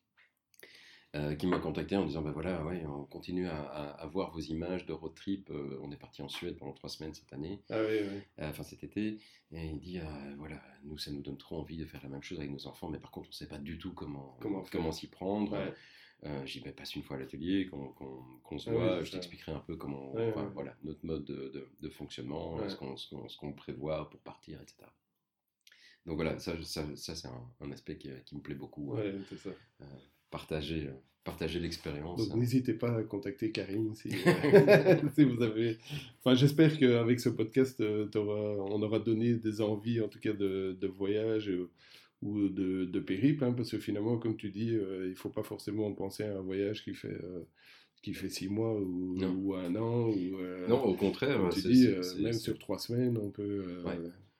[1.16, 4.40] euh, qui m'a contacté en disant ben voilà, ouais, on continue à, à, voir vos
[4.40, 5.48] images de road trip.
[5.50, 8.20] Euh, on est parti en Suède pendant trois semaines cette année, ah, oui, oui.
[8.40, 9.18] Euh, enfin cet été.
[9.52, 10.00] Et il dit
[10.36, 12.90] voilà, nous ça nous donne trop envie de faire la même chose avec nos enfants,
[12.90, 15.56] mais par contre on ne sait pas du tout comment comment, comment s'y prendre.
[16.44, 19.76] J'y vais passe une fois à l'atelier, qu'on se ah voit, je t'expliquerai un peu
[19.76, 20.12] comment,
[20.52, 24.84] voilà, notre mode de, de, fonctionnement, ce qu'on prévoit pour partir, etc.
[26.04, 28.94] Donc voilà, ça, ça, ça c'est un, un, aspect qui, qui, me plaît beaucoup.
[28.94, 29.84] Ouais, ça euh,
[30.30, 30.90] partager
[31.60, 32.18] l'expérience.
[32.20, 32.40] Donc hein.
[32.40, 34.10] n'hésitez pas à contacter Karim si,
[35.14, 35.76] si vous avez.
[36.18, 40.76] Enfin, j'espère qu'avec ce podcast, euh, on aura donné des envies, en tout cas, de,
[40.80, 41.70] de voyage euh,
[42.22, 45.42] ou de, de périple, hein, parce que finalement, comme tu dis, il ne faut pas
[45.42, 47.16] forcément penser à un voyage qui fait.
[48.02, 50.08] qui fait six mois ou, ou un an.
[50.08, 50.36] Ou,
[50.68, 51.48] non, au contraire.
[51.52, 51.88] Tu dis,
[52.20, 53.82] même sur trois semaines, on peut.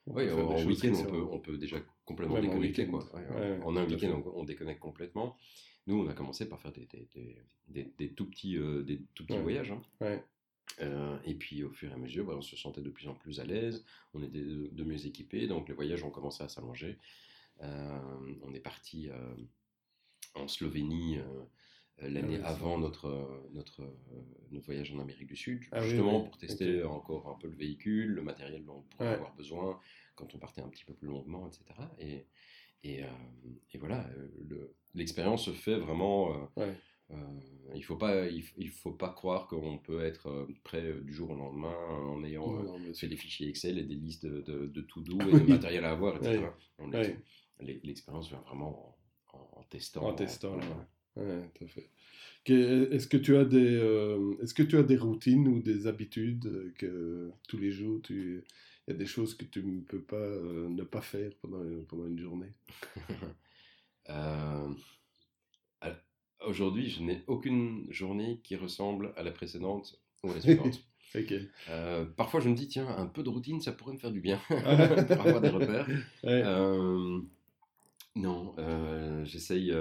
[0.06, 2.86] oui, en week-end, on peut, on peut déjà complètement déconnecter.
[2.86, 3.04] Quoi.
[3.64, 5.36] en un week-end, on, on, déconnecte complètement.
[5.88, 6.86] Nous, on a commencé par faire des,
[7.66, 9.72] des, des, tout petits, euh, des tout petits voyages.
[9.72, 10.20] Hein.
[10.82, 13.14] Euh, et puis au fur et à mesure, bah, on se sentait de plus en
[13.14, 16.98] plus à l'aise, on était de, mieux équipés, donc les voyages ont commencé à s'allonger.
[17.62, 17.98] Euh,
[18.42, 19.08] on est parti
[20.34, 21.18] en Slovénie
[22.02, 23.82] l'année ah avant notre, notre,
[24.50, 28.10] notre voyage en Amérique du Sud, ah justement pour tester encore un peu le véhicule,
[28.10, 29.80] le matériel dont on pourrait avoir besoin
[30.16, 31.64] quand on partait un petit peu plus longuement, etc.
[31.98, 32.26] Et,
[32.84, 33.00] et,
[33.72, 34.08] et voilà,
[34.48, 36.48] le, l'expérience se fait vraiment.
[36.58, 36.72] Euh,
[37.10, 37.14] euh,
[37.74, 41.36] il faut pas, il, faut pas croire qu'on peut être euh, prêt du jour au
[41.36, 41.74] lendemain
[42.06, 42.62] en ayant
[42.94, 45.92] fait des fichiers Excel et des listes de, de, tout doux et de matériel à
[45.92, 46.48] avoir, etc.
[47.60, 48.98] L'expérience vient vraiment
[49.32, 50.02] en, testant.
[50.02, 50.58] En testant,
[51.54, 51.88] tout à fait.
[52.46, 53.74] Est-ce que tu as des,
[54.42, 58.42] est-ce que tu as des routines ou des habitudes que tous les jours tu,
[58.86, 62.06] il y a des choses que tu ne peux pas ne pas faire pendant, pendant
[62.06, 62.52] une journée?
[64.10, 64.68] Euh,
[66.46, 70.82] aujourd'hui, je n'ai aucune journée qui ressemble à la précédente ou à la suivante.
[71.70, 74.20] Euh, parfois, je me dis, tiens, un peu de routine, ça pourrait me faire du
[74.20, 75.88] bien pour avoir des repères.
[76.24, 77.18] Euh,
[78.14, 78.54] non,
[79.24, 79.74] j'essaye.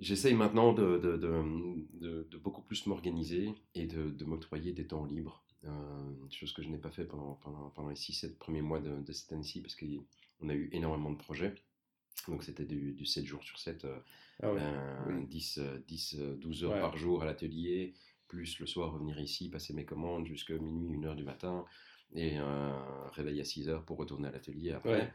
[0.00, 5.44] J'essaye maintenant de, de, de, de, beaucoup plus m'organiser et de, m'octroyer des temps libres.
[6.30, 9.32] chose que je n'ai pas fait pendant, pendant, pendant les 6-7 premiers mois de, cette
[9.32, 11.54] année-ci parce qu'on a eu énormément de projets.
[12.28, 13.86] Donc c'était du, du, 7 jours sur 7,
[15.28, 17.94] 10, 10, 12 heures par jour à l'atelier,
[18.28, 21.64] plus le soir revenir ici, passer mes commandes jusqu'à minuit, 1 heure du matin,
[22.14, 25.12] et un réveil à 6 heures pour retourner à l'atelier après.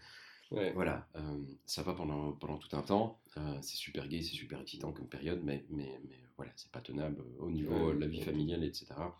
[0.76, 3.20] Voilà, euh, ça va pendant, pendant tout un temps.
[3.38, 6.82] Euh, c'est super gai, c'est super excitant comme période, mais, mais, mais voilà, c'est pas
[6.82, 9.18] tenable au niveau de la vie familiale, etc.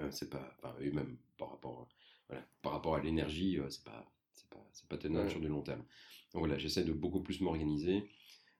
[0.00, 1.88] Euh, c'est pas, enfin, et même par rapport,
[2.28, 5.30] voilà, par rapport à l'énergie, euh, c'est pas, c'est pas, c'est pas tenable Ouais.
[5.30, 5.80] sur du long terme.
[6.32, 8.04] Donc voilà, j'essaie de beaucoup plus m'organiser.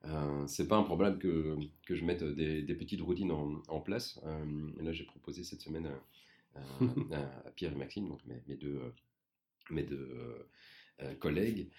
[0.04, 1.56] Euh, c'est pas un problème que,
[1.86, 4.20] que je mette des, des petites routines en, en place.
[4.24, 6.60] Euh, et là, j'ai proposé cette semaine à,
[7.16, 8.90] à- à Pierre et Maxime, donc mes, mes deux, euh,
[9.70, 10.48] mes deux euh, euh,
[11.18, 11.70] collègues,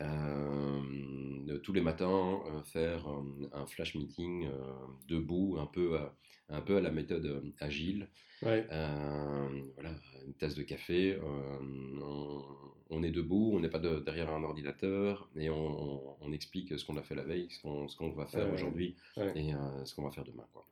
[0.00, 4.72] euh, tous les matins euh, faire euh, un flash meeting euh,
[5.08, 6.14] debout, un peu, à,
[6.48, 8.08] un peu à la méthode euh, agile.
[8.42, 8.66] Ouais.
[8.70, 9.90] Euh, voilà,
[10.26, 11.58] une tasse de café, euh,
[12.00, 12.44] on,
[12.90, 16.84] on est debout, on n'est pas de- derrière un ordinateur et on, on explique ce
[16.84, 19.32] qu'on a fait la veille, ce qu'on ce qu'on va faire Ouais, aujourd'hui ouais.
[19.36, 20.46] et euh, ce qu'on va faire demain.
[20.52, 20.64] Quoi.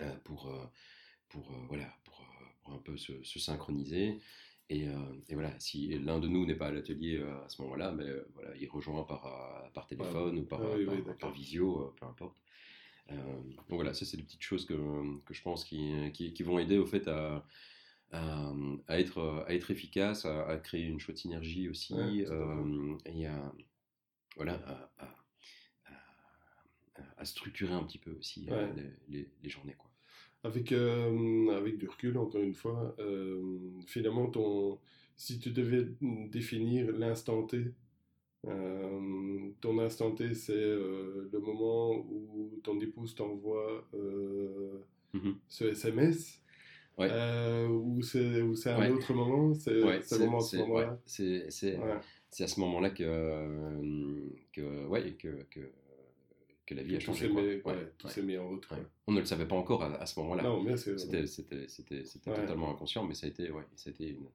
[0.00, 0.64] Euh, pour, euh,
[1.28, 4.20] pour, euh, voilà, pour, euh, pour un peu se, se synchroniser.
[4.70, 4.92] Et, euh,
[5.28, 8.04] et voilà, si l'un de nous n'est pas à l'atelier euh, à ce moment-là, mais
[8.04, 11.32] euh, voilà, il rejoint par, par téléphone ou par, Ah oui, par, oui, par d'accord.
[11.32, 12.36] visio, peu importe.
[13.08, 14.74] Donc voilà, ça c'est des petites choses que,
[15.24, 17.44] que je pense qui, qui, qui vont aider au fait à,
[18.12, 18.52] à,
[18.88, 23.26] à être, à être efficace, à, à créer une chouette synergie aussi, Ouais, euh, et
[23.26, 23.52] à,
[24.36, 24.54] voilà,
[27.18, 28.68] à, structurer un petit peu aussi Ouais.
[28.74, 29.74] les, les- les journées.
[29.74, 29.89] Quoi.
[30.42, 34.78] Avec, euh, avec du recul, encore une fois, euh, finalement, ton,
[35.16, 35.86] si tu devais
[36.30, 37.66] définir l'instant T,
[38.46, 43.86] euh, ton instant T, c'est le moment où ton épouse t'envoie
[45.12, 45.36] Mhm.
[45.46, 46.40] ce SMS,
[46.96, 47.10] Ouais.
[47.68, 48.40] ou c'est
[48.70, 48.90] un Ouais.
[48.90, 50.92] autre moment, c'est Ouais, à ce moment-là?
[50.92, 51.98] ouais, c'est- c'est- Ouais.
[52.30, 53.04] c'est à ce moment-là que,
[54.54, 55.60] que, ouais, que, que,
[56.70, 57.28] que la vie a Tout changé.
[57.28, 57.42] quoi.
[57.42, 58.66] Ouais, ouais, tout s'est mis en route.
[59.08, 60.44] On ne le savait pas encore à, à ce moment-là.
[60.76, 64.28] C'était totalement inconscient, mais ça a été, ouais, ça a été une,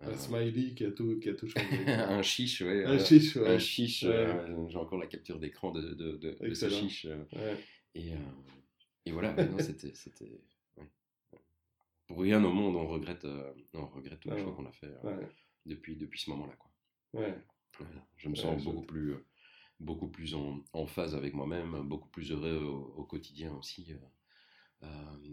[0.00, 1.66] Un euh, smiley qui a tout, qui a tout changé.
[1.88, 3.48] un chiche, ouais, un euh, chiche, ouais.
[3.48, 4.10] un chiche, Ouais.
[4.10, 7.06] euh, j'ai encore la capture d'écran de, de, de, de ce chiche.
[7.06, 7.56] euh, Ouais.
[7.96, 8.16] et, euh,
[9.06, 9.92] et voilà, c'était.
[12.06, 14.72] Pour rien au monde, on regrette, euh, on regrette tous les Ah choix qu'on a
[14.72, 14.92] fait
[15.64, 16.54] depuis, depuis ce moment-là.
[16.56, 16.70] Quoi.
[17.20, 17.34] Ouais.
[17.80, 18.06] Voilà.
[18.16, 19.16] Je me sens beaucoup plus,
[19.80, 23.86] beaucoup plus en, en phase avec moi-même, beaucoup plus heureux au, au quotidien aussi.
[23.92, 23.96] euh,
[24.82, 24.88] euh,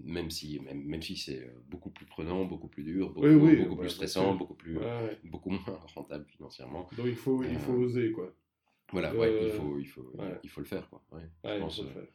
[0.06, 3.34] même si, même, même si c'est euh, beaucoup plus prenant, beaucoup plus dur, beaucoup, Oui,
[3.36, 6.88] oui, beaucoup bah, plus bien stressant, beaucoup, plus, Ouais, beaucoup moins rentable financièrement.
[6.96, 8.34] Donc il faut, il faut oser, quoi.
[8.92, 10.14] Voilà, ouais, il, faut, il, faut,
[10.44, 10.90] il faut le faire.
[10.90, 11.02] Quoi.
[11.12, 11.18] Je
[11.50, 12.08] il faut le faire.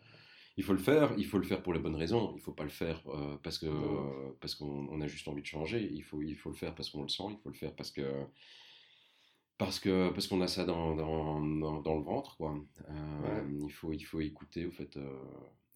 [0.56, 2.32] il faut le faire, il faut le faire pour les bonnes raisons.
[2.36, 4.34] Il faut pas le faire euh, parce que Non.
[4.40, 5.88] parce qu'on on a juste envie de changer.
[5.92, 7.24] Il faut il faut le faire parce qu'on le sent.
[7.30, 8.02] Il faut le faire parce que
[9.58, 12.56] parce que parce qu'on a ça dans, dans, dans, dans le ventre quoi.
[12.88, 13.44] Euh, Ouais.
[13.66, 14.96] Il faut il faut écouter au fait.
[14.96, 15.18] euh,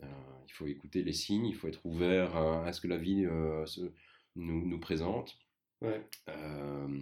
[0.02, 0.06] euh,
[0.48, 1.46] il faut écouter les signes.
[1.46, 3.80] Il faut être ouvert à, à ce que la vie euh, se,
[4.36, 5.38] nous, nous présente.
[5.80, 6.00] Ouais.
[6.28, 7.00] Euh,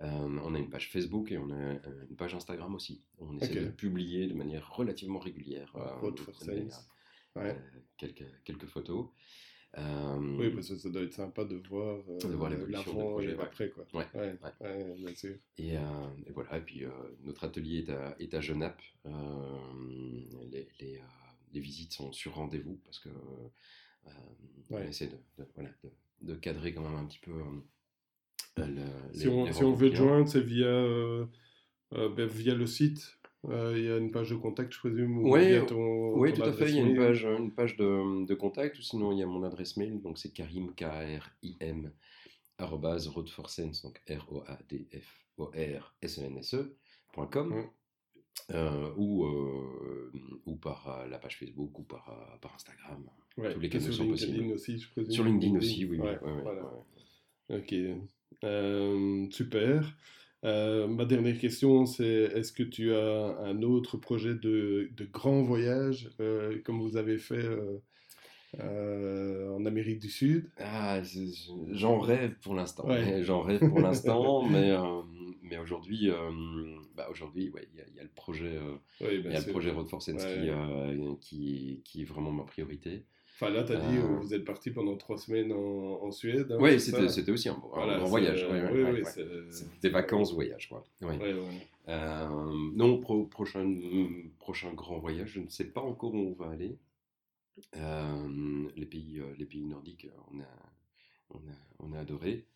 [0.00, 1.72] Euh, on a une page Facebook et on a
[2.10, 3.02] une page Instagram aussi.
[3.18, 3.64] On essaie Ok.
[3.64, 5.72] de publier de manière relativement régulière.
[5.76, 6.86] euh, Road for Sense.
[7.36, 7.50] Euh, Ouais.
[7.50, 9.06] euh, quelques, quelques photos.
[9.76, 12.96] Euh, Oui, parce que ça doit être sympa de voir, euh, De voir l'évolution du
[12.98, 13.84] l'avant projet, et l'après, quoi.
[13.92, 15.36] Ouais, ouais, bien sûr.
[15.58, 15.80] Et, euh,
[16.26, 16.90] et voilà, et puis euh,
[17.24, 18.80] notre atelier est à, est à Genappe.
[19.06, 19.10] Euh,
[20.50, 21.00] les, les, euh,
[21.52, 24.10] les visites sont sur rendez-vous parce que euh,
[24.70, 25.90] on essaie de, de- voilà, de,
[26.22, 29.72] de cadrer quand même un petit peu euh, le- Si les- on, les si on
[29.74, 31.26] veut te joindre, c'est via, euh,
[31.94, 33.18] euh, ben, via le site.
[33.48, 36.42] Euh, Il y a une page de contact, je présume, ou Ouais, ton, Oui, ton
[36.42, 36.70] tout à fait.
[36.70, 39.26] Il y a une page, une page de, de contact, ou sinon il y a
[39.26, 41.90] mon adresse mail, donc c'est karim, K-A-R-I-M,
[42.58, 44.00] arrobase roadforsense, donc
[45.36, 46.76] R-O-A-D-F-O-R-S-E-N-S-E,
[47.12, 47.68] point com, Ouais.
[48.52, 50.10] euh, ou, euh,
[50.46, 53.04] ou par euh, la page Facebook, ou par, par Instagram.
[53.36, 54.52] Ouais, tous les canaux sur sont LinkedIn possibles.
[54.54, 55.12] aussi, je présume.
[55.12, 55.98] Sur LinkedIn aussi, oui.
[55.98, 56.20] voilà.
[57.50, 57.74] Ok,
[59.32, 59.96] super.
[60.44, 62.04] Euh, ma dernière question, c'est
[62.34, 67.16] est-ce que tu as un autre projet de, de grand voyage, euh, comme vous avez
[67.18, 67.46] fait
[68.60, 70.50] euh, en Amérique du Sud?
[70.58, 72.86] Ah, je- je- j'en rêve pour l'instant.
[72.86, 73.22] Ouais.
[73.22, 74.72] J'en rêve pour l'instant, mais,
[75.42, 76.10] mais aujourd'hui,
[76.94, 78.58] bah aujourd'hui, ouais, il y, a- il y a le projet,
[79.00, 80.96] y a le projet Road for Sense Ouais.
[81.20, 83.04] qui, qui, qui est vraiment ma priorité.
[83.36, 86.52] Enfin, là, tu as dit, Euh, vous êtes parti pendant trois semaines en, en Suède.
[86.52, 88.42] hein, Oui, c'était, c'était aussi un, Voilà, voyage.
[88.44, 88.60] ouais,
[89.82, 90.84] Des vacances voyage, quoi.
[91.88, 93.68] Euh, non, pro- prochain,
[94.38, 96.78] prochain grand voyage, je ne sais pas encore où on va aller.
[97.76, 100.46] Euh, les, pays, les pays nordiques, on a,
[101.30, 102.46] on a, on a adoré.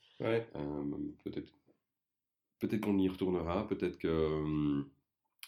[0.56, 0.84] Euh,
[1.24, 1.52] peut-être
[2.60, 4.82] peut-être qu'on y retournera, peut-être que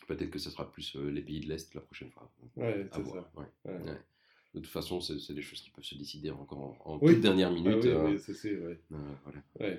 [0.06, 2.30] peut-être que ce sera plus les pays de l'Est la prochaine fois.
[2.56, 3.30] Ouais, c'est ça.
[4.54, 7.54] De toute façon, c'est des choses qui peuvent se décider encore en, toute dernière ah
[7.54, 7.84] minute.
[7.84, 8.58] oui, c'est c'est
[8.90, 9.76] voilà.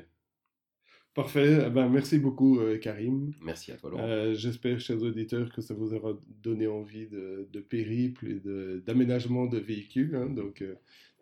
[1.13, 1.65] Parfait.
[1.67, 3.33] Eh ben, merci beaucoup, euh, Karim.
[3.41, 4.03] Merci à toi, Laurent.
[4.03, 8.41] Euh, j'espère, chers auditeurs, que ça vous aura donné envie de, de périple et
[8.85, 10.15] d'aménagement de, véhicules.
[10.15, 10.27] Hein.
[10.29, 10.75] donc, euh,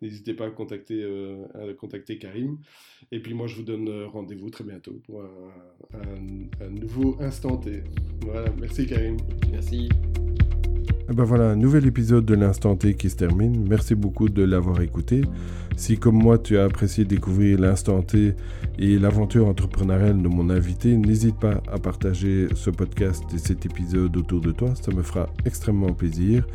[0.03, 1.03] n'hésitez pas à contacter,
[1.55, 2.59] à contacter Karim.
[3.11, 6.09] Et puis, moi, je vous donne rendez-vous très bientôt pour un,
[6.61, 7.83] un nouveau Instant T.
[8.21, 8.53] Voilà.
[8.59, 9.17] Merci, Karim.
[9.51, 9.89] Merci.
[11.09, 13.65] Et eh ben voilà, un nouvel épisode de l'Instant T qui se termine.
[13.67, 15.23] Merci beaucoup de l'avoir écouté.
[15.75, 18.35] Si comme moi tu as apprécié découvrir l'Instant T
[18.77, 24.15] et l'aventure entrepreneuriale de mon invité, n'hésite pas à partager ce podcast et cet épisode
[24.17, 26.45] autour de toi, ça me fera extrêmement plaisir.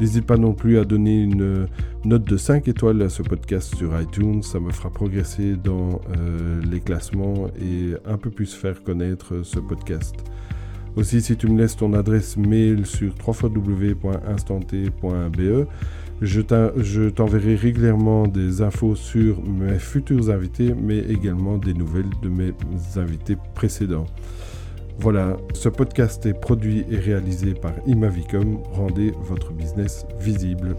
[0.00, 1.68] N'hésite pas non plus à donner une
[2.04, 6.60] note de 5 étoiles à ce podcast sur iTunes, ça me fera progresser dans euh,
[6.68, 10.16] les classements et un peu plus faire connaître ce podcast.
[10.96, 15.66] Aussi, si tu me laisses ton adresse mail sur www.instanté.be,
[16.20, 22.52] je t'enverrai régulièrement des infos sur mes futurs invités, mais également des nouvelles de mes
[22.96, 24.06] invités précédents.
[24.98, 28.58] Voilà, ce podcast est produit et réalisé par Imavicom.
[28.72, 30.76] Rendez votre business visible.